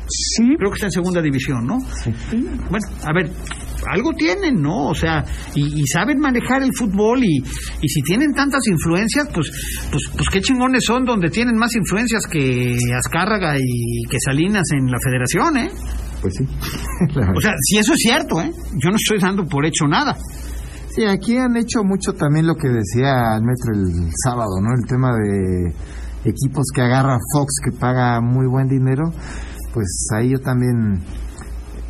Sí, 0.08 0.56
Creo 0.56 0.70
que 0.70 0.76
está 0.76 0.86
en 0.86 0.92
segunda 0.92 1.20
división, 1.20 1.66
¿no? 1.66 1.78
Bueno, 2.70 2.86
a 3.04 3.12
ver, 3.12 3.30
algo 3.90 4.12
tienen, 4.12 4.60
¿no? 4.60 4.88
O 4.88 4.94
sea, 4.94 5.24
y, 5.54 5.80
y 5.80 5.86
saben 5.86 6.18
manejar 6.18 6.62
el 6.62 6.70
fútbol 6.74 7.22
y, 7.22 7.38
y 7.38 7.88
si 7.88 8.02
tienen 8.02 8.32
tantas 8.34 8.66
influencias, 8.66 9.28
pues, 9.32 9.50
pues, 9.90 10.02
pues 10.16 10.28
qué 10.30 10.40
chingones 10.40 10.84
son 10.84 11.04
donde 11.04 11.30
tienen 11.30 11.56
más 11.56 11.74
influencias 11.74 12.22
que 12.26 12.76
Azcárraga 12.96 13.56
y 13.58 14.02
que 14.08 14.18
Salinas 14.24 14.64
en 14.72 14.90
la 14.90 14.98
federación, 15.02 15.56
¿eh? 15.58 15.70
Pues 16.20 16.34
sí. 16.34 16.44
O 17.36 17.40
sea, 17.40 17.52
si 17.60 17.78
eso 17.78 17.92
es 17.92 17.98
cierto, 17.98 18.40
¿eh? 18.40 18.52
Yo 18.82 18.90
no 18.90 18.96
estoy 18.96 19.18
dando 19.20 19.44
por 19.44 19.64
hecho 19.64 19.86
nada. 19.86 20.16
Sí, 20.90 21.04
aquí 21.04 21.36
han 21.36 21.56
hecho 21.56 21.84
mucho 21.84 22.12
también 22.12 22.46
lo 22.46 22.56
que 22.56 22.68
decía 22.68 23.36
el 23.36 23.42
metro 23.44 23.72
el 23.72 24.10
sábado, 24.24 24.60
¿no? 24.60 24.74
El 24.74 24.86
tema 24.88 25.10
de 25.12 25.72
equipos 26.24 26.66
que 26.74 26.82
agarra 26.82 27.18
Fox, 27.32 27.60
que 27.64 27.72
paga 27.72 28.20
muy 28.20 28.46
buen 28.46 28.68
dinero, 28.68 29.12
pues 29.78 30.08
ahí 30.16 30.30
yo 30.30 30.38
también... 30.40 31.00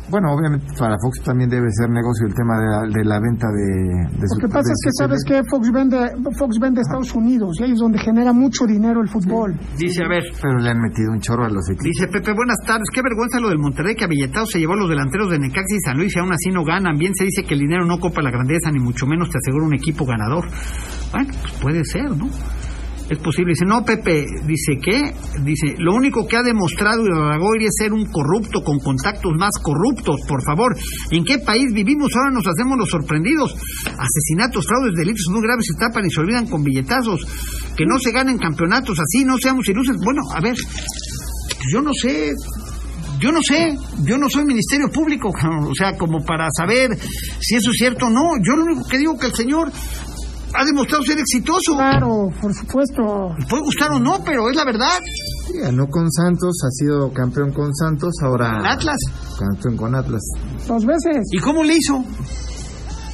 Bueno, 0.09 0.33
obviamente 0.33 0.65
para 0.73 0.95
Fox 0.97 1.21
también 1.21 1.51
debe 1.51 1.67
ser 1.69 1.87
negocio 1.87 2.25
el 2.25 2.33
tema 2.33 2.57
de 2.57 2.65
la, 2.65 2.81
de 2.81 3.05
la 3.05 3.19
venta 3.21 3.45
de, 3.45 4.09
de 4.17 4.25
Lo 4.25 4.27
su- 4.33 4.41
que 4.41 4.47
pasa 4.49 4.65
de 4.65 4.73
es 4.73 4.81
que 4.81 4.91
sabes 4.97 5.21
tele. 5.23 5.41
que 5.43 5.47
Fox 5.47 5.71
vende, 5.71 5.99
Fox 6.35 6.57
vende 6.59 6.79
a 6.79 6.81
Estados 6.81 7.13
Unidos 7.13 7.53
y 7.59 7.63
ahí 7.65 7.71
es 7.73 7.77
donde 7.77 7.99
genera 7.99 8.33
mucho 8.33 8.65
dinero 8.65 9.01
el 9.01 9.07
fútbol. 9.07 9.53
Dice, 9.77 10.01
a 10.03 10.07
ver, 10.09 10.23
Pero 10.41 10.57
le 10.57 10.67
han 10.71 10.81
metido 10.81 11.11
un 11.13 11.19
chorro 11.21 11.45
a 11.45 11.49
los 11.49 11.61
equipos. 11.69 11.85
Dice 11.93 12.07
Pepe, 12.07 12.33
buenas 12.33 12.57
tardes. 12.65 12.89
Qué 12.91 13.03
vergüenza 13.03 13.39
lo 13.39 13.49
del 13.49 13.59
Monterrey 13.59 13.93
que 13.93 14.05
a 14.05 14.07
se 14.49 14.57
llevó 14.57 14.73
a 14.73 14.77
los 14.77 14.89
delanteros 14.89 15.29
de 15.29 15.37
Necaxa 15.37 15.75
y 15.77 15.81
San 15.85 15.97
Luis 15.97 16.11
y 16.15 16.19
aún 16.19 16.33
así 16.33 16.49
no 16.49 16.65
ganan. 16.65 16.97
Bien 16.97 17.13
se 17.13 17.25
dice 17.25 17.43
que 17.43 17.53
el 17.53 17.59
dinero 17.59 17.85
no 17.85 17.99
copa 17.99 18.23
la 18.23 18.31
grandeza, 18.31 18.71
ni 18.71 18.79
mucho 18.79 19.05
menos 19.05 19.29
te 19.29 19.37
asegura 19.37 19.67
un 19.67 19.75
equipo 19.75 20.07
ganador. 20.07 20.45
Bueno, 21.11 21.29
pues 21.39 21.53
puede 21.61 21.85
ser, 21.85 22.09
¿no? 22.17 22.25
Es 23.09 23.17
posible. 23.17 23.53
Dice, 23.53 23.65
no, 23.65 23.83
Pepe, 23.83 24.23
dice, 24.45 24.77
¿qué? 24.81 25.13
Dice, 25.43 25.75
lo 25.79 25.95
único 25.95 26.27
que 26.27 26.37
ha 26.37 26.43
demostrado 26.43 27.03
Iraragorri 27.03 27.65
es 27.65 27.75
ser 27.75 27.91
un 27.91 28.05
corrupto 28.05 28.63
con 28.63 28.77
contactos 28.79 29.33
más 29.35 29.51
corruptos, 29.61 30.21
por 30.27 30.43
favor. 30.43 30.77
¿En 31.09 31.25
qué 31.25 31.39
país 31.39 31.73
vivimos? 31.73 32.11
Ahora 32.15 32.31
nos 32.31 32.45
hacemos 32.45 32.77
los 32.77 32.89
sorprendidos. 32.89 33.55
Asesinatos, 33.85 34.65
fraudes, 34.67 34.93
delitos 34.95 35.25
muy 35.31 35.41
graves 35.41 35.65
se 35.65 35.79
tapan 35.79 36.05
y 36.05 36.11
se 36.11 36.21
olvidan 36.21 36.47
con 36.47 36.63
billetazos. 36.63 37.25
Que 37.75 37.85
no 37.85 37.97
se 37.97 38.11
ganen 38.11 38.37
campeonatos 38.37 38.99
así, 38.99 39.25
no 39.25 39.37
seamos 39.37 39.67
ilusos. 39.67 39.97
Bueno, 40.03 40.21
a 40.31 40.39
ver, 40.41 40.55
yo 41.71 41.81
no 41.81 41.91
sé, 41.93 42.31
yo 43.19 43.31
no 43.31 43.39
sé, 43.41 43.75
yo 44.05 44.17
no 44.17 44.29
soy 44.29 44.45
Ministerio 44.45 44.89
Público, 44.89 45.29
o 45.67 45.75
sea, 45.75 45.97
como 45.97 46.23
para 46.23 46.47
saber 46.55 46.97
si 47.39 47.55
eso 47.55 47.71
es 47.71 47.77
cierto 47.77 48.05
o 48.05 48.09
no. 48.09 48.21
Yo 48.43 48.55
lo 48.55 48.65
único 48.65 48.87
que 48.87 48.97
digo 48.97 49.17
que 49.17 49.27
el 49.27 49.33
señor 49.33 49.71
ha 50.53 50.65
demostrado 50.65 51.03
ser 51.03 51.17
exitoso. 51.19 51.75
Claro, 51.75 52.29
por 52.41 52.53
supuesto. 52.53 53.35
Puede 53.49 53.63
gustar 53.63 53.91
o 53.91 53.99
no, 53.99 54.23
pero 54.23 54.49
es 54.49 54.55
la 54.55 54.65
verdad. 54.65 54.99
Sí, 55.47 55.59
ganó 55.59 55.87
con 55.87 56.09
Santos, 56.11 56.57
ha 56.65 56.71
sido 56.71 57.11
campeón 57.13 57.51
con 57.51 57.73
Santos, 57.73 58.13
ahora 58.21 58.59
Atlas. 58.71 58.97
campeón 59.37 59.77
con 59.77 59.95
Atlas. 59.95 60.21
Dos 60.67 60.85
veces. 60.85 61.27
¿Y 61.31 61.39
cómo 61.39 61.63
le 61.63 61.75
hizo? 61.75 62.03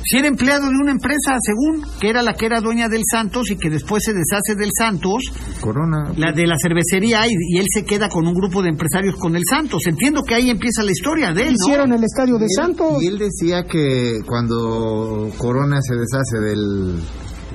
Si 0.08 0.18
era 0.20 0.28
empleado 0.28 0.68
de 0.68 0.76
una 0.80 0.92
empresa, 0.92 1.36
según, 1.42 1.84
que 2.00 2.10
era 2.10 2.22
la 2.22 2.34
que 2.36 2.46
era 2.46 2.62
dueña 2.62 2.88
del 2.90 3.02
Santos 3.10 3.50
y 3.50 3.58
que 3.58 3.72
después 3.72 4.04
se 4.06 4.14
deshace 4.14 4.54
del 4.56 4.70
Santos, 4.78 5.24
Corona. 5.60 6.14
la 6.16 6.32
de 6.32 6.46
la 6.46 6.58
cervecería, 6.62 7.26
y, 7.26 7.32
y 7.32 7.58
él 7.58 7.66
se 7.74 7.86
queda 7.86 8.08
con 8.08 8.28
un 8.28 8.36
grupo 8.36 8.62
de 8.62 8.70
empresarios 8.70 9.16
con 9.16 9.36
el 9.36 9.42
Santos. 9.50 9.82
Entiendo 9.88 10.22
que 10.24 10.36
ahí 10.36 10.52
empieza 10.52 10.84
la 10.84 10.92
historia 10.92 11.34
de 11.34 11.48
él, 11.48 11.56
¿no? 11.60 11.66
Hicieron 11.66 11.92
el 11.94 12.04
estadio 12.04 12.38
de 12.38 12.46
Santos. 12.56 13.02
Y 13.02 13.08
él 13.08 13.18
decía 13.18 13.64
que 13.64 14.20
cuando 14.28 15.32
Corona 15.40 15.80
se 15.82 15.96
deshace 15.96 16.38
del, 16.40 17.02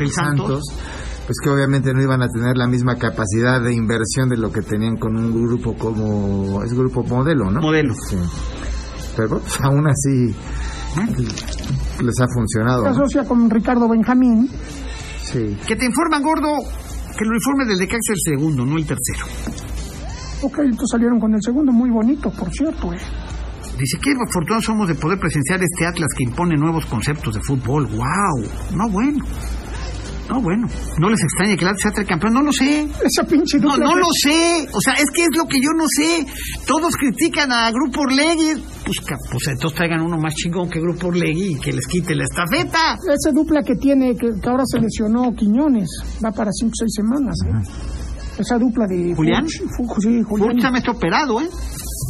Del 0.05 0.12
Santos. 0.12 0.62
pues 1.26 1.36
que 1.42 1.51
obviamente 1.51 1.92
no 1.94 2.03
iban 2.03 2.22
a 2.22 2.28
tener 2.28 2.57
la 2.57 2.66
misma 2.66 2.96
capacidad 2.96 3.61
de 3.62 3.72
inversión 3.74 4.28
de 4.28 4.36
lo 4.36 4.51
que 4.53 4.62
tenían 4.62 4.96
con 4.96 5.16
un 5.16 5.30
grupo 5.46 5.74
como 5.76 6.62
es 6.64 6.72
grupo 6.74 7.05
modelo, 7.05 7.51
¿no? 7.51 7.61
Modelo. 7.61 7.94
Sí. 7.94 8.16
Pero 9.16 9.38
pues, 9.40 9.61
aún 9.62 9.86
así 9.88 10.34
les 12.03 12.20
ha 12.20 12.26
funcionado. 12.34 12.82
Se 12.82 12.88
¿no? 12.90 12.96
asocia 12.96 13.24
con 13.24 13.48
Ricardo 13.51 13.88
Benjamín. 13.88 14.48
Sí. 15.22 15.57
Que 15.66 15.76
te 15.76 15.84
informan, 15.84 16.22
gordo, 16.22 16.48
que 17.16 17.24
el 17.24 17.30
uniforme 17.30 17.64
del 17.66 17.78
Necaxa 17.78 18.12
es 18.12 18.18
el 18.26 18.32
segundo, 18.34 18.64
no 18.66 18.76
el 18.76 18.86
tercero. 18.86 19.26
Ok, 20.42 20.59
entonces 20.61 20.88
salieron 20.90 21.20
con 21.20 21.34
el 21.34 21.42
segundo, 21.42 21.70
muy 21.70 21.90
bonito, 21.90 22.30
por 22.30 22.51
cierto. 22.51 22.92
eh. 22.92 22.98
Dice, 23.78 23.98
qué 24.03 24.11
afortunados 24.28 24.64
somos 24.64 24.88
de 24.88 24.94
poder 24.94 25.18
presenciar 25.18 25.61
este 25.62 25.86
Atlas 25.86 26.09
que 26.16 26.24
impone 26.24 26.57
nuevos 26.57 26.84
conceptos 26.86 27.34
de 27.34 27.40
fútbol. 27.42 27.86
¡Wow! 27.86 28.76
No, 28.76 28.88
bueno. 28.90 29.24
No, 30.31 30.41
bueno. 30.41 30.68
No 30.99 31.09
les 31.11 31.20
extraña 31.22 31.57
que 31.57 31.62
el 31.64 31.68
Atlas 31.68 31.83
sea 31.83 31.93
tricampeón. 31.93 32.33
No 32.35 32.43
lo 32.43 32.53
sé. 32.53 32.89
Esa 33.05 33.24
pinche 33.26 33.59
No, 33.59 33.70
dupla 33.72 33.85
no 33.87 33.97
lo 33.97 34.07
sé. 34.22 34.66
O 34.72 34.81
sea, 34.81 34.95
es 34.95 35.07
que 35.14 35.22
es 35.22 35.37
lo 35.37 35.45
que 35.47 35.59
yo 35.59 35.70
no 35.76 35.85
sé. 35.89 36.24
Todos 36.66 36.95
critican 36.97 37.51
a 37.53 37.70
Grupo 37.72 38.01
Orlegui. 38.03 38.62
Pues, 38.85 38.99
pues 39.31 39.49
entonces 39.49 39.76
traigan 39.76 40.01
uno 40.03 40.16
más 40.18 40.35
chingón 40.35 40.70
que 40.70 40.81
Grupo 40.81 41.09
Orlegui 41.09 41.57
y 41.57 41.61
que 41.61 41.72
les 41.72 41.87
quite 41.87 42.14
la 42.14 42.24
estafeta. 42.24 42.95
Esa 43.12 43.33
dupla 43.33 43.62
que 43.62 43.74
tiene, 43.74 44.14
que, 44.16 44.28
que 44.41 44.49
ahora 44.49 44.62
se 44.66 44.78
lesionó 44.81 45.33
Quiñones, 45.35 45.89
va 46.24 46.31
para 46.31 46.51
5 46.53 46.70
o 46.70 46.74
6 46.74 46.93
semanas. 46.95 47.35
¿eh? 47.47 47.72
Esa 48.39 48.57
dupla 48.57 48.87
de... 48.87 49.14
¿Julián? 49.14 49.45
Furch, 49.45 49.95
Fu- 49.95 50.01
sí, 50.01 50.22
Julián. 50.22 50.51
Furch 50.62 50.76
está 50.78 50.91
operado, 50.93 51.41
¿eh? 51.43 51.49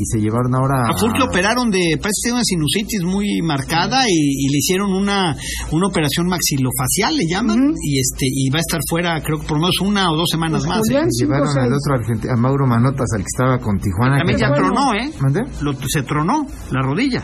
Y 0.00 0.06
se 0.06 0.18
llevaron 0.18 0.54
ahora 0.54 0.88
A 0.88 0.96
Furch 0.98 1.18
lo 1.18 1.26
operaron 1.26 1.68
de, 1.70 1.78
parece 2.00 2.16
que 2.24 2.32
tiene 2.32 2.36
una 2.40 2.44
sinusitis 2.44 3.02
muy 3.04 3.42
marcada 3.42 4.04
y, 4.08 4.46
y 4.46 4.48
le 4.48 4.56
hicieron 4.58 4.92
una, 4.94 5.36
una 5.72 5.86
operación 5.88 6.26
maxilofacial, 6.26 7.14
le 7.16 7.24
llaman, 7.28 7.74
y 7.84 8.00
este 8.00 8.24
y 8.24 8.48
va 8.48 8.58
a 8.58 8.64
estar 8.64 8.80
fuera, 8.88 9.20
creo 9.20 9.38
que 9.38 9.46
por 9.46 9.58
lo 9.58 9.62
menos 9.68 9.76
una 9.84 10.10
o 10.10 10.16
dos 10.16 10.28
semanas 10.30 10.64
Pues 10.64 10.68
más. 10.68 10.78
¿eh? 10.78 10.82
Julián, 10.88 11.12
se 11.12 11.24
llevaron 11.26 11.58
al 11.58 11.72
otro 11.74 11.94
argentino, 12.00 12.32
a 12.32 12.36
Mauro 12.36 12.66
Manotas, 12.66 13.08
al 13.14 13.20
que 13.20 13.26
estaba 13.34 13.58
con 13.58 13.78
Tijuana. 13.78 14.18
También 14.18 14.38
ya 14.38 14.52
tronó, 14.54 14.94
¿eh? 14.94 15.10
Lo- 15.60 15.74
se 15.86 16.02
tronó 16.02 16.46
la 16.70 16.80
rodilla. 16.82 17.22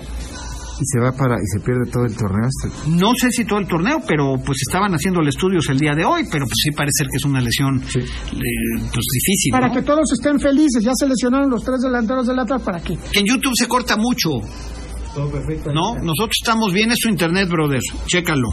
Y 0.79 0.85
se 0.85 1.01
va 1.01 1.13
para 1.13 1.37
y 1.37 1.47
se 1.53 1.61
pierde 1.61 1.91
todo 1.91 2.05
el 2.05 2.15
torneo 2.15 2.49
este. 2.49 2.91
No 2.91 3.13
sé 3.15 3.31
si 3.31 3.45
todo 3.45 3.59
el 3.59 3.67
torneo, 3.67 4.01
pero 4.07 4.37
pues 4.45 4.59
estaban 4.67 4.93
haciendo 4.93 5.21
el 5.21 5.29
estudios 5.29 5.69
el 5.71 5.79
día 5.79 5.95
de 5.95 6.05
hoy, 6.05 6.25
pero 6.31 6.45
pues 6.45 6.57
sí 6.63 6.71
parece 6.71 6.93
ser 6.99 7.07
que 7.09 7.17
es 7.17 7.25
una 7.25 7.41
lesión 7.41 7.77
eh, 7.77 8.05
pues 8.33 9.07
difícil. 9.13 9.53
Para 9.53 9.69
¿no? 9.69 9.75
que 9.75 9.83
todos 9.83 10.13
estén 10.13 10.39
felices, 10.39 10.85
ya 10.85 10.93
se 10.95 11.07
lesionaron 11.09 11.51
los 11.51 11.65
tres 11.65 11.81
delanteros 11.81 12.27
del 12.27 12.39
Atlas, 12.39 12.63
¿para 12.63 12.81
qué? 12.81 12.97
Que 13.13 13.21
en 13.21 13.27
YouTube 13.27 13.53
se 13.57 13.67
corta 13.67 13.97
mucho. 13.97 14.31
No, 15.73 15.95
nosotros 15.95 16.37
estamos 16.43 16.75
bien, 16.75 16.91
es 16.91 16.99
su 17.01 17.09
internet, 17.09 17.49
brother. 17.49 17.81
Chécalo. 18.07 18.51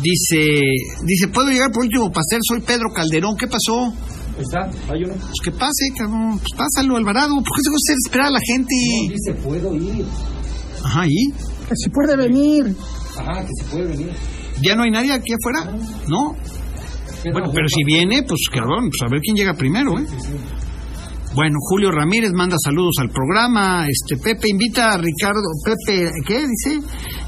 Dice, 0.00 0.60
dice, 1.04 1.28
¿puedo 1.28 1.48
llegar 1.50 1.70
por 1.70 1.84
último 1.84 2.10
pastel? 2.10 2.40
Soy 2.48 2.60
Pedro 2.60 2.88
Calderón. 2.94 3.36
¿Qué 3.36 3.46
pasó? 3.46 3.92
Está, 4.38 4.70
hay 4.92 5.04
uno. 5.04 5.14
Pues 5.14 5.40
que 5.42 5.50
pase, 5.50 5.84
cabrón. 5.96 6.38
Pues 6.38 6.52
pásalo, 6.56 6.96
Alvarado. 6.96 7.34
¿Por 7.36 7.56
qué 7.56 7.62
se 7.62 7.70
gusta 7.70 7.92
esperar 8.04 8.26
a 8.26 8.30
la 8.30 8.40
gente? 8.46 8.74
Dice, 9.08 9.34
puedo 9.42 9.74
ir. 9.74 10.04
Ajá, 10.86 11.06
¿y? 11.06 11.32
Que 11.68 11.74
si 11.74 11.90
puede 11.90 12.16
venir. 12.16 12.74
Ajá, 13.18 13.42
que 13.44 13.50
se 13.58 13.64
puede 13.70 13.86
venir. 13.88 14.10
¿Ya 14.62 14.74
no 14.76 14.84
hay 14.84 14.90
nadie 14.90 15.12
aquí 15.12 15.32
afuera? 15.32 15.76
¿No? 16.08 16.34
Bueno, 17.32 17.50
pero 17.52 17.68
si 17.68 17.82
viene, 17.84 18.22
pues 18.22 18.40
cabrón, 18.52 18.88
pues 18.88 19.02
a 19.04 19.10
ver 19.10 19.20
quién 19.20 19.36
llega 19.36 19.52
primero, 19.54 19.98
¿eh? 19.98 20.06
Bueno, 21.34 21.56
Julio 21.68 21.90
Ramírez 21.90 22.32
manda 22.32 22.56
saludos 22.64 22.94
al 22.98 23.10
programa. 23.10 23.86
Este 23.88 24.16
Pepe 24.16 24.48
invita 24.48 24.94
a 24.94 24.96
Ricardo, 24.96 25.42
Pepe, 25.62 26.08
¿qué 26.26 26.46
dice? 26.46 26.80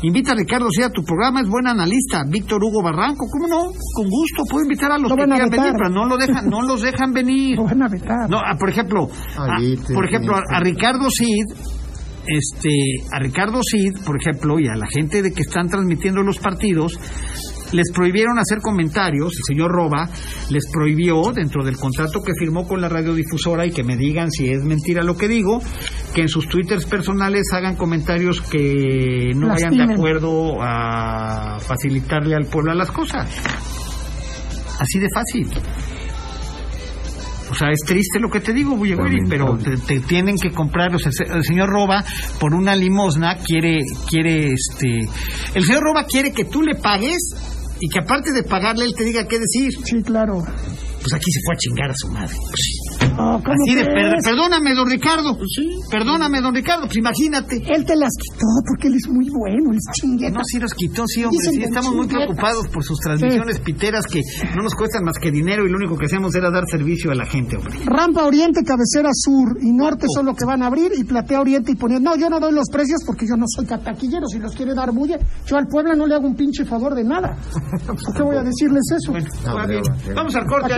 Invita 0.02 0.32
a 0.32 0.34
Ricardo 0.34 0.68
sí 0.70 0.82
a 0.82 0.88
tu 0.88 1.02
programa, 1.02 1.42
es 1.42 1.48
buen 1.48 1.66
analista. 1.66 2.22
Víctor 2.26 2.62
Hugo 2.64 2.82
Barranco, 2.82 3.26
¿cómo 3.30 3.46
no? 3.48 3.64
Con 3.66 4.08
gusto, 4.08 4.44
puedo 4.48 4.62
invitar 4.64 4.92
a 4.92 4.98
los 4.98 5.10
Lo 5.10 5.16
que 5.16 5.22
a 5.24 5.26
quieran 5.26 5.50
venir, 5.50 5.72
pero 5.76 5.90
no 5.90 6.06
lo 6.06 6.16
dejan, 6.16 6.48
no 6.48 6.62
los 6.62 6.80
dejan 6.80 7.12
venir. 7.12 7.56
Lo 7.58 7.64
van 7.64 7.82
a 7.82 7.88
vetar. 7.88 8.30
No, 8.30 8.38
ah, 8.38 8.56
por 8.58 8.70
ejemplo, 8.70 9.10
a- 9.36 9.58
te- 9.58 9.92
por 9.92 10.06
ejemplo, 10.06 10.36
a, 10.36 10.42
a 10.56 10.60
Ricardo 10.60 11.08
Cid, 11.10 11.44
este, 12.28 12.70
a 13.12 13.18
Ricardo 13.18 13.60
Cid, 13.62 14.04
por 14.04 14.16
ejemplo, 14.20 14.58
y 14.58 14.68
a 14.68 14.76
la 14.76 14.86
gente 14.86 15.22
de 15.22 15.32
que 15.32 15.42
están 15.42 15.68
transmitiendo 15.68 16.22
los 16.22 16.38
partidos, 16.38 16.98
les 17.72 17.90
prohibieron 17.92 18.38
hacer 18.38 18.60
comentarios, 18.60 19.32
el 19.36 19.44
señor 19.44 19.70
Roba 19.70 20.08
les 20.50 20.64
prohibió 20.72 21.32
dentro 21.34 21.64
del 21.64 21.76
contrato 21.76 22.20
que 22.22 22.32
firmó 22.38 22.66
con 22.66 22.80
la 22.80 22.88
radiodifusora 22.88 23.66
y 23.66 23.70
que 23.70 23.84
me 23.84 23.96
digan 23.96 24.30
si 24.30 24.48
es 24.48 24.64
mentira 24.64 25.02
lo 25.02 25.16
que 25.16 25.28
digo, 25.28 25.60
que 26.14 26.22
en 26.22 26.28
sus 26.28 26.48
twitters 26.48 26.86
personales 26.86 27.44
hagan 27.52 27.76
comentarios 27.76 28.40
que 28.40 29.32
no 29.34 29.48
vayan 29.48 29.70
de 29.70 29.76
Lastimen. 29.76 29.90
acuerdo 29.92 30.62
a 30.62 31.58
facilitarle 31.60 32.34
al 32.34 32.46
pueblo 32.46 32.72
las 32.74 32.90
cosas. 32.90 33.28
Así 34.80 34.98
de 34.98 35.08
fácil. 35.12 35.48
O 37.50 37.54
sea, 37.54 37.70
es 37.70 37.80
triste 37.86 38.18
lo 38.20 38.28
que 38.30 38.40
te 38.40 38.52
digo, 38.52 38.76
Bullegüeri, 38.76 39.20
pero 39.28 39.56
te, 39.56 39.76
te 39.78 40.00
tienen 40.00 40.36
que 40.36 40.50
comprar, 40.50 40.94
o 40.94 40.98
sea, 40.98 41.10
se- 41.12 41.24
el 41.24 41.42
señor 41.44 41.68
Roba 41.70 42.04
por 42.38 42.54
una 42.54 42.74
limosna 42.76 43.36
quiere, 43.36 43.80
quiere, 44.08 44.52
este, 44.52 45.08
el 45.54 45.64
señor 45.64 45.82
Roba 45.82 46.04
quiere 46.04 46.32
que 46.32 46.44
tú 46.44 46.62
le 46.62 46.74
pagues 46.74 47.18
y 47.80 47.88
que 47.88 48.00
aparte 48.00 48.32
de 48.32 48.42
pagarle 48.42 48.84
él 48.84 48.92
te 48.96 49.04
diga 49.04 49.26
qué 49.26 49.38
decir. 49.38 49.70
Sí, 49.82 50.02
claro. 50.02 50.42
Pues 51.00 51.12
aquí 51.14 51.30
se 51.30 51.40
fue 51.44 51.54
a 51.54 51.58
chingar 51.58 51.90
a 51.90 51.94
su 51.96 52.08
madre. 52.08 52.34
Pues 52.34 52.60
sí. 52.62 53.06
¿cómo 53.16 53.38
Así 53.38 53.74
de 53.74 53.84
crees? 53.84 54.14
per- 54.22 54.22
perdóname, 54.24 54.74
don 54.74 54.88
Ricardo. 54.90 55.38
Perdóname, 55.90 56.40
don 56.40 56.54
Ricardo, 56.54 56.84
pues 56.86 56.96
imagínate. 56.96 57.56
Él 57.74 57.84
te 57.84 57.96
las 57.96 58.10
quitó 58.20 58.46
porque 58.66 58.88
él 58.88 58.94
es 58.94 59.08
muy 59.08 59.28
bueno, 59.30 59.70
él 59.70 59.76
es 59.78 59.86
chingueta. 60.00 60.38
No, 60.38 60.44
sí 60.44 60.58
los 60.58 60.72
quitó, 60.74 61.04
sí, 61.06 61.24
hombre. 61.24 61.38
Dicen 61.38 61.54
Sí, 61.54 61.62
estamos 61.62 61.94
muy 61.94 62.06
preocupados 62.06 62.68
por 62.68 62.82
sus 62.84 62.98
transmisiones 63.00 63.58
piteras 63.60 64.06
que 64.06 64.20
no 64.56 64.62
nos 64.62 64.74
cuestan 64.74 65.04
más 65.04 65.18
que 65.18 65.30
dinero 65.30 65.66
y 65.66 65.70
lo 65.70 65.76
único 65.76 65.96
que 65.96 66.06
hacemos 66.06 66.34
era 66.34 66.50
dar 66.50 66.64
servicio 66.70 67.10
a 67.10 67.14
la 67.14 67.26
gente, 67.26 67.56
hombre. 67.56 67.74
Rampa 67.84 68.24
Oriente, 68.24 68.62
cabecera 68.64 69.10
sur 69.12 69.56
y 69.62 69.72
norte 69.72 70.06
son 70.14 70.26
lo 70.26 70.34
que 70.34 70.44
van 70.44 70.62
a 70.62 70.66
abrir 70.66 70.92
y 70.96 71.04
platea 71.04 71.40
Oriente 71.40 71.72
y 71.72 71.76
poniendo. 71.76 72.10
No, 72.10 72.16
yo 72.16 72.28
no 72.30 72.38
doy 72.40 72.52
los 72.52 72.68
precios 72.70 73.00
porque 73.06 73.26
yo 73.26 73.36
no 73.36 73.44
soy 73.48 73.66
taquillero. 73.66 74.26
Si 74.26 74.38
los 74.38 74.54
quiere 74.54 74.74
dar 74.74 74.92
bulla, 74.92 75.18
yo 75.46 75.56
al 75.56 75.66
Puebla 75.66 75.94
no 75.94 76.06
le 76.06 76.14
hago 76.14 76.26
un 76.26 76.34
pinche 76.36 76.64
favor 76.64 76.94
de 76.94 77.04
nada. 77.04 77.36
¿Por 77.86 77.96
qué 78.16 78.22
voy 78.22 78.36
a 78.36 78.42
decirles 78.42 78.82
eso? 78.96 79.12
Bueno, 79.12 79.66
bien. 79.68 79.82
Vamos 80.14 80.34
al 80.36 80.46
corte 80.46 80.72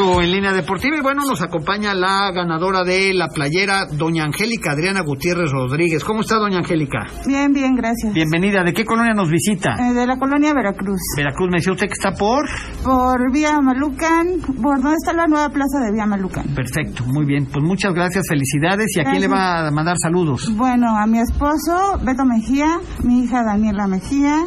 Regreso 0.00 0.22
en 0.22 0.32
línea 0.32 0.52
deportiva 0.52 0.96
y 0.96 1.00
bueno, 1.00 1.22
nos 1.28 1.42
acompaña 1.42 1.94
la 1.94 2.30
ganadora 2.32 2.84
de 2.84 3.12
la 3.14 3.28
playera, 3.28 3.86
doña 3.90 4.24
Angélica 4.24 4.72
Adriana 4.72 5.02
Gutiérrez 5.02 5.50
Rodríguez. 5.50 6.04
¿Cómo 6.04 6.20
está, 6.20 6.36
doña 6.36 6.58
Angélica? 6.58 7.06
Bien, 7.26 7.52
bien, 7.52 7.74
gracias. 7.74 8.12
Bienvenida. 8.12 8.62
¿De 8.64 8.72
qué 8.72 8.84
colonia 8.84 9.14
nos 9.14 9.30
visita? 9.30 9.76
Eh, 9.78 9.92
de 9.92 10.06
la 10.06 10.18
colonia 10.18 10.54
Veracruz. 10.54 11.00
Veracruz, 11.16 11.48
me 11.50 11.58
decía 11.58 11.72
usted 11.72 11.86
que 11.86 11.92
está 11.92 12.12
por... 12.12 12.48
Por 12.82 13.32
Vía 13.32 13.58
Malucan, 13.60 14.40
por 14.62 14.80
dónde 14.80 14.96
está 14.96 15.12
la 15.12 15.26
nueva 15.26 15.48
plaza 15.50 15.78
de 15.84 15.92
Vía 15.92 16.06
Malucan. 16.06 16.46
Perfecto, 16.54 17.04
muy 17.06 17.26
bien. 17.26 17.46
Pues 17.46 17.64
muchas 17.64 17.92
gracias, 17.94 18.24
felicidades. 18.28 18.86
¿Y 18.96 19.00
a 19.00 19.04
quién 19.04 19.20
le 19.20 19.28
va 19.28 19.68
a 19.68 19.70
mandar 19.70 19.96
saludos? 20.00 20.50
Bueno, 20.56 20.96
a 20.96 21.06
mi 21.06 21.20
esposo, 21.20 21.98
Beto 22.04 22.24
Mejía, 22.24 22.78
mi 23.04 23.24
hija 23.24 23.42
Daniela 23.44 23.86
Mejía, 23.86 24.44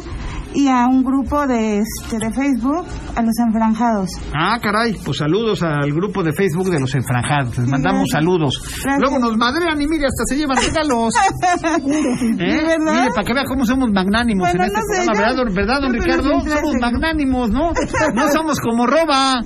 y 0.54 0.68
a 0.68 0.86
un 0.86 1.02
grupo 1.02 1.46
de, 1.46 1.80
este, 1.80 2.18
de 2.18 2.32
Facebook, 2.32 2.86
a 3.16 3.22
los 3.22 3.34
enfranjados. 3.44 4.10
Ah, 4.32 4.58
caray, 4.62 4.94
pues 5.04 5.18
saludos 5.18 5.62
al 5.62 5.92
grupo 5.92 6.22
de 6.22 6.32
Facebook 6.32 6.70
de 6.70 6.80
los 6.80 6.94
enfranjados. 6.94 7.58
Les 7.58 7.68
mandamos 7.68 8.08
gracias. 8.10 8.24
saludos. 8.24 8.62
Gracias. 8.84 9.00
Luego 9.00 9.18
nos 9.18 9.36
madrean 9.36 9.80
y 9.82 9.86
mire, 9.86 10.06
hasta 10.06 10.24
se 10.26 10.36
llevan 10.36 10.56
regalos. 10.56 11.12
¿Eh? 11.84 12.62
¿verdad? 12.78 12.94
Mire, 13.02 13.10
para 13.14 13.26
que 13.26 13.34
vea 13.34 13.44
cómo 13.44 13.66
somos 13.66 13.88
magnánimos 13.90 14.48
Bueno, 14.48 14.64
en 14.64 14.70
este 14.70 14.78
no 14.80 14.86
sé, 14.86 15.04
programa, 15.04 15.14
yo- 15.14 15.20
¿verdad, 15.20 15.36
don, 15.44 15.54
verdad, 15.54 15.80
don 15.80 15.92
Ricardo? 15.92 16.40
Somos 16.40 16.74
magnánimos, 16.80 17.50
¿no? 17.50 17.72
No 18.14 18.28
somos 18.32 18.60
como 18.60 18.86
roba, 18.86 19.40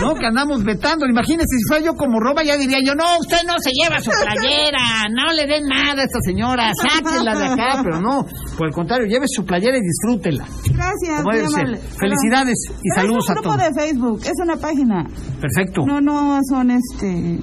¿no? 0.00 0.14
Que 0.14 0.26
andamos 0.26 0.62
vetando. 0.64 1.06
Imagínese, 1.06 1.46
si 1.58 1.68
fuera 1.68 1.84
yo 1.84 1.94
como 1.94 2.20
roba, 2.20 2.42
ya 2.42 2.56
diría 2.56 2.78
yo, 2.84 2.94
no, 2.94 3.18
usted 3.18 3.38
no 3.46 3.54
se 3.58 3.70
lleva 3.72 4.00
su 4.00 4.10
playera, 4.10 5.08
no 5.10 5.32
le 5.32 5.46
den 5.46 5.64
nada 5.66 6.02
a 6.02 6.04
esta 6.04 6.20
señora, 6.24 6.70
sáquela 6.74 7.34
de 7.34 7.46
acá, 7.46 7.80
pero 7.82 8.00
no, 8.00 8.26
por 8.58 8.66
el 8.68 8.74
contrario, 8.74 9.06
lleve 9.06 9.26
su 9.28 9.44
playera 9.44 9.76
y 9.78 9.80
disfrútela. 9.80 10.44
Gracias, 10.72 11.24
muy 11.24 11.38
amable. 11.40 11.78
Felicidades 11.98 12.56
y 12.68 12.88
Pero 12.94 12.94
saludos 12.96 13.24
es 13.24 13.30
a 13.30 13.32
un 13.32 13.40
grupo 13.40 13.56
todos. 13.56 13.74
de 13.74 13.80
Facebook, 13.80 14.20
es 14.24 14.32
una 14.42 14.56
página. 14.56 15.06
Perfecto. 15.40 15.82
No, 15.86 16.00
no 16.00 16.38
son 16.48 16.70
este... 16.70 17.38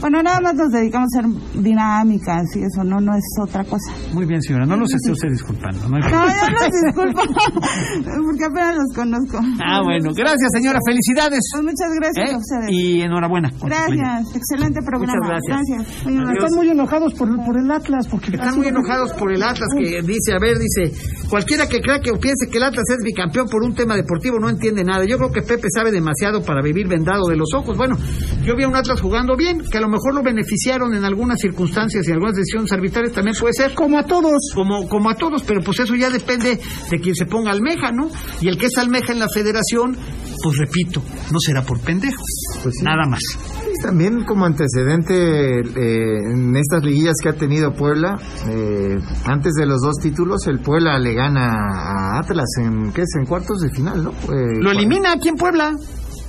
Bueno, 0.00 0.22
nada 0.22 0.40
más 0.40 0.54
nos 0.54 0.70
dedicamos 0.70 1.08
a 1.14 1.20
hacer 1.20 1.62
dinámicas 1.62 2.44
y 2.54 2.60
eso, 2.60 2.84
no, 2.84 3.00
no 3.00 3.14
es 3.16 3.24
otra 3.40 3.64
cosa. 3.64 3.92
Muy 4.12 4.26
bien, 4.26 4.42
señora, 4.42 4.66
no 4.66 4.76
los 4.76 4.92
esté 4.92 5.10
usted 5.10 5.28
disculpando. 5.30 5.88
No 5.88 5.96
hay 5.96 6.02
No, 6.02 6.26
yo 6.26 6.50
los 6.52 6.70
disculpo, 6.84 7.22
porque 8.26 8.44
apenas 8.44 8.76
los 8.76 8.94
conozco. 8.94 9.38
Ah, 9.64 9.82
bueno, 9.82 10.10
gracias, 10.14 10.50
señora, 10.52 10.78
felicidades. 10.86 11.40
Pues 11.52 11.64
muchas 11.64 11.90
gracias 11.98 12.30
¿Eh? 12.30 12.34
a 12.34 12.38
ustedes. 12.38 12.70
Y 12.70 13.00
enhorabuena. 13.02 13.50
Gracias, 13.62 14.36
excelente 14.36 14.80
programa. 14.82 15.14
Muchas 15.22 15.40
gracias. 15.48 16.06
Están 16.06 16.54
muy 16.54 16.68
enojados 16.68 17.14
por, 17.14 17.28
por 17.44 17.58
el 17.58 17.70
Atlas 17.70 18.06
porque 18.08 18.32
Están 18.32 18.56
muy 18.56 18.68
enojados 18.68 19.12
por 19.14 19.32
el 19.32 19.42
Atlas 19.42 19.68
que 19.78 20.02
dice, 20.02 20.34
a 20.34 20.38
ver, 20.38 20.58
dice, 20.58 20.92
cualquiera 21.28 21.66
que 21.66 21.80
crea 21.80 22.00
que 22.00 22.10
o 22.10 22.18
piense 22.18 22.48
que 22.50 22.58
el 22.58 22.64
Atlas 22.64 22.84
es 22.90 23.02
bicampeón 23.02 23.48
por 23.48 23.62
un 23.62 23.74
tema 23.74 23.96
deportivo 23.96 24.38
no 24.38 24.48
entiende 24.48 24.84
nada. 24.84 25.04
Yo 25.04 25.16
creo 25.18 25.32
que 25.32 25.42
Pepe 25.42 25.68
sabe 25.72 25.90
demasiado 25.90 26.42
para 26.42 26.62
vivir 26.62 26.88
vendado 26.88 27.28
de 27.28 27.36
los 27.36 27.48
ojos. 27.54 27.76
Bueno, 27.76 27.96
yo 28.44 28.56
vi 28.56 28.64
a 28.64 28.68
un 28.68 28.76
Atlas 28.76 29.00
jugando 29.00 29.36
bien, 29.36 29.62
que 29.70 29.78
a 29.78 29.80
lo 29.86 29.92
mejor 29.92 30.14
lo 30.14 30.22
beneficiaron 30.22 30.94
en 30.94 31.04
algunas 31.04 31.38
circunstancias 31.40 32.06
y 32.08 32.12
algunas 32.12 32.34
decisiones 32.34 32.72
arbitrarias 32.72 33.12
también 33.12 33.36
puede 33.38 33.54
ser. 33.54 33.74
Como 33.74 33.98
a 33.98 34.02
todos. 34.02 34.50
Como, 34.54 34.88
como 34.88 35.10
a 35.10 35.14
todos, 35.14 35.42
pero 35.44 35.60
pues 35.62 35.78
eso 35.80 35.94
ya 35.94 36.10
depende 36.10 36.58
de 36.90 37.00
quien 37.00 37.14
se 37.14 37.26
ponga 37.26 37.52
almeja, 37.52 37.92
¿no? 37.92 38.08
Y 38.40 38.48
el 38.48 38.58
que 38.58 38.66
es 38.66 38.76
almeja 38.78 39.12
en 39.12 39.20
la 39.20 39.28
federación, 39.32 39.96
pues 40.42 40.58
repito, 40.58 41.02
no 41.32 41.38
será 41.38 41.62
por 41.62 41.80
pendejo. 41.80 42.22
Pues 42.62 42.74
sí. 42.78 42.84
Nada 42.84 43.06
más. 43.08 43.20
Y 43.66 43.82
También 43.82 44.24
como 44.24 44.44
antecedente 44.44 45.60
eh, 45.60 46.32
en 46.32 46.56
estas 46.56 46.82
liguillas 46.82 47.14
que 47.22 47.28
ha 47.28 47.34
tenido 47.34 47.72
Puebla, 47.72 48.18
eh, 48.48 48.96
antes 49.24 49.52
de 49.54 49.66
los 49.66 49.80
dos 49.80 49.96
títulos, 50.02 50.46
el 50.46 50.60
Puebla 50.60 50.98
le 50.98 51.14
gana 51.14 51.52
a 51.52 52.18
Atlas 52.18 52.48
en 52.60 52.92
¿qué 52.92 53.02
es? 53.02 53.14
En 53.18 53.26
cuartos 53.26 53.60
de 53.60 53.70
final, 53.70 54.02
¿no? 54.02 54.10
Eh, 54.10 54.60
Lo 54.60 54.70
elimina 54.72 55.12
aquí 55.12 55.28
en 55.28 55.36
Puebla. 55.36 55.72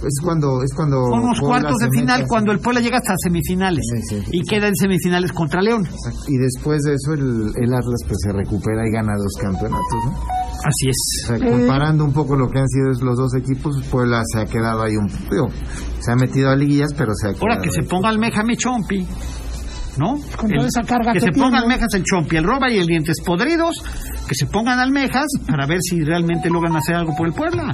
Es 0.06 0.20
cuando 0.24 0.62
es 0.64 0.74
cuando 0.76 1.06
unos 1.08 1.40
Puebla 1.40 1.62
cuartos 1.62 1.78
se 1.80 1.86
de 1.86 1.92
final 2.00 2.20
mete- 2.20 2.28
cuando 2.30 2.52
el 2.52 2.60
Puebla 2.60 2.82
llega 2.82 2.98
hasta 2.98 3.14
semifinales 3.24 3.84
Sí, 4.10 4.16
sí. 4.22 4.24
y 4.32 4.42
queda 4.44 4.68
en 4.68 4.76
semifinales 4.76 5.32
contra 5.32 5.62
León. 5.62 5.88
y 6.28 6.38
después 6.38 6.84
de 6.84 6.94
eso 6.94 7.14
el, 7.14 7.52
el 7.56 7.74
Atlas 7.74 8.02
pues 8.08 8.18
se 8.22 8.32
recupera 8.32 8.88
y 8.88 8.92
gana 8.92 9.14
dos 9.18 9.34
campeonatos, 9.42 10.06
¿no? 10.06 10.12
Así 10.58 10.90
es. 10.90 11.24
O 11.24 11.28
sea, 11.38 11.50
comparando 11.50 12.04
un 12.04 12.14
poco 12.14 12.36
lo 12.36 12.48
que 12.50 12.60
han 12.60 12.68
sido 12.68 12.90
los 13.06 13.18
dos 13.18 13.34
equipos, 13.36 13.82
Puebla 13.90 14.22
se 14.32 14.40
ha 14.42 14.46
quedado 14.46 14.84
ahí 14.84 14.96
un 14.98 15.08
digo, 15.32 15.48
se 16.00 16.12
ha 16.12 16.16
metido 16.16 16.50
a 16.52 16.56
liguillas, 16.56 16.94
pero 16.96 17.14
se 17.16 17.30
ha 17.30 17.34
quedado 17.34 17.48
Ahora 17.50 17.62
que 17.64 17.72
se 17.72 17.82
ahí. 17.82 17.88
ponga 17.88 18.10
Almeja 18.10 18.44
mi 18.44 18.56
Chompi, 18.56 19.08
¿no? 19.98 20.16
Con 20.36 20.50
toda 20.50 20.68
esa 20.68 20.82
carga 20.82 21.14
que 21.14 21.20
que 21.20 21.26
se 21.26 21.32
ponga 21.32 21.60
tiene. 21.60 21.74
almejas 21.74 21.94
el 21.94 22.04
Chompi, 22.04 22.38
el 22.38 22.44
Roba 22.44 22.72
y 22.72 22.78
el 22.78 22.86
Dientes 22.86 23.18
Podridos, 23.26 23.84
que 24.28 24.36
se 24.36 24.46
pongan 24.48 24.80
almejas 24.80 25.26
para 25.50 25.66
ver 25.66 25.80
si 25.82 26.04
realmente 26.04 26.50
logran 26.50 26.76
hacer 26.76 26.96
algo 26.96 27.14
por 27.18 27.28
el 27.28 27.34
Puebla. 27.34 27.74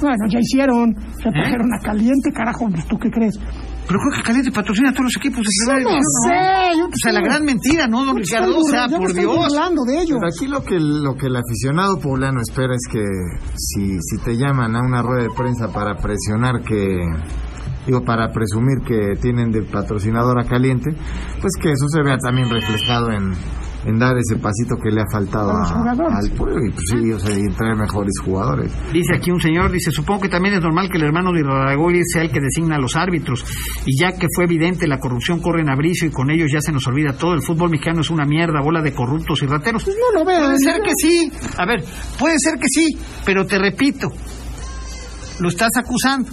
Bueno, 0.00 0.16
ya 0.30 0.38
hicieron. 0.40 0.94
Se 1.22 1.28
¿Eh? 1.28 1.32
trajeron 1.32 1.68
a 1.74 1.78
caliente, 1.82 2.32
carajo. 2.32 2.66
¿Tú 2.88 2.96
qué 2.98 3.10
crees? 3.10 3.38
Pero 3.86 3.98
creo 3.98 4.12
que 4.18 4.22
Caliente 4.22 4.52
patrocina 4.52 4.90
a 4.90 4.92
todos 4.92 5.06
los 5.06 5.16
equipos 5.16 5.42
no 5.42 5.90
sé, 5.90 6.78
yo 6.78 6.86
O 6.86 6.90
sea, 7.02 7.12
la 7.12 7.20
gran 7.20 7.44
mentira, 7.44 7.88
¿no, 7.88 8.04
don 8.04 8.16
Ricardo? 8.16 8.56
O 8.56 8.62
sea, 8.62 8.86
por 8.86 9.08
estoy 9.08 9.24
Dios. 9.24 9.36
burlando 9.36 9.82
de 9.84 9.94
ellos. 10.00 10.18
Pero 10.20 10.28
aquí 10.32 10.46
lo 10.46 10.62
que 10.62 10.78
lo 10.78 11.14
que 11.16 11.26
el 11.26 11.34
aficionado 11.34 11.98
poblano 11.98 12.40
espera 12.40 12.72
es 12.72 12.86
que 12.88 13.02
si 13.56 13.98
si 14.00 14.24
te 14.24 14.36
llaman 14.36 14.76
a 14.76 14.80
una 14.80 15.02
rueda 15.02 15.24
de 15.24 15.34
prensa 15.36 15.72
para 15.72 15.96
presionar 15.96 16.62
que 16.62 16.98
digo 17.86 18.04
para 18.04 18.30
presumir 18.30 18.80
que 18.86 19.20
tienen 19.20 19.50
de 19.50 19.62
patrocinador 19.62 20.40
a 20.40 20.44
caliente, 20.44 20.90
pues 21.40 21.52
que 21.60 21.70
eso 21.70 21.88
se 21.88 22.02
vea 22.02 22.18
también 22.18 22.48
reflejado 22.50 23.10
en 23.10 23.34
en 23.84 23.98
dar 23.98 24.16
ese 24.18 24.36
pasito 24.36 24.76
que 24.76 24.90
le 24.90 25.00
ha 25.00 25.06
faltado 25.10 25.50
A 25.50 26.18
al 26.18 26.30
pueblo 26.36 26.64
y 26.64 26.70
pues 26.70 26.84
sí, 26.90 27.12
o 27.12 27.18
sea, 27.18 27.36
y 27.36 27.48
traer 27.54 27.76
mejores 27.76 28.12
jugadores. 28.22 28.72
Dice 28.92 29.16
aquí 29.16 29.30
un 29.30 29.40
señor, 29.40 29.70
dice, 29.70 29.90
supongo 29.90 30.22
que 30.22 30.28
también 30.28 30.54
es 30.54 30.60
normal 30.60 30.88
que 30.90 30.98
el 30.98 31.04
hermano 31.04 31.32
de 31.32 31.40
Iraragorri 31.40 32.02
sea 32.04 32.22
el 32.22 32.30
que 32.30 32.40
designa 32.40 32.76
a 32.76 32.78
los 32.78 32.96
árbitros. 32.96 33.44
Y 33.86 33.98
ya 33.98 34.12
que 34.12 34.26
fue 34.34 34.44
evidente 34.44 34.86
la 34.86 34.98
corrupción 34.98 35.40
corre 35.40 35.62
en 35.62 35.70
abricio 35.70 36.08
y 36.08 36.10
con 36.10 36.30
ellos 36.30 36.50
ya 36.52 36.60
se 36.60 36.72
nos 36.72 36.86
olvida 36.86 37.16
todo. 37.16 37.34
El 37.34 37.42
fútbol 37.42 37.70
mexicano 37.70 38.00
es 38.00 38.10
una 38.10 38.24
mierda, 38.24 38.60
bola 38.62 38.82
de 38.82 38.92
corruptos 38.92 39.42
y 39.42 39.46
rateros. 39.46 39.84
Pues 39.84 39.96
no 39.96 40.18
lo 40.18 40.24
vean. 40.26 40.44
Puede 40.44 40.58
ser 40.58 40.82
que 40.82 40.92
sí. 40.96 41.32
A 41.56 41.66
ver, 41.66 41.82
puede 42.18 42.36
ser 42.38 42.58
que 42.58 42.66
sí, 42.68 42.98
pero 43.24 43.46
te 43.46 43.58
repito, 43.58 44.08
lo 45.40 45.48
estás 45.48 45.70
acusando. 45.76 46.30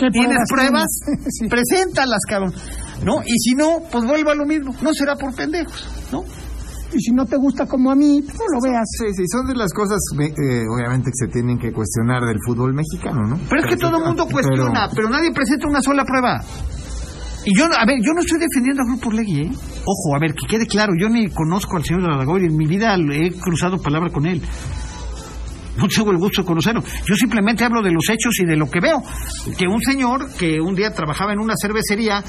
¿Qué 0.00 0.08
¿Tienes 0.10 0.38
pruebas? 0.48 0.86
Sí. 1.28 1.46
Preséntalas, 1.48 2.20
cabrón. 2.26 2.54
¿No? 3.04 3.22
Y 3.24 3.38
si 3.38 3.54
no, 3.54 3.80
pues 3.90 4.04
vuelva 4.04 4.32
a 4.32 4.34
lo 4.34 4.46
mismo. 4.46 4.74
No 4.82 4.92
será 4.94 5.14
por 5.16 5.34
pendejos, 5.34 5.86
¿no? 6.10 6.24
Y 6.92 7.00
si 7.00 7.12
no 7.12 7.24
te 7.24 7.36
gusta 7.36 7.66
como 7.66 7.90
a 7.90 7.94
mí, 7.94 8.20
pues 8.22 8.36
no 8.36 8.44
lo 8.52 8.60
veas. 8.62 8.88
Sí, 8.98 9.14
sí, 9.14 9.22
son 9.30 9.46
de 9.46 9.54
las 9.54 9.72
cosas, 9.72 9.98
eh, 10.18 10.64
obviamente, 10.66 11.10
que 11.10 11.26
se 11.26 11.32
tienen 11.32 11.58
que 11.58 11.70
cuestionar 11.72 12.22
del 12.24 12.38
fútbol 12.44 12.74
mexicano, 12.74 13.22
¿no? 13.28 13.38
Pero 13.48 13.62
es 13.62 13.68
que 13.68 13.76
todo 13.76 13.98
el 13.98 14.04
mundo 14.04 14.26
cuestiona, 14.26 14.88
pero... 14.94 15.08
nadie 15.08 15.30
presenta 15.32 15.68
una 15.68 15.80
sola 15.82 16.04
prueba. 16.04 16.40
Y 17.44 17.56
yo, 17.56 17.66
a 17.66 17.86
ver, 17.86 17.98
yo 18.04 18.12
no 18.12 18.20
estoy 18.20 18.40
defendiendo 18.40 18.82
a 18.82 18.86
Grupo 18.86 19.12
Legui, 19.12 19.42
¿eh? 19.42 19.50
Ojo, 19.84 20.16
a 20.16 20.18
ver, 20.18 20.34
que 20.34 20.46
quede 20.48 20.66
claro, 20.66 20.92
yo 20.98 21.08
ni 21.08 21.28
conozco 21.30 21.76
al 21.76 21.84
señor 21.84 22.10
Aragón 22.10 22.44
en 22.44 22.56
mi 22.56 22.66
vida 22.66 22.94
he 22.96 23.30
cruzado 23.38 23.78
palabra 23.78 24.10
con 24.10 24.26
él 24.26 24.42
no 25.76 25.88
tengo 25.88 26.10
el 26.10 26.18
gusto 26.18 26.42
de 26.42 26.46
conocerlo. 26.46 26.82
Yo 26.82 27.14
simplemente 27.14 27.64
hablo 27.64 27.82
de 27.82 27.92
los 27.92 28.08
hechos 28.08 28.34
y 28.40 28.44
de 28.44 28.56
lo 28.56 28.70
que 28.70 28.80
veo. 28.80 29.02
Que 29.56 29.66
un 29.66 29.80
señor 29.80 30.32
que 30.38 30.60
un 30.60 30.74
día 30.74 30.92
trabajaba 30.92 31.32
en 31.32 31.40
una 31.40 31.54
cervecería 31.60 32.22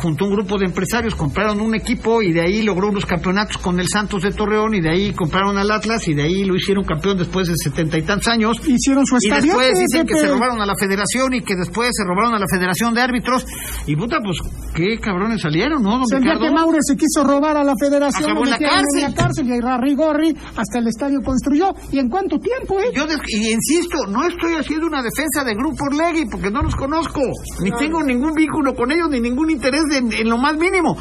junto 0.00 0.24
a 0.24 0.28
un 0.28 0.34
grupo 0.34 0.58
de 0.58 0.66
empresarios, 0.66 1.14
compraron 1.14 1.60
un 1.60 1.74
equipo 1.74 2.22
y 2.22 2.32
de 2.32 2.40
ahí 2.40 2.62
logró 2.62 2.88
unos 2.88 3.04
campeonatos 3.04 3.58
con 3.58 3.78
el 3.78 3.86
Santos 3.88 4.22
de 4.22 4.32
Torreón 4.32 4.74
y 4.74 4.80
de 4.80 4.90
ahí 4.90 5.12
compraron 5.12 5.58
al 5.58 5.70
Atlas 5.70 6.08
y 6.08 6.14
de 6.14 6.22
ahí 6.22 6.44
lo 6.44 6.56
hicieron 6.56 6.84
campeón 6.84 7.18
después 7.18 7.48
de 7.48 7.54
setenta 7.56 7.98
y 7.98 8.02
tantos 8.02 8.28
años. 8.28 8.56
Hicieron 8.66 9.04
su 9.04 9.16
estadio. 9.16 9.44
Y 9.44 9.46
después 9.48 9.78
dicen 9.78 10.06
que 10.06 10.14
se 10.16 10.28
robaron 10.28 10.60
a 10.60 10.66
la 10.66 10.74
federación 10.78 11.34
y 11.34 11.42
que 11.42 11.54
después 11.56 11.90
se 11.92 12.04
robaron 12.04 12.34
a 12.34 12.38
la 12.38 12.46
federación 12.50 12.94
de 12.94 13.02
árbitros. 13.02 13.44
Y 13.86 13.96
puta, 13.96 14.18
pues 14.24 14.38
qué 14.74 14.98
cabrones 14.98 15.42
salieron, 15.42 15.82
¿no? 15.82 15.98
Don 15.98 16.26
el 16.26 16.38
que 16.38 16.50
Maure 16.50 16.78
se 16.80 16.96
quiso 16.96 17.24
robar 17.24 17.56
a 17.56 17.64
la 17.64 17.74
federación, 17.78 18.36
en 18.36 18.50
la 18.50 18.58
cárcel. 18.58 18.86
en 18.96 19.02
la 19.02 19.14
cárcel 19.14 19.46
y 19.48 19.94
Gorri 19.94 20.36
hasta 20.56 20.78
el 20.78 20.88
estadio 20.88 21.20
construyó. 21.22 21.74
¿Y 21.92 21.98
en 21.98 22.08
cuánto 22.08 22.38
tiempo, 22.38 22.65
Yo 22.94 23.04
y 23.28 23.52
insisto, 23.52 24.06
no 24.08 24.26
estoy 24.26 24.54
haciendo 24.54 24.86
una 24.86 25.02
defensa 25.02 25.44
de 25.44 25.54
Grupo 25.54 25.84
Orlegui 25.90 26.26
porque 26.30 26.50
no 26.50 26.62
los 26.62 26.74
conozco, 26.76 27.20
ni 27.62 27.70
tengo 27.72 28.02
ningún 28.02 28.32
vínculo 28.32 28.74
con 28.74 28.90
ellos, 28.90 29.08
ni 29.10 29.20
ningún 29.20 29.50
interés 29.50 29.82
en 29.92 30.28
lo 30.28 30.38
más 30.38 30.56
mínimo. 30.56 30.96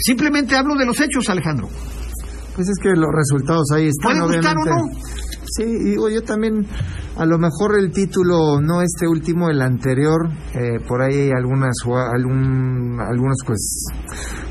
Simplemente 0.00 0.56
hablo 0.56 0.74
de 0.76 0.86
los 0.86 1.00
hechos, 1.00 1.28
Alejandro. 1.28 1.68
Pues 2.54 2.68
es 2.68 2.78
que 2.82 2.88
los 2.88 3.10
resultados 3.14 3.70
ahí 3.72 3.86
están. 3.88 4.18
¿Puede 4.18 4.36
gustar 4.38 4.56
o 4.56 4.64
no? 4.64 4.86
Sí, 5.56 5.64
digo, 5.64 6.08
yo 6.08 6.22
también, 6.22 6.66
a 7.16 7.24
lo 7.24 7.38
mejor 7.38 7.78
el 7.78 7.90
título, 7.92 8.60
no 8.60 8.82
este 8.82 9.06
último, 9.06 9.48
el 9.48 9.62
anterior, 9.62 10.28
eh, 10.54 10.78
por 10.86 11.02
ahí 11.02 11.20
hay 11.20 11.30
algunas, 11.30 11.74
algún, 11.86 12.98
algunos 13.00 13.36
pues 13.46 13.86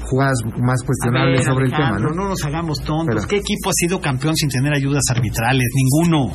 jugadas 0.09 0.39
más 0.57 0.83
cuestionables 0.83 1.43
sobre 1.43 1.65
el 1.65 1.71
tema, 1.71 1.99
¿no? 1.99 2.09
No 2.09 2.29
nos 2.29 2.43
hagamos 2.43 2.79
tontos. 2.79 3.25
¿Qué 3.27 3.37
equipo 3.37 3.69
ha 3.69 3.73
sido 3.73 3.99
campeón 3.99 4.35
sin 4.35 4.49
tener 4.49 4.73
ayudas 4.73 5.03
arbitrales? 5.09 5.67
Ninguno. 5.75 6.31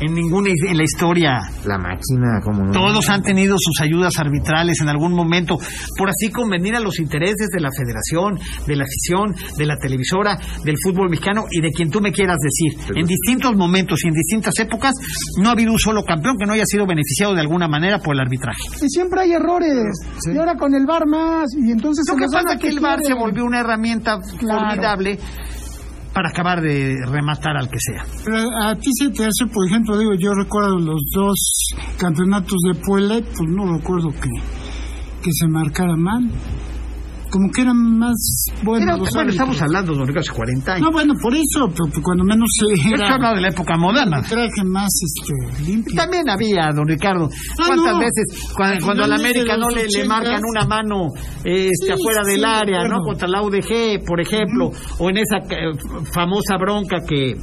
En 0.00 0.14
ninguna 0.14 0.50
en 0.50 0.76
la 0.76 0.82
historia. 0.82 1.40
La 1.64 1.78
máquina, 1.78 2.40
como 2.42 2.70
Todos 2.70 3.08
han 3.08 3.22
tenido 3.22 3.56
sus 3.58 3.80
ayudas 3.80 4.12
arbitrales 4.18 4.80
en 4.80 4.88
algún 4.88 5.12
momento, 5.12 5.58
por 5.96 6.08
así 6.08 6.30
convenir 6.30 6.74
a 6.74 6.80
los 6.80 6.98
intereses 6.98 7.48
de 7.48 7.60
la 7.60 7.70
federación, 7.70 8.38
de 8.66 8.76
la 8.76 8.84
afición, 8.84 9.34
de 9.56 9.66
la 9.66 9.76
televisora, 9.76 10.38
del 10.64 10.76
fútbol 10.82 11.10
mexicano 11.10 11.44
y 11.50 11.60
de 11.60 11.70
quien 11.70 11.90
tú 11.90 12.00
me 12.00 12.12
quieras 12.12 12.38
decir. 12.38 12.96
En 12.96 13.06
distintos 13.06 13.56
momentos 13.56 14.00
y 14.04 14.08
en 14.08 14.14
distintas 14.14 14.54
épocas 14.58 14.92
no 15.40 15.48
ha 15.48 15.52
habido 15.52 15.72
un 15.72 15.78
solo 15.78 16.02
campeón 16.04 16.36
que 16.38 16.46
no 16.46 16.52
haya 16.52 16.66
sido 16.66 16.86
beneficiado 16.86 17.34
de 17.34 17.40
alguna 17.40 17.68
manera 17.68 17.98
por 17.98 18.14
el 18.14 18.20
arbitraje. 18.20 18.60
Y 18.82 18.88
siempre 18.88 19.22
hay 19.22 19.32
errores. 19.32 19.92
Y 20.32 20.36
ahora 20.36 20.56
con 20.56 20.74
el 20.74 20.86
VAR 20.86 21.06
más. 21.06 21.46
Y 21.54 21.70
entonces 21.70 22.04
Lo 22.08 22.16
que 22.16 22.26
pasa 22.26 22.54
es 22.54 22.60
que 22.60 22.68
el 22.68 22.80
VAR 22.80 22.98
se 23.02 23.14
volvió 23.14 23.44
una 23.44 23.60
herramienta 23.60 24.18
formidable 24.20 25.18
para 26.14 26.28
acabar 26.28 26.60
de 26.62 26.96
rematar 27.06 27.56
al 27.56 27.68
que 27.68 27.78
sea. 27.78 28.04
a 28.62 28.74
ti 28.76 28.88
se 28.96 29.10
te 29.10 29.24
hace, 29.24 29.46
por 29.52 29.66
ejemplo, 29.66 29.98
digo, 29.98 30.14
yo 30.14 30.32
recuerdo 30.32 30.78
los 30.78 31.02
dos 31.12 31.36
campeonatos 31.98 32.58
de 32.68 32.74
Puebla, 32.80 33.20
pues 33.36 33.50
no 33.50 33.76
recuerdo 33.76 34.10
que, 34.10 34.30
que 35.22 35.30
se 35.32 35.48
marcara 35.48 35.96
mal 35.96 36.30
como 37.34 37.50
que 37.50 37.62
eran 37.62 37.98
más 37.98 38.46
buenos. 38.62 39.10
bueno, 39.12 39.30
estamos 39.30 39.60
hablando 39.60 39.92
de 39.92 40.20
hace 40.20 40.30
40 40.30 40.72
años. 40.72 40.86
No, 40.86 40.92
bueno, 40.92 41.14
por 41.20 41.34
eso, 41.34 41.68
cuando 42.00 42.22
menos 42.22 42.48
era. 42.86 43.16
Esto 43.16 43.34
de 43.34 43.40
la 43.40 43.48
época 43.48 43.76
moderna. 43.76 44.22
Traje 44.22 44.62
más 44.64 44.88
este, 45.02 45.64
limpio. 45.64 45.96
También 45.96 46.30
había, 46.30 46.70
don 46.72 46.86
Ricardo. 46.86 47.28
Ah, 47.58 47.64
¿Cuántas 47.66 47.98
veces 47.98 48.52
cuando, 48.54 48.84
cuando 48.84 49.04
a 49.04 49.08
la 49.08 49.16
América 49.16 49.56
no 49.56 49.68
le, 49.68 49.88
le, 49.88 50.04
marcan 50.04 50.42
una 50.48 50.64
mano 50.64 51.08
este, 51.42 51.92
afuera 51.92 52.22
del 52.24 52.44
área, 52.44 52.86
¿no? 52.86 53.00
Contra 53.00 53.26
la 53.26 53.42
UDG, 53.42 54.04
por 54.06 54.20
ejemplo, 54.20 54.70
o 55.00 55.10
en 55.10 55.16
esa 55.16 55.38
eh, 55.38 55.72
famosa 56.12 56.56
bronca 56.56 56.98
que 57.04 57.34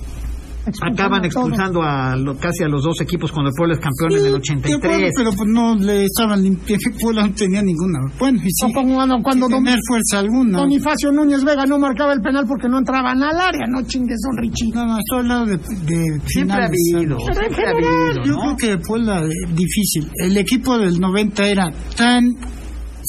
Acaban 0.81 1.25
expulsando 1.25 1.81
a 1.81 2.15
casi 2.39 2.63
a 2.63 2.67
los 2.67 2.83
dos 2.83 3.01
equipos 3.01 3.31
cuando 3.31 3.49
el 3.49 3.55
Puebla 3.57 3.73
es 3.73 3.79
campeón 3.79 4.19
en 4.19 4.25
el 4.27 4.35
83. 4.35 5.11
pero 5.15 5.31
pues 5.31 5.49
no 5.49 5.75
le 5.75 6.05
estaban 6.05 6.41
limpiando, 6.43 6.85
Puebla 6.99 7.23
no 7.27 7.33
tenía 7.33 7.61
ninguna. 7.61 7.99
Bueno, 8.19 8.39
y 8.43 8.51
sí, 8.51 8.71
cuando, 8.73 9.17
cuando 9.23 9.47
tener 9.47 9.79
fuerza 9.87 10.19
alguna. 10.19 10.59
Bonifacio 10.59 11.11
Núñez 11.11 11.43
Vega 11.43 11.65
no 11.65 11.79
marcaba 11.79 12.13
el 12.13 12.21
penal 12.21 12.45
porque 12.47 12.67
no 12.69 12.77
entraban 12.77 13.21
al 13.23 13.39
área, 13.39 13.65
no 13.67 13.81
chingues, 13.83 14.19
don 14.21 14.37
Richie. 14.37 14.71
No, 14.73 14.85
no, 14.85 14.99
estoy 14.99 15.19
hablando 15.19 15.45
de, 15.45 15.57
de 15.57 16.21
Siempre 16.27 16.57
ha 16.57 16.65
habido, 16.65 17.17
siempre 17.19 17.65
ha 17.65 17.69
habido, 17.71 18.23
Yo 18.23 18.37
creo 18.37 18.57
que 18.57 18.77
Puebla, 18.85 19.23
eh, 19.23 19.29
difícil. 19.53 20.09
El 20.15 20.37
equipo 20.37 20.77
del 20.77 20.99
90 20.99 21.47
era 21.47 21.71
tan 21.95 22.23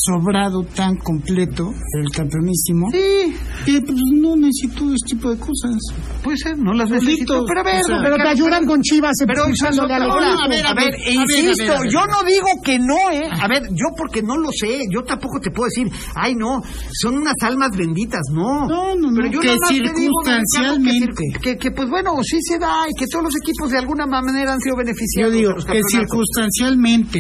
sobrado, 0.05 0.64
tan 0.74 0.96
completo, 0.96 1.70
el 1.98 2.11
campeonísimo, 2.11 2.90
sí. 2.90 3.34
que 3.64 3.80
pues, 3.80 4.00
no 4.20 4.34
necesito 4.34 4.92
este 4.92 5.14
tipo 5.14 5.30
de 5.30 5.38
cosas. 5.38 5.76
Puede 6.22 6.38
ser, 6.38 6.59
no 6.59 6.72
las 6.72 6.90
necesito. 6.90 7.44
Pero 7.46 7.61
a 7.61 7.64
ver, 7.64 7.82
pero 8.03 8.16
te 8.16 8.28
ayudan 8.28 8.66
con 8.66 8.82
Chivas 8.82 9.12
pero 9.26 9.46
expulsándole 9.46 9.94
al 9.94 10.11
A 10.11 10.48
ver, 10.48 10.66
a 10.66 10.74
ver, 10.74 10.94
insisto, 11.07 11.74
yo 11.88 12.07
no 12.07 12.24
digo 12.26 12.48
que 12.64 12.78
no, 12.78 13.11
¿eh? 13.12 13.28
A 13.30 13.46
ver, 13.46 13.62
yo 13.70 13.94
porque 13.96 14.22
no 14.22 14.36
lo 14.36 14.50
sé, 14.50 14.80
yo 14.92 15.03
tampoco 15.03 15.38
te 15.40 15.50
puedo 15.50 15.68
decir, 15.68 15.88
ay, 16.16 16.34
no, 16.34 16.61
son 17.00 17.18
unas 17.18 17.36
almas 17.42 17.70
benditas, 17.76 18.22
no. 18.32 18.66
No, 18.66 18.94
no, 18.96 19.11
no, 19.11 19.16
pero 19.16 19.30
yo 19.30 19.40
que 19.40 19.57
circunstancialmente. 19.68 21.22
que, 21.40 21.57
que, 21.57 21.70
pues 21.70 21.88
bueno, 21.88 22.12
sí 22.22 22.38
se 22.40 22.59
da 22.59 22.86
y 22.88 22.98
que 22.98 23.07
todos 23.07 23.24
los 23.24 23.36
equipos 23.36 23.70
de 23.70 23.78
alguna 23.78 24.07
manera 24.07 24.55
han 24.55 24.61
sido 24.61 24.76
beneficiados. 24.76 25.32
Yo 25.32 25.38
digo, 25.38 25.55
que 25.55 25.80
circunstancialmente 25.88 27.18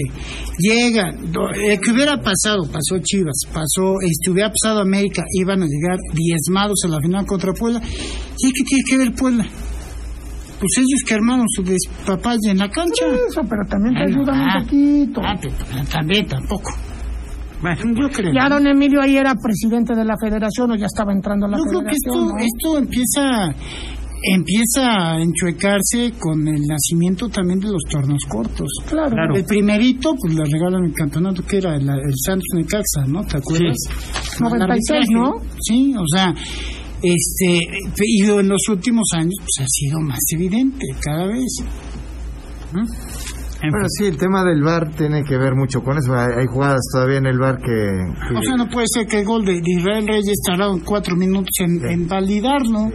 llega, 0.58 1.10
eh, 1.10 1.78
que 1.78 1.90
hubiera 1.90 2.16
pasado 2.16 2.71
pasó 2.72 2.98
Chivas, 3.02 3.42
pasó, 3.52 4.00
este, 4.00 4.30
hubiera 4.30 4.50
pasado 4.50 4.80
América, 4.80 5.22
iban 5.38 5.62
a 5.62 5.66
llegar 5.66 5.98
diezmados 6.12 6.80
a 6.84 6.88
la 6.88 6.98
final 7.00 7.26
contra 7.26 7.52
Puebla. 7.52 7.80
¿Y 7.80 8.52
qué 8.52 8.64
tiene 8.64 8.82
que 8.88 8.98
ver 8.98 9.12
Puebla? 9.14 9.46
Pues 10.58 10.78
ellos 10.78 11.02
que 11.06 11.14
armaron 11.14 11.46
su 11.48 11.62
despapaya 11.62 12.50
en 12.50 12.58
la 12.58 12.70
cancha. 12.70 13.06
Eso, 13.28 13.42
pero 13.48 13.62
también 13.68 13.94
te 13.94 14.02
ayudan 14.02 14.40
un 14.40 14.48
ah, 14.48 14.62
poquito. 14.62 15.20
Ah, 15.24 15.36
pero 15.40 15.54
también 15.90 16.26
tampoco. 16.26 16.72
Bueno, 17.60 17.80
yo 17.94 18.08
creo. 18.10 18.32
Ya 18.32 18.48
don 18.48 18.66
Emilio 18.66 19.00
ahí 19.00 19.16
era 19.16 19.34
presidente 19.34 19.94
de 19.94 20.04
la 20.04 20.14
federación 20.20 20.72
o 20.72 20.76
ya 20.76 20.86
estaba 20.86 21.12
entrando 21.12 21.46
a 21.46 21.50
la 21.50 21.58
federación. 21.58 21.84
Yo 21.84 22.20
creo 22.26 22.36
que 22.36 22.44
esto, 22.44 22.72
esto 22.72 22.78
empieza 22.78 23.54
empieza 24.22 25.12
a 25.12 25.22
enchuecarse 25.22 26.12
con 26.18 26.46
el 26.46 26.62
nacimiento 26.62 27.28
también 27.28 27.60
de 27.60 27.68
los 27.68 27.82
tornos 27.90 28.22
cortos. 28.28 28.68
Claro. 28.88 29.34
El 29.34 29.44
primerito, 29.44 30.14
pues 30.20 30.34
le 30.34 30.44
regalan 30.44 30.84
el 30.84 30.92
campeonato 30.92 31.42
que 31.44 31.58
era 31.58 31.76
el, 31.76 31.86
Santos 32.24 32.46
Necaxa, 32.54 33.06
¿no? 33.06 33.24
¿Te 33.24 33.38
acuerdas? 33.38 33.76
Sí. 34.22 34.42
96, 34.42 35.06
¿no? 35.10 35.34
Sí, 35.60 35.94
o 35.96 36.06
sea, 36.06 36.34
este, 37.02 37.58
y 38.04 38.22
en 38.22 38.48
los 38.48 38.68
últimos 38.68 39.08
años, 39.14 39.34
pues 39.38 39.66
ha 39.66 39.66
sido 39.68 40.00
más 40.00 40.20
evidente 40.32 40.86
cada 41.00 41.26
vez. 41.26 41.64
Bueno, 42.72 43.86
sí, 43.96 44.06
el 44.06 44.16
tema 44.16 44.44
del 44.44 44.62
bar 44.62 44.90
tiene 44.96 45.22
que 45.22 45.36
ver 45.36 45.54
mucho 45.54 45.82
con 45.82 45.96
eso. 45.96 46.12
Hay, 46.14 46.46
jugadas 46.46 46.80
todavía 46.92 47.18
en 47.18 47.26
el 47.26 47.38
bar 47.38 47.58
que, 47.58 47.72
O 48.36 48.42
sea, 48.42 48.56
no 48.56 48.68
puede 48.68 48.86
ser 48.92 49.06
que 49.06 49.20
el 49.20 49.24
gol 49.24 49.44
de, 49.44 49.60
Israel 49.64 50.06
Reyes 50.06 50.40
tardado 50.46 50.80
cuatro 50.84 51.16
minutos 51.16 51.50
en, 51.60 52.08
validarlo 52.08 52.90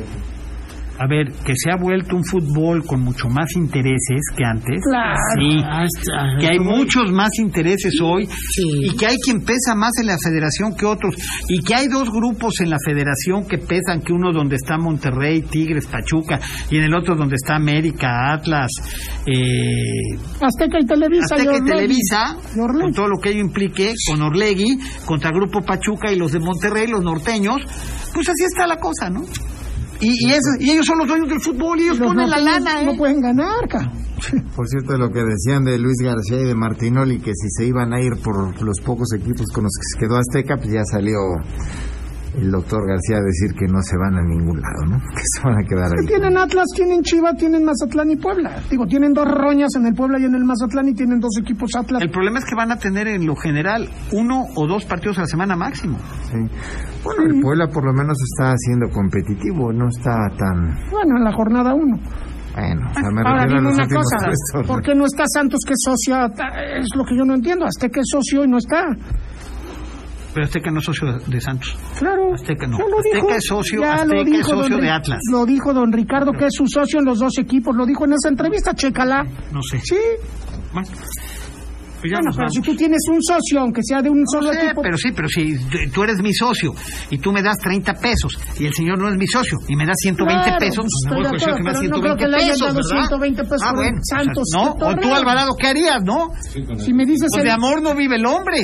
a 0.99 1.07
ver, 1.07 1.31
que 1.45 1.53
se 1.55 1.71
ha 1.71 1.77
vuelto 1.77 2.15
un 2.15 2.23
fútbol 2.23 2.83
con 2.85 3.01
mucho 3.01 3.29
más 3.29 3.55
intereses 3.55 4.21
que 4.35 4.43
antes. 4.43 4.81
Claro. 4.83 5.17
Sí. 5.39 5.63
Que 6.39 6.47
hay 6.47 6.59
muchos 6.59 7.11
más 7.11 7.29
intereses 7.39 7.93
hoy 8.01 8.27
y 8.57 8.95
que 8.95 9.05
hay 9.05 9.17
quien 9.17 9.41
pesa 9.41 9.75
más 9.75 9.91
en 10.01 10.07
la 10.07 10.17
federación 10.17 10.75
que 10.75 10.85
otros 10.85 11.15
y 11.47 11.61
que 11.61 11.75
hay 11.75 11.87
dos 11.87 12.09
grupos 12.09 12.59
en 12.61 12.71
la 12.71 12.77
federación 12.83 13.45
que 13.47 13.57
pesan, 13.57 14.01
que 14.01 14.13
uno 14.13 14.31
donde 14.31 14.55
está 14.55 14.77
Monterrey, 14.77 15.41
Tigres, 15.41 15.85
Pachuca 15.85 16.39
y 16.71 16.77
en 16.77 16.83
el 16.83 16.95
otro 16.95 17.15
donde 17.15 17.35
está 17.35 17.55
América, 17.55 18.33
Atlas, 18.33 18.71
eh, 19.25 20.17
Azteca 20.41 20.79
y 20.79 20.85
Televisa. 20.85 21.35
Azteca 21.35 21.57
y, 21.57 21.65
Televisa, 21.65 22.37
con 22.55 22.93
todo 22.93 23.07
lo 23.07 23.17
que 23.21 23.29
ello 23.29 23.41
implique, 23.41 23.93
con 24.09 24.21
Orlegui, 24.21 24.79
contra 25.05 25.31
Grupo 25.31 25.61
Pachuca 25.61 26.11
y 26.11 26.15
los 26.15 26.31
de 26.31 26.39
Monterrey, 26.39 26.87
los 26.87 27.03
norteños, 27.03 27.61
pues 28.13 28.29
así 28.29 28.45
está 28.45 28.65
la 28.65 28.77
cosa, 28.77 29.09
¿no? 29.09 29.21
Y, 29.99 30.09
y, 30.09 30.33
y, 30.59 30.71
ellos 30.71 30.85
son 30.85 30.99
los 30.99 31.07
dueños 31.07 31.29
del 31.29 31.41
fútbol 31.41 31.79
y 31.79 31.83
ellos 31.83 31.99
ponen 31.99 32.29
la 32.29 32.39
lana. 32.39 32.81
¿eh? 32.81 32.85
No 32.85 32.97
pueden 32.97 33.21
ganar, 33.21 33.67
cara. 33.67 33.91
Por 34.55 34.67
cierto, 34.67 34.97
lo 34.97 35.09
que 35.11 35.23
decían 35.23 35.63
de 35.63 35.77
Luis 35.77 35.97
García 36.01 36.41
y 36.41 36.45
de 36.45 36.55
Martinoli, 36.55 37.19
que 37.19 37.31
si 37.35 37.49
se 37.49 37.65
iban 37.65 37.93
a 37.93 38.01
ir 38.01 38.13
por 38.23 38.61
los 38.61 38.79
pocos 38.83 39.13
equipos 39.13 39.45
con 39.53 39.63
los 39.65 39.73
que 39.73 39.83
se 39.93 39.99
quedó 39.99 40.17
Azteca, 40.17 40.57
pues 40.57 40.71
ya 40.71 40.83
salió 40.91 41.17
el 42.38 42.51
doctor 42.51 42.88
García 42.88 43.17
decir 43.19 43.57
que 43.57 43.65
no 43.67 43.81
se 43.81 43.97
van 43.97 44.15
a 44.15 44.21
ningún 44.21 44.61
lado, 44.61 44.85
¿no? 44.89 44.97
Que 45.17 45.23
se 45.25 45.41
van 45.43 45.57
a 45.57 45.63
quedar 45.67 45.91
ahí. 45.91 46.05
Tienen 46.05 46.38
Atlas, 46.38 46.65
tienen 46.75 47.01
Chivas, 47.01 47.35
tienen 47.38 47.63
Mazatlán 47.65 48.11
y 48.11 48.15
Puebla. 48.15 48.61
Digo, 48.69 48.85
tienen 48.85 49.13
dos 49.13 49.25
roñas 49.25 49.69
en 49.75 49.88
el 49.88 49.93
Puebla 49.93 50.19
y 50.19 50.25
en 50.25 50.35
el 50.35 50.43
Mazatlán 50.45 50.88
y 50.89 50.93
tienen 50.93 51.19
dos 51.19 51.38
equipos 51.41 51.71
Atlas. 51.75 52.01
El 52.01 52.11
problema 52.11 52.39
es 52.39 52.45
que 52.45 52.55
van 52.55 52.71
a 52.71 52.77
tener 52.77 53.07
en 53.07 53.25
lo 53.25 53.35
general 53.35 53.89
uno 54.13 54.45
o 54.55 54.67
dos 54.67 54.85
partidos 54.85 55.17
a 55.17 55.21
la 55.21 55.27
semana 55.27 55.55
máximo. 55.55 55.97
Sí. 56.31 56.38
Bueno, 57.03 57.23
el 57.25 57.41
Puebla 57.41 57.67
por 57.67 57.85
lo 57.85 57.93
menos 57.93 58.17
está 58.21 58.53
siendo 58.57 58.89
competitivo, 58.89 59.71
no 59.73 59.88
está 59.88 60.15
tan... 60.38 60.75
Bueno, 60.91 61.17
en 61.17 61.23
la 61.23 61.31
jornada 61.33 61.73
uno. 61.73 61.97
Bueno, 62.53 62.88
o 62.89 62.93
sea, 62.93 63.11
me 63.11 63.21
Ahora 63.21 63.45
dime 63.45 63.61
los 63.61 63.73
una 63.75 63.88
cosa, 63.88 64.17
puestos. 64.25 64.67
¿por 64.67 64.81
qué 64.81 64.95
no 64.95 65.05
está 65.05 65.23
Santos 65.27 65.59
que 65.65 65.73
es 65.73 65.79
socio? 65.83 66.15
Es 66.25 66.88
lo 66.95 67.05
que 67.05 67.15
yo 67.15 67.23
no 67.23 67.35
entiendo. 67.35 67.65
Azteca 67.65 67.99
es 68.01 68.07
socio 68.09 68.43
y 68.43 68.47
no 68.47 68.57
está. 68.57 68.83
Pero 70.38 70.45
Azteca 70.45 70.69
no 70.69 70.81
es 70.81 70.85
socio 70.85 71.17
de, 71.25 71.41
Santos. 71.41 71.75
Claro. 71.97 72.31
Azteca 72.35 72.67
no. 72.67 72.77
Lo 72.77 72.99
Azteca 72.99 73.15
dijo, 73.15 73.29
es 73.31 73.45
socio, 73.47 73.83
Azteca 73.83 74.38
es 74.38 74.45
socio 74.45 74.75
don 74.75 74.81
de 74.81 74.89
Atlas. 74.91 75.19
Lo 75.31 75.47
dijo 75.47 75.73
don 75.73 75.91
Ricardo 75.91 76.31
que 76.31 76.45
es 76.45 76.53
su 76.53 76.67
socio 76.67 76.99
en 76.99 77.05
los 77.05 77.17
dos 77.17 77.39
equipos. 77.39 77.75
Lo 77.75 77.88
dijo 77.88 78.05
en 78.05 78.13
esa 78.13 78.29
entrevista, 78.29 78.75
chécala. 78.75 79.23
No 79.51 79.63
sé. 79.63 79.79
Sí. 79.79 79.97
Bueno, 80.71 80.89
Bueno, 82.01 82.31
pero 82.35 82.49
si 82.49 82.61
tú 82.61 82.75
tienes 82.75 82.99
un 83.11 83.21
socio, 83.23 83.59
aunque 83.59 83.81
sea 83.83 84.01
de 84.01 84.09
un 84.09 84.19
No 84.19 84.25
solo 84.31 84.53
sé, 84.53 84.65
equipo. 84.65 84.81
pero 84.81 84.97
sí, 84.97 85.09
pero 85.15 85.27
si 85.27 85.57
tú- 85.57 85.77
tú 85.93 86.03
eres 86.03 86.21
mi 86.21 86.33
socio 86.33 86.73
y 87.09 87.17
tú 87.17 87.31
me 87.31 87.41
das 87.41 87.57
30 87.57 87.93
pesos 87.93 88.37
y 88.59 88.65
el 88.65 88.73
señor 88.73 88.99
no 88.99 89.09
es 89.09 89.15
mi 89.17 89.27
socio 89.27 89.57
y 89.67 89.75
me 89.75 89.85
da 89.85 89.93
120 89.95 90.43
Claro, 90.43 90.57
pesos, 90.59 90.85
pues, 90.85 90.91
me 91.05 91.15
voy 91.15 91.25
estoy 91.25 91.39
de 91.39 91.45
con 91.45 91.57
que 91.57 91.63
me 91.63 91.71
da 91.71 91.77
acuerdo, 91.79 91.79
pero 91.79 91.89
no 91.89 92.01
creo 92.01 92.15
120 92.17 92.23
que 92.23 92.27
le 92.27 92.35
hayan 92.37 92.49
pesos, 92.49 92.67
dado 92.67 92.75
¿verdad? 92.77 93.07
120 93.07 93.43
pesos 93.43 93.61
ah, 93.63 93.69
por 93.71 93.75
bueno, 93.83 93.97
Santos, 94.03 94.43
o 94.43 94.45
sea, 94.45 94.61
no, 94.63 94.71
o 94.71 94.95
tú. 94.95 95.13
Alvarado, 95.13 95.51
¿qué 95.59 95.67
harías, 95.67 96.03
no? 96.03 96.29
Si 96.79 96.93
me 96.93 97.05
dices 97.05 97.29
Pues 97.31 97.43
de 97.43 97.51
amor 97.51 97.81
no 97.81 97.95
vive 97.95 98.15
el 98.15 98.25
hombre. 98.25 98.57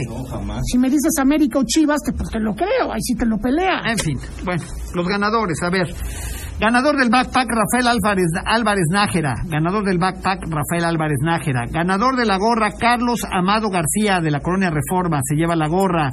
si 0.66 0.78
me 0.78 0.90
dices 0.90 1.12
América 1.20 1.60
o 1.60 1.64
Chivas, 1.66 2.00
te, 2.06 2.14
pues 2.14 2.30
te 2.30 2.40
lo 2.40 2.54
creo. 2.54 2.92
Ahí 2.94 3.02
sí 3.02 3.16
te 3.16 3.26
lo 3.26 3.38
pelea. 3.38 3.82
En 3.86 3.98
fin, 3.98 4.18
bueno, 4.44 4.64
los 4.94 5.08
ganadores, 5.08 5.58
a 5.64 5.70
ver. 5.70 5.94
Ganador 6.60 6.96
del 6.98 7.10
backpack, 7.10 7.48
Rafael 7.50 7.88
Álvarez, 7.88 8.28
Álvarez 8.46 8.86
Nájera. 8.92 9.34
Ganador 9.46 9.84
del 9.84 9.98
backpack, 9.98 10.44
Rafael 10.48 10.86
Álvarez 10.86 11.18
Nájera. 11.22 11.66
Ganador 11.70 12.16
de 12.16 12.26
la 12.26 12.38
gorra, 12.38 12.72
Carlos 12.80 13.22
Amado 13.30 13.70
García, 13.70 14.22
de 14.22 14.32
la 14.32 14.40
Colonia 14.40 14.70
Reforma, 14.70 15.20
se 15.24 15.36
lleva 15.36 15.56
la 15.56 15.68
gorra. 15.68 16.10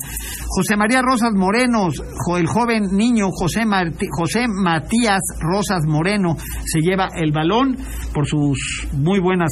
José 0.49 0.77
María 0.77 1.03
Rosas 1.03 1.33
Morenos, 1.35 2.03
el 2.37 2.47
joven 2.49 2.89
niño 2.97 3.29
José, 3.31 3.65
Martí- 3.65 4.09
José 4.11 4.47
Matías 4.49 5.21
Rosas 5.41 5.85
Moreno, 5.87 6.37
se 6.65 6.81
lleva 6.81 7.09
el 7.15 7.31
balón 7.33 7.77
por 8.13 8.27
sus 8.27 8.89
muy 8.93 9.21
buenas 9.21 9.51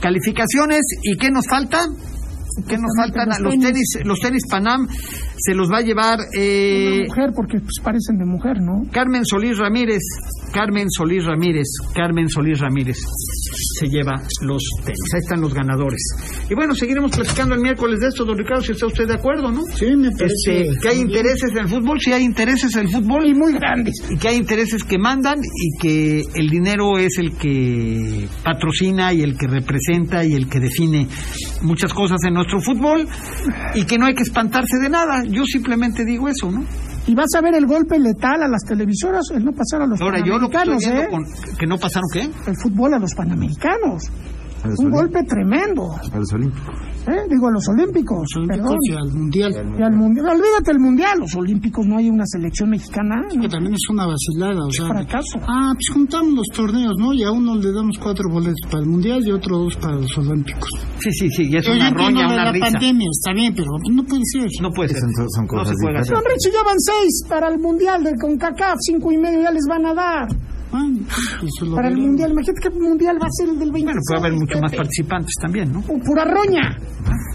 calificaciones. 0.00 0.80
¿Y 1.02 1.16
qué 1.16 1.30
nos 1.30 1.46
falta? 1.48 1.78
¿Qué 2.68 2.76
nos 2.78 2.92
faltan? 2.96 3.28
los 3.28 3.40
Los 3.40 3.52
tenis. 3.52 3.66
tenis, 3.66 4.06
los 4.06 4.20
tenis 4.20 4.42
Panam 4.48 4.86
se 5.36 5.54
los 5.54 5.70
va 5.70 5.78
a 5.78 5.82
llevar 5.82 6.18
eh, 6.36 7.04
Una 7.04 7.08
mujer, 7.08 7.30
porque 7.34 7.58
pues, 7.58 7.80
parecen 7.82 8.18
de 8.18 8.24
mujer, 8.24 8.60
¿no? 8.60 8.90
Carmen 8.92 9.24
Solís 9.24 9.58
Ramírez, 9.58 10.02
Carmen 10.52 10.90
Solís 10.90 11.24
Ramírez, 11.24 11.66
Carmen 11.94 12.28
Solís 12.28 12.60
Ramírez 12.60 12.98
se 13.78 13.88
lleva 13.88 14.14
los 14.42 14.62
tenis. 14.84 14.98
Ahí 15.14 15.20
están 15.20 15.40
los 15.40 15.52
ganadores. 15.52 16.00
Y 16.48 16.54
bueno, 16.54 16.74
seguiremos 16.74 17.10
platicando 17.10 17.54
el 17.54 17.60
miércoles 17.60 18.00
de 18.00 18.08
esto, 18.08 18.24
don 18.24 18.38
Ricardo, 18.38 18.62
si 18.62 18.72
está 18.72 18.86
usted 18.86 19.06
de 19.06 19.14
acuerdo, 19.14 19.50
¿no? 19.50 19.62
Sí, 19.74 19.86
me 19.96 20.10
parece. 20.10 20.68
Este, 20.68 20.78
que 20.80 20.88
hay 20.88 20.98
intereses 21.00 21.50
en 21.50 21.58
el 21.58 21.68
fútbol, 21.68 21.98
sí 22.00 22.12
hay 22.12 22.22
intereses 22.22 22.74
en 22.76 22.82
el 22.82 22.88
fútbol. 22.88 23.26
Y 23.26 23.34
muy 23.34 23.52
grandes. 23.54 23.94
Y 24.10 24.16
que 24.16 24.28
hay 24.28 24.36
intereses 24.36 24.84
que 24.84 24.98
mandan 24.98 25.38
y 25.38 25.78
que 25.80 26.24
el 26.34 26.48
dinero 26.48 26.98
es 26.98 27.18
el 27.18 27.36
que 27.36 28.28
patrocina 28.44 29.12
y 29.12 29.22
el 29.22 29.36
que 29.36 29.46
representa 29.46 30.24
y 30.24 30.34
el 30.34 30.48
que 30.48 30.60
define 30.60 31.08
muchas 31.62 31.92
cosas 31.92 32.18
en 32.24 32.34
nuestro 32.34 32.43
fútbol 32.60 33.08
y 33.74 33.84
que 33.84 33.98
no 33.98 34.06
hay 34.06 34.14
que 34.14 34.22
espantarse 34.22 34.78
de 34.82 34.88
nada. 34.88 35.24
Yo 35.24 35.44
simplemente 35.44 36.04
digo 36.04 36.28
eso, 36.28 36.50
¿no? 36.50 36.64
Y 37.06 37.14
vas 37.14 37.28
a 37.36 37.42
ver 37.42 37.54
el 37.54 37.66
golpe 37.66 37.98
letal 37.98 38.42
a 38.42 38.48
las 38.48 38.62
televisoras, 38.64 39.30
el 39.34 39.44
no 39.44 39.52
pasar 39.52 39.82
a 39.82 39.86
los 39.86 40.00
Ahora, 40.00 40.20
yo 40.24 40.38
lo 40.38 40.48
que 40.48 40.56
estoy 40.56 40.74
panamericanos, 40.74 41.04
¿eh? 41.04 41.08
con, 41.10 41.56
que 41.58 41.66
no 41.66 41.76
pasaron, 41.76 42.08
¿qué? 42.12 42.22
El 42.22 42.56
fútbol 42.56 42.94
a 42.94 42.98
los 42.98 43.14
panamericanos. 43.14 44.04
Un 44.78 44.90
golpe 44.90 45.22
tremendo. 45.24 45.92
a 45.92 46.18
los 46.18 46.32
olímpicos. 46.32 46.74
¿eh? 47.06 47.20
Digo, 47.28 47.48
a 47.48 47.52
los 47.52 47.68
olímpicos. 47.68 48.18
Los 48.36 48.46
perdón. 48.48 48.66
Olímpicos 48.66 48.88
y 48.88 48.92
al 48.96 49.12
Mundial. 49.12 49.52
Y 49.78 49.82
al 49.82 49.92
mundial. 49.96 50.26
Olvídate 50.28 50.70
el 50.72 50.78
mundial. 50.80 51.18
Los 51.20 51.34
olímpicos 51.36 51.86
no 51.86 51.98
hay 51.98 52.08
una 52.08 52.24
selección 52.26 52.70
mexicana. 52.70 53.16
¿no? 53.34 53.42
Que 53.42 53.48
también 53.48 53.74
es 53.74 53.80
una 53.90 54.06
vacilada, 54.06 54.64
o 54.66 54.70
sea. 54.70 54.86
fracaso. 54.86 55.38
Ah, 55.46 55.72
pues 55.74 55.86
juntamos 55.92 56.32
los 56.34 56.46
torneos, 56.54 56.94
¿no? 56.98 57.12
Y 57.12 57.22
a 57.24 57.30
uno 57.30 57.56
le 57.56 57.72
damos 57.72 57.98
cuatro 57.98 58.28
boletos 58.30 58.60
para 58.70 58.82
el 58.82 58.88
Mundial 58.88 59.22
y 59.26 59.32
otro 59.32 59.58
dos 59.58 59.76
para 59.76 59.96
los 59.96 60.16
Olímpicos. 60.18 60.68
Sí, 61.00 61.10
sí, 61.12 61.28
sí, 61.30 61.48
y 61.50 61.56
es 61.56 61.66
Yo 61.66 61.72
una 61.74 61.90
roña, 61.90 62.26
una 62.26 62.44
la 62.44 62.52
risa. 62.52 62.66
pandemia, 62.70 63.08
está 63.10 63.32
bien, 63.34 63.52
pero 63.54 63.68
no 63.92 64.02
puede 64.04 64.22
ser. 64.32 64.48
No 64.62 64.70
puede 64.70 64.88
ser. 64.88 65.00
Son- 65.00 65.28
son 65.30 65.44
no 65.44 65.48
cosas 65.48 65.74
se 65.76 65.84
puede 65.84 65.98
hacer. 65.98 66.14
Don 66.14 66.24
Richie, 66.24 66.52
ya 66.52 66.62
van 66.64 66.80
seis 66.80 67.24
para 67.28 67.48
el 67.48 67.58
mundial 67.60 68.02
de 68.02 68.12
CONCACAF. 68.18 68.76
Cinco 68.80 69.12
y 69.12 69.18
medio 69.18 69.42
ya 69.42 69.50
les 69.50 69.64
van 69.68 69.84
a 69.86 69.94
dar. 69.94 70.28
Lo 71.62 71.76
Para 71.76 71.88
el 71.88 71.96
mundial. 71.96 72.32
Imagínate 72.32 72.60
que 72.60 72.68
el 72.68 72.80
mundial 72.80 73.16
va 73.22 73.26
a 73.26 73.30
ser 73.30 73.48
el 73.48 73.58
del 73.58 73.70
26. 73.70 73.84
Bueno, 73.84 74.00
puede 74.06 74.20
haber 74.20 74.32
mucho 74.32 74.60
más 74.60 74.74
participantes 74.74 75.34
también, 75.40 75.72
¿no? 75.72 75.82
Pu- 75.82 76.02
Pura 76.04 76.24
roña. 76.24 76.76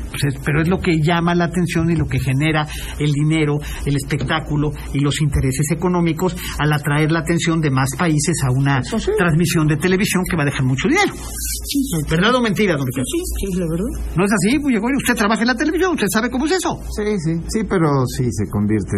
Pues 0.09 0.23
es- 0.36 0.41
pero 0.43 0.61
es 0.61 0.67
lo 0.67 0.80
que 0.80 0.99
llama 1.01 1.36
la 1.36 1.45
atención 1.45 1.89
y 1.91 1.95
lo 1.95 2.05
que 2.07 2.19
genera 2.19 2.67
el 2.99 3.11
dinero, 3.13 3.57
el 3.86 3.95
espectáculo 3.95 4.71
y 4.93 4.99
los 4.99 5.21
intereses 5.21 5.67
económicos 5.71 6.36
al 6.57 6.73
atraer 6.73 7.11
la 7.11 7.19
atención 7.19 7.61
de 7.61 7.69
más 7.69 7.89
países 7.97 8.36
a 8.43 8.51
una 8.51 8.82
sí. 8.84 8.97
transmisión 9.17 9.67
de 9.67 9.77
televisión 9.77 10.23
que 10.30 10.36
va 10.36 10.43
a 10.43 10.45
dejar 10.45 10.63
mucho 10.65 10.88
dinero. 10.89 11.13
Sí, 11.13 11.80
sí, 11.84 11.97
¿Verdad 12.09 12.36
o 12.36 12.41
mentira, 12.41 12.75
don 12.75 12.86
Ricardo? 12.88 13.05
sí, 13.05 13.21
sí, 13.53 13.59
la 13.59 13.65
verdad. 13.69 14.15
¿No 14.17 14.25
es 14.25 14.32
así? 14.34 14.57
Usted 14.97 15.15
trabaja 15.15 15.41
en 15.41 15.47
la 15.47 15.55
televisión, 15.55 15.93
usted 15.93 16.07
sabe 16.11 16.30
cómo 16.30 16.45
es 16.47 16.53
eso. 16.53 16.80
Sí, 16.97 17.03
sí, 17.19 17.39
sí, 17.47 17.59
pero 17.69 18.05
sí 18.07 18.25
se 18.32 18.49
convierte. 18.49 18.97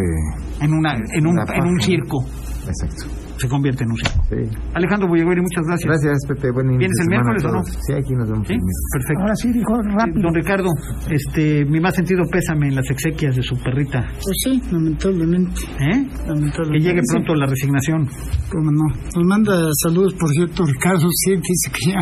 En, 0.62 0.74
una, 0.74 0.96
en, 0.96 1.28
un, 1.28 1.38
en 1.40 1.68
un 1.68 1.80
circo. 1.82 2.26
Exacto. 2.68 3.06
Se 3.42 3.50
convierte 3.50 3.84
en 3.84 3.90
un 3.90 3.98
circo. 3.98 4.22
Sí. 4.30 4.58
Alejandro 4.76 5.08
Bullegoy, 5.10 5.36
muchas 5.42 5.66
gracias. 5.66 5.90
Gracias, 5.90 6.18
Pepe. 6.28 6.52
Buen 6.52 6.68
inicio 6.68 6.86
¿Vienes 6.86 7.00
el 7.02 7.10
miércoles 7.10 7.42
o 7.42 7.52
no? 7.58 7.64
Sí, 7.66 7.94
aquí 7.98 8.14
nos 8.14 8.30
vemos 8.30 8.46
¿Sí? 8.46 8.54
el 8.54 8.62
miércoles. 8.62 8.90
Perfecto. 8.94 9.22
Ahora 9.22 9.36
sí, 9.36 9.48
dijo 9.50 9.74
rápido. 9.98 10.22
Don 10.22 10.36
Ricardo, 10.36 10.70
este, 11.10 11.66
mi 11.66 11.80
más 11.80 11.96
sentido 11.96 12.22
pésame 12.30 12.68
en 12.68 12.76
las 12.76 12.86
exequias 12.92 13.36
de 13.36 13.42
su 13.42 13.58
perrita. 13.58 14.06
Pues 14.14 14.38
sí, 14.46 14.62
lamentablemente. 14.70 15.62
¿Eh? 15.82 16.06
lamentablemente. 16.28 16.78
Que 16.78 16.80
llegue 16.86 17.02
pronto 17.10 17.34
la 17.34 17.48
resignación. 17.48 18.06
¿Cómo 18.52 18.70
no? 18.70 18.86
Nos 18.94 19.26
manda 19.26 19.58
saludos, 19.82 20.14
por 20.14 20.30
cierto, 20.30 20.64
Ricardo 20.66 21.08
Siente, 21.10 21.48
dice 21.50 21.72
que, 21.74 21.92
ya, 21.92 22.02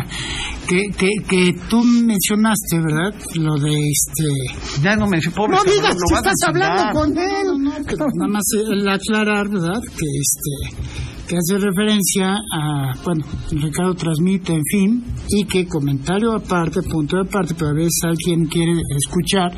que, 0.68 0.80
que, 0.92 1.08
que 1.24 1.56
tú 1.70 1.82
mencionaste, 1.82 2.76
¿verdad? 2.84 3.14
Lo 3.40 3.54
de 3.56 3.72
este... 3.72 4.82
Ya 4.82 4.96
no 4.96 5.06
me 5.06 5.20
pobre. 5.34 5.56
No 5.56 5.64
digas 5.64 5.94
que 5.94 6.14
estás 6.14 6.36
hablando 6.46 6.92
con 6.92 7.16
él. 7.16 7.46
No, 7.46 7.58
no, 7.58 7.86
que 7.86 7.96
nada 7.96 8.28
más 8.28 8.44
el 8.54 8.88
aclarar, 8.88 9.48
¿verdad? 9.48 9.80
Que 9.96 10.06
este 10.20 11.29
que 11.30 11.36
hace 11.36 11.58
referencia 11.58 12.34
a, 12.52 12.92
bueno, 13.04 13.24
Ricardo 13.52 13.94
transmite, 13.94 14.52
en 14.52 14.64
fin, 14.64 15.04
y 15.28 15.44
que 15.44 15.64
comentario 15.64 16.34
aparte, 16.34 16.82
punto 16.82 17.20
aparte, 17.20 17.54
pero 17.56 17.70
a 17.70 17.74
veces 17.74 18.00
alguien 18.02 18.46
quiere 18.46 18.72
escuchar, 18.98 19.52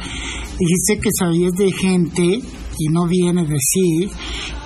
dijiste 0.58 1.00
que 1.00 1.08
sabías 1.18 1.52
de 1.52 1.72
gente, 1.72 2.40
y 2.82 2.92
no 2.92 3.06
viene 3.06 3.42
a 3.42 3.44
decir, 3.44 4.10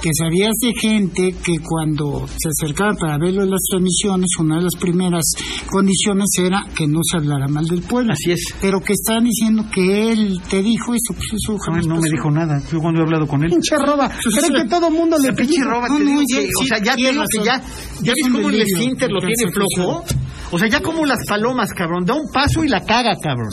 que 0.01 0.11
sabías 0.19 0.53
de 0.63 0.73
gente 0.81 1.35
que 1.43 1.59
cuando 1.63 2.27
se 2.29 2.49
acercaban 2.49 2.97
para 2.97 3.19
verlo 3.19 3.43
en 3.43 3.51
las 3.51 3.63
transmisiones, 3.69 4.29
una 4.39 4.57
de 4.57 4.63
las 4.63 4.77
primeras 4.79 5.25
condiciones 5.69 6.29
era 6.39 6.65
que 6.75 6.87
no 6.87 7.01
se 7.03 7.19
hablara 7.19 7.49
mal 7.49 7.67
del 7.67 7.83
pueblo. 7.83 8.13
Así 8.13 8.33
es. 8.33 8.41
Pero 8.61 8.81
que 8.81 8.93
están 8.93 9.25
diciendo 9.25 9.65
que 9.73 10.13
él 10.13 10.41
te 10.49 10.63
dijo 10.63 10.95
eso, 10.95 11.13
pues 11.15 11.27
eso 11.35 11.53
No, 11.53 11.59
jamás 11.59 11.87
no 11.87 11.97
me 11.97 12.09
dijo 12.11 12.31
nada. 12.31 12.63
Yo 12.71 12.79
cuando 12.79 13.01
he 13.01 13.03
hablado 13.05 13.27
con 13.27 13.43
él. 13.43 13.51
Pinche 13.51 13.77
roba. 13.77 14.09
¿Cree 14.09 14.63
que 14.63 14.69
todo 14.69 14.91
mundo 14.91 15.17
le 15.19 15.33
pinche 15.33 15.63
roba, 15.65 15.89
No, 15.89 15.99
no, 15.99 16.21
o 16.21 16.23
sí, 16.27 16.49
sea, 16.69 16.79
ya 16.83 16.97
que 16.97 17.13
ves 17.13 18.15
cómo 18.33 18.49
el 18.49 18.63
esfínter 18.63 19.11
lo 19.11 19.21
de 19.21 19.29
tiene 19.35 19.53
flojo. 19.53 20.05
O 20.53 20.59
sea, 20.59 20.69
ya 20.69 20.81
como 20.81 21.05
las 21.05 21.19
palomas, 21.27 21.73
cabrón, 21.73 22.05
da 22.05 22.15
un 22.15 22.31
paso 22.33 22.63
y 22.65 22.69
la 22.69 22.81
caga, 22.81 23.17
cabrón. 23.21 23.51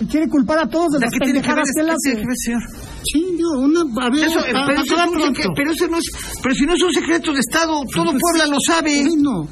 Y 0.00 0.06
quiere 0.06 0.28
culpar 0.28 0.58
a 0.60 0.68
todos 0.68 0.88
de 0.92 0.98
sea, 0.98 1.06
las 1.06 1.12
¿qué 1.12 1.18
tiene 1.24 1.40
que 1.42 1.48
ver, 1.48 1.62
pendejadas 1.62 2.00
que 2.04 2.20
que 2.20 2.34
señor? 2.36 2.62
Sí, 3.12 3.24
yo, 3.38 3.48
una, 3.60 3.80
a 4.04 4.10
ver, 4.10 4.24
Eso, 4.24 4.40
para- 4.40 4.66
pero, 4.66 4.80
eso 4.82 4.94
pero 5.54 5.72
eso 5.72 5.88
no 5.88 5.98
es, 5.98 6.04
pero 6.42 6.54
si 6.54 6.64
no 6.66 6.74
es 6.74 6.82
un 6.82 6.92
secreto 6.92 7.32
de 7.32 7.40
Estado, 7.40 7.80
todo 7.94 8.10
Pues, 8.10 8.18
Puebla 8.20 8.46
lo 8.46 8.56
sabe. 8.66 9.04
Bueno, 9.08 9.48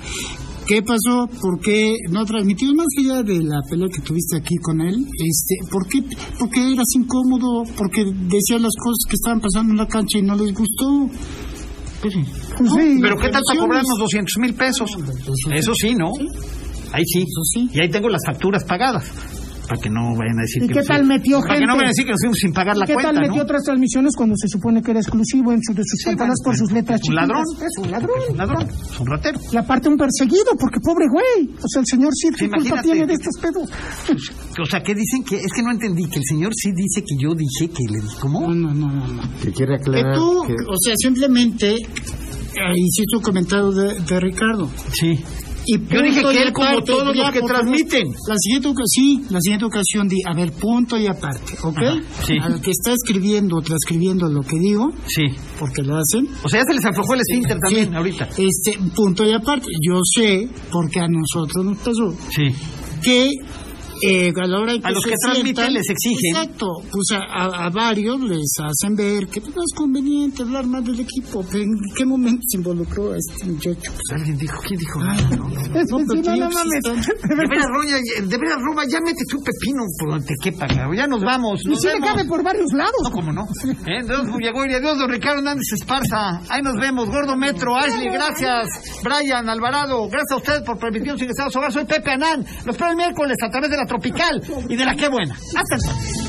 ¿qué 0.66 0.82
pasó? 0.82 1.26
¿Por 1.40 1.60
qué 1.60 1.94
no 2.10 2.24
transmitió 2.24 2.72
más 2.74 2.86
allá 2.98 3.22
de 3.22 3.42
la 3.44 3.60
pelea 3.68 3.88
que 3.94 4.00
tuviste 4.02 4.36
aquí 4.36 4.56
con 4.62 4.80
él? 4.80 4.96
Este, 4.96 5.54
¿por 5.70 5.86
qué? 5.88 6.02
Porque 6.38 6.72
eras 6.72 6.86
incómodo, 6.96 7.62
porque 7.76 8.04
decía 8.04 8.58
las 8.58 8.74
cosas 8.76 9.04
que 9.08 9.14
estaban 9.14 9.40
pasando 9.40 9.72
en 9.72 9.78
la 9.78 9.86
cancha 9.86 10.18
y 10.18 10.22
no 10.22 10.34
les 10.34 10.52
gustó. 10.52 11.08
Pues 12.02 12.12
sí. 12.12 12.20
Pero 13.00 13.16
¿qué 13.16 13.28
tal 13.28 13.42
para 13.42 13.42
Televisiones. 13.42 13.60
cobrarnos 13.60 13.98
200 13.98 14.34
mil 14.40 14.54
pesos? 14.54 14.90
Eso 15.52 15.72
sí, 15.74 15.94
¿no? 15.94 16.10
Ahí 16.92 17.02
sí. 17.06 17.20
Eso 17.20 17.42
sí. 17.44 17.70
Y 17.72 17.80
ahí 17.80 17.88
tengo 17.90 18.08
las 18.08 18.20
facturas 18.26 18.64
pagadas. 18.64 19.10
Para 19.68 19.80
que 19.80 19.90
no 19.90 20.14
vayan 20.16 20.38
a 20.38 20.42
decir 20.42 20.62
¿Y 20.62 20.66
que 20.68 20.72
qué 20.74 20.78
nos 20.80 20.88
tal 20.88 21.04
metió 21.06 21.38
para 21.40 21.54
que 21.54 21.58
gente? 21.60 21.66
no 21.66 21.74
vayan 21.76 21.86
a 21.86 21.92
decir 21.94 22.04
que 22.06 22.12
nos 22.12 22.20
fuimos 22.22 22.38
sin 22.38 22.52
pagar 22.52 22.76
la 22.76 22.86
¿Qué 22.86 22.94
cuenta, 22.94 23.12
tal 23.12 23.20
metió 23.20 23.36
¿no? 23.36 23.42
otras 23.42 23.62
transmisiones 23.64 24.12
cuando 24.16 24.34
se 24.36 24.48
supone 24.48 24.82
que 24.82 24.90
era 24.92 25.00
exclusivo 25.00 25.52
en 25.52 25.60
su, 25.62 25.74
de 25.74 25.82
sus 25.84 26.00
pantallas 26.04 26.40
por 26.44 26.56
sus 26.56 26.70
letras 26.72 27.00
un 27.08 27.14
ladrón. 27.14 27.42
Es 27.60 27.74
un 27.84 27.90
ladrón. 27.90 28.18
Es 28.22 28.30
un 28.30 28.36
ladrón, 28.38 28.68
es 28.70 29.00
un 29.00 29.06
ratero. 29.06 29.38
Y 29.52 29.56
aparte 29.56 29.88
un 29.88 29.96
perseguido, 29.96 30.50
porque 30.58 30.80
pobre 30.80 31.06
güey. 31.10 31.50
O 31.62 31.68
sea, 31.68 31.80
el 31.80 31.86
señor 31.86 32.12
Cid, 32.14 32.34
Sí, 32.36 32.44
¿qué 32.44 32.50
culpa 32.50 32.58
imagínate. 32.68 32.88
tiene 32.88 33.06
de 33.06 33.14
estos 33.14 33.34
pedos? 33.40 33.70
O 34.58 34.64
sea, 34.64 34.80
¿qué 34.82 34.94
dicen? 34.94 35.22
que 35.22 35.36
Es 35.36 35.52
que 35.54 35.62
no 35.62 35.70
entendí, 35.70 36.08
que 36.08 36.16
el 36.18 36.24
señor 36.24 36.50
sí 36.54 36.70
dice 36.74 37.02
que 37.02 37.14
yo 37.20 37.34
dije 37.34 37.68
que 37.70 37.82
le 37.92 38.00
dije, 38.00 38.16
¿cómo? 38.20 38.40
No, 38.48 38.54
no, 38.54 38.72
no, 38.74 38.88
no. 38.88 39.06
no. 39.06 39.22
Que 39.42 39.52
quiere 39.52 39.76
Que 39.76 39.82
aclarar 39.82 40.16
tú, 40.16 40.44
que... 40.46 40.54
o 40.54 40.76
sea, 40.82 40.94
simplemente 40.96 41.74
eh, 41.74 42.72
hiciste 42.74 43.16
un 43.16 43.22
comentario 43.22 43.70
de, 43.70 44.00
de 44.00 44.20
Ricardo. 44.20 44.70
Sí. 44.92 45.22
Y 45.66 45.78
Yo 45.78 46.00
dije 46.02 46.20
punto 46.22 46.30
que 46.30 46.42
él, 46.42 46.52
como 46.52 46.68
aparte, 46.68 46.92
todos 46.92 47.16
los 47.16 47.30
que 47.32 47.40
transmiten. 47.40 48.06
La 48.28 48.34
siguiente 48.38 48.68
ocasión, 48.68 48.86
sí, 48.88 49.22
la 49.30 49.40
siguiente 49.40 49.64
ocasión 49.66 50.08
di, 50.08 50.16
a 50.24 50.34
ver, 50.34 50.52
punto 50.52 50.96
y 50.98 51.06
aparte, 51.06 51.54
¿ok? 51.62 51.78
Ajá, 51.78 52.00
sí. 52.24 52.34
Al 52.40 52.60
que 52.60 52.70
está 52.70 52.92
escribiendo 52.92 53.56
o 53.56 53.60
transcribiendo 53.62 54.28
lo 54.28 54.42
que 54.42 54.58
digo, 54.58 54.90
Sí. 55.06 55.24
porque 55.58 55.82
lo 55.82 55.96
hacen, 55.96 56.28
O 56.44 56.48
sea, 56.48 56.60
ya 56.60 56.64
se 56.68 56.74
les 56.74 56.84
aflojó 56.84 57.14
el 57.14 57.20
esfínter 57.20 57.58
también 57.58 57.94
ahorita. 57.94 58.28
este, 58.38 58.78
punto 58.94 59.24
y 59.26 59.32
aparte. 59.32 59.66
Yo 59.86 60.00
sé, 60.04 60.48
porque 60.70 61.00
a 61.00 61.08
nosotros 61.08 61.64
nos 61.64 61.78
pasó, 61.78 62.14
Sí. 62.30 62.54
que 63.02 63.30
eh, 64.02 64.32
a 64.36 64.46
la 64.46 64.58
hora 64.60 64.72
de 64.72 64.80
A 64.82 64.90
los 64.90 65.02
se 65.02 65.10
que 65.10 65.16
transmiten 65.16 65.54
sientan, 65.54 65.74
les 65.74 65.90
exigen. 65.90 66.36
Exacto, 66.36 66.66
pues 66.90 67.06
a, 67.12 67.70
varios 67.70 68.20
les 68.20 68.52
hacen 68.62 68.94
ver 68.94 69.26
que 69.28 69.40
no 69.40 69.62
es 69.62 69.74
conveniente 69.74 70.42
hablar 70.42 70.66
más 70.66 70.84
del 70.84 71.00
equipo. 71.00 71.44
¿En 71.52 71.72
qué 71.94 72.04
momento 72.04 72.42
se 72.46 72.58
involucró 72.58 73.12
a 73.12 73.16
este 73.16 73.46
muchacho? 73.46 73.92
Pues, 73.92 74.20
Alguien 74.20 74.38
dijo, 74.38 74.56
¿quién 74.66 74.78
dijo? 74.78 75.00
Nada, 75.00 75.30
no. 75.30 75.36
no? 75.36 75.46
No, 75.48 76.50
mames. 76.50 76.82
existes. 76.84 77.16
De 77.28 77.34
veras, 77.34 77.66
Roña, 77.68 77.96
de 77.96 78.38
veras, 78.38 78.58
Roma, 78.62 78.82
ya 78.88 79.00
métete 79.00 79.36
un 79.36 79.42
pepino 79.42 79.82
por 79.98 80.10
donde 80.10 80.34
quepa, 80.42 80.66
claro. 80.66 80.94
Ya 80.94 81.06
nos 81.06 81.22
vamos. 81.22 81.60
Y 81.64 81.70
Nos 81.70 81.84
le 81.84 81.94
vemos. 81.94 82.08
cabe 82.08 82.24
por 82.24 82.42
varios 82.42 82.72
lados. 82.72 83.02
No, 83.02 83.10
cómo 83.10 83.32
no. 83.32 83.42
¿Eh? 83.86 84.02
Dios 84.04 84.26
llegó 84.38 84.64
y 84.66 84.74
adiós, 84.74 84.98
don 84.98 85.10
Ricardo 85.10 85.38
Hernández 85.38 85.72
Esparza. 85.74 86.40
Ahí 86.48 86.62
nos 86.62 86.74
vemos, 86.80 87.08
Gordo 87.08 87.36
Metro, 87.36 87.76
Ashley, 87.76 88.08
gracias. 88.08 88.68
Brian, 89.02 89.48
Alvarado, 89.48 90.08
gracias 90.08 90.32
a 90.32 90.36
ustedes 90.36 90.62
por 90.62 90.78
permitirnos 90.78 91.20
ingresar 91.20 91.48
a 91.48 91.50
su 91.50 91.58
hogar. 91.58 91.72
Soy 91.72 91.84
Pepe 91.84 92.12
Anán. 92.12 92.44
Los 92.64 92.76
espero 92.76 92.90
el 92.90 92.96
miércoles 92.96 93.36
a 93.42 93.48
través 93.48 93.70
de 93.70 93.76
la 93.76 93.85
Tropical 93.86 94.42
y 94.68 94.76
de 94.76 94.84
la 94.84 94.94
Qué 94.94 95.08
Buena. 95.08 95.34
Hasta 95.34 95.74
entonces. 95.74 96.26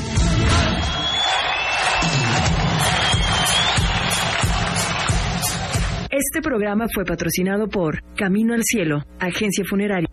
Este 6.10 6.42
programa 6.42 6.86
fue 6.92 7.04
patrocinado 7.04 7.68
por 7.68 8.02
Camino 8.16 8.54
al 8.54 8.62
Cielo, 8.64 9.04
agencia 9.20 9.64
funeraria. 9.68 10.08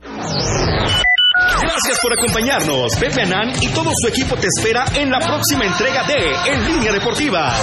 Gracias 1.62 2.00
por 2.02 2.14
acompañarnos. 2.14 2.96
Pepe 3.00 3.22
Anán 3.24 3.52
y 3.62 3.70
todo 3.70 3.92
su 3.94 4.08
equipo 4.08 4.36
te 4.36 4.48
espera 4.48 4.86
en 4.96 5.10
la 5.10 5.20
próxima 5.20 5.66
entrega 5.66 6.04
de 6.06 6.52
En 6.52 6.66
Línea 6.68 6.92
Deportiva. 6.92 7.56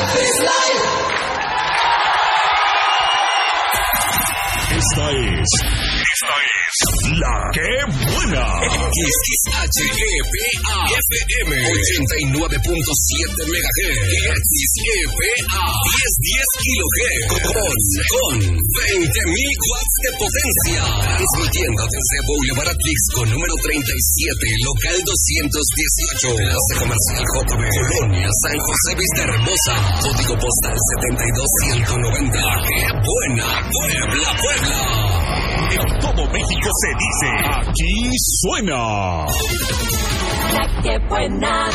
Esta 4.70 5.10
es. 5.10 5.48
Esta 6.00 6.34
es. 6.42 6.61
La 6.72 7.52
que 7.52 7.68
buena. 7.92 8.48
XHEPA 9.52 10.40
FM 10.88 11.52
89.7 11.52 12.48
MHz 13.44 14.08
XHEPA 14.32 15.36
1010 15.52 16.48
kHz 16.64 17.28
con, 17.28 17.44
con 18.08 18.40
20.000 18.40 19.36
watts 19.68 19.96
de 20.00 20.16
potencia 20.16 20.80
transmitiendo 21.12 21.84
desde 21.92 22.16
Boulevard 22.24 22.72
Atlixco 22.72 23.20
número 23.28 23.52
37 23.52 24.32
local 24.64 24.96
218 24.96 26.32
Plaza 26.40 26.72
Comercial 26.80 27.20
JB 27.20 27.68
Colonia 27.68 28.32
San 28.48 28.56
José 28.56 28.96
Vista 28.96 29.28
Hermosa 29.28 29.76
código 30.08 30.40
postal 30.40 30.72
72190 30.72 32.32
¡Qué 32.64 32.80
buena 32.96 33.60
Puebla 33.60 34.32
Puebla! 34.40 35.12
En 35.72 35.88
todo 36.00 36.22
México 36.28 36.61
se 36.70 36.88
dice. 36.88 37.28
Aquí 37.50 38.10
suena. 38.40 39.26
La 40.52 40.82
que 40.82 40.98
buena. 41.08 41.70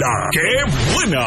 La 0.00 0.30
que 0.32 0.48
buena. 0.92 1.26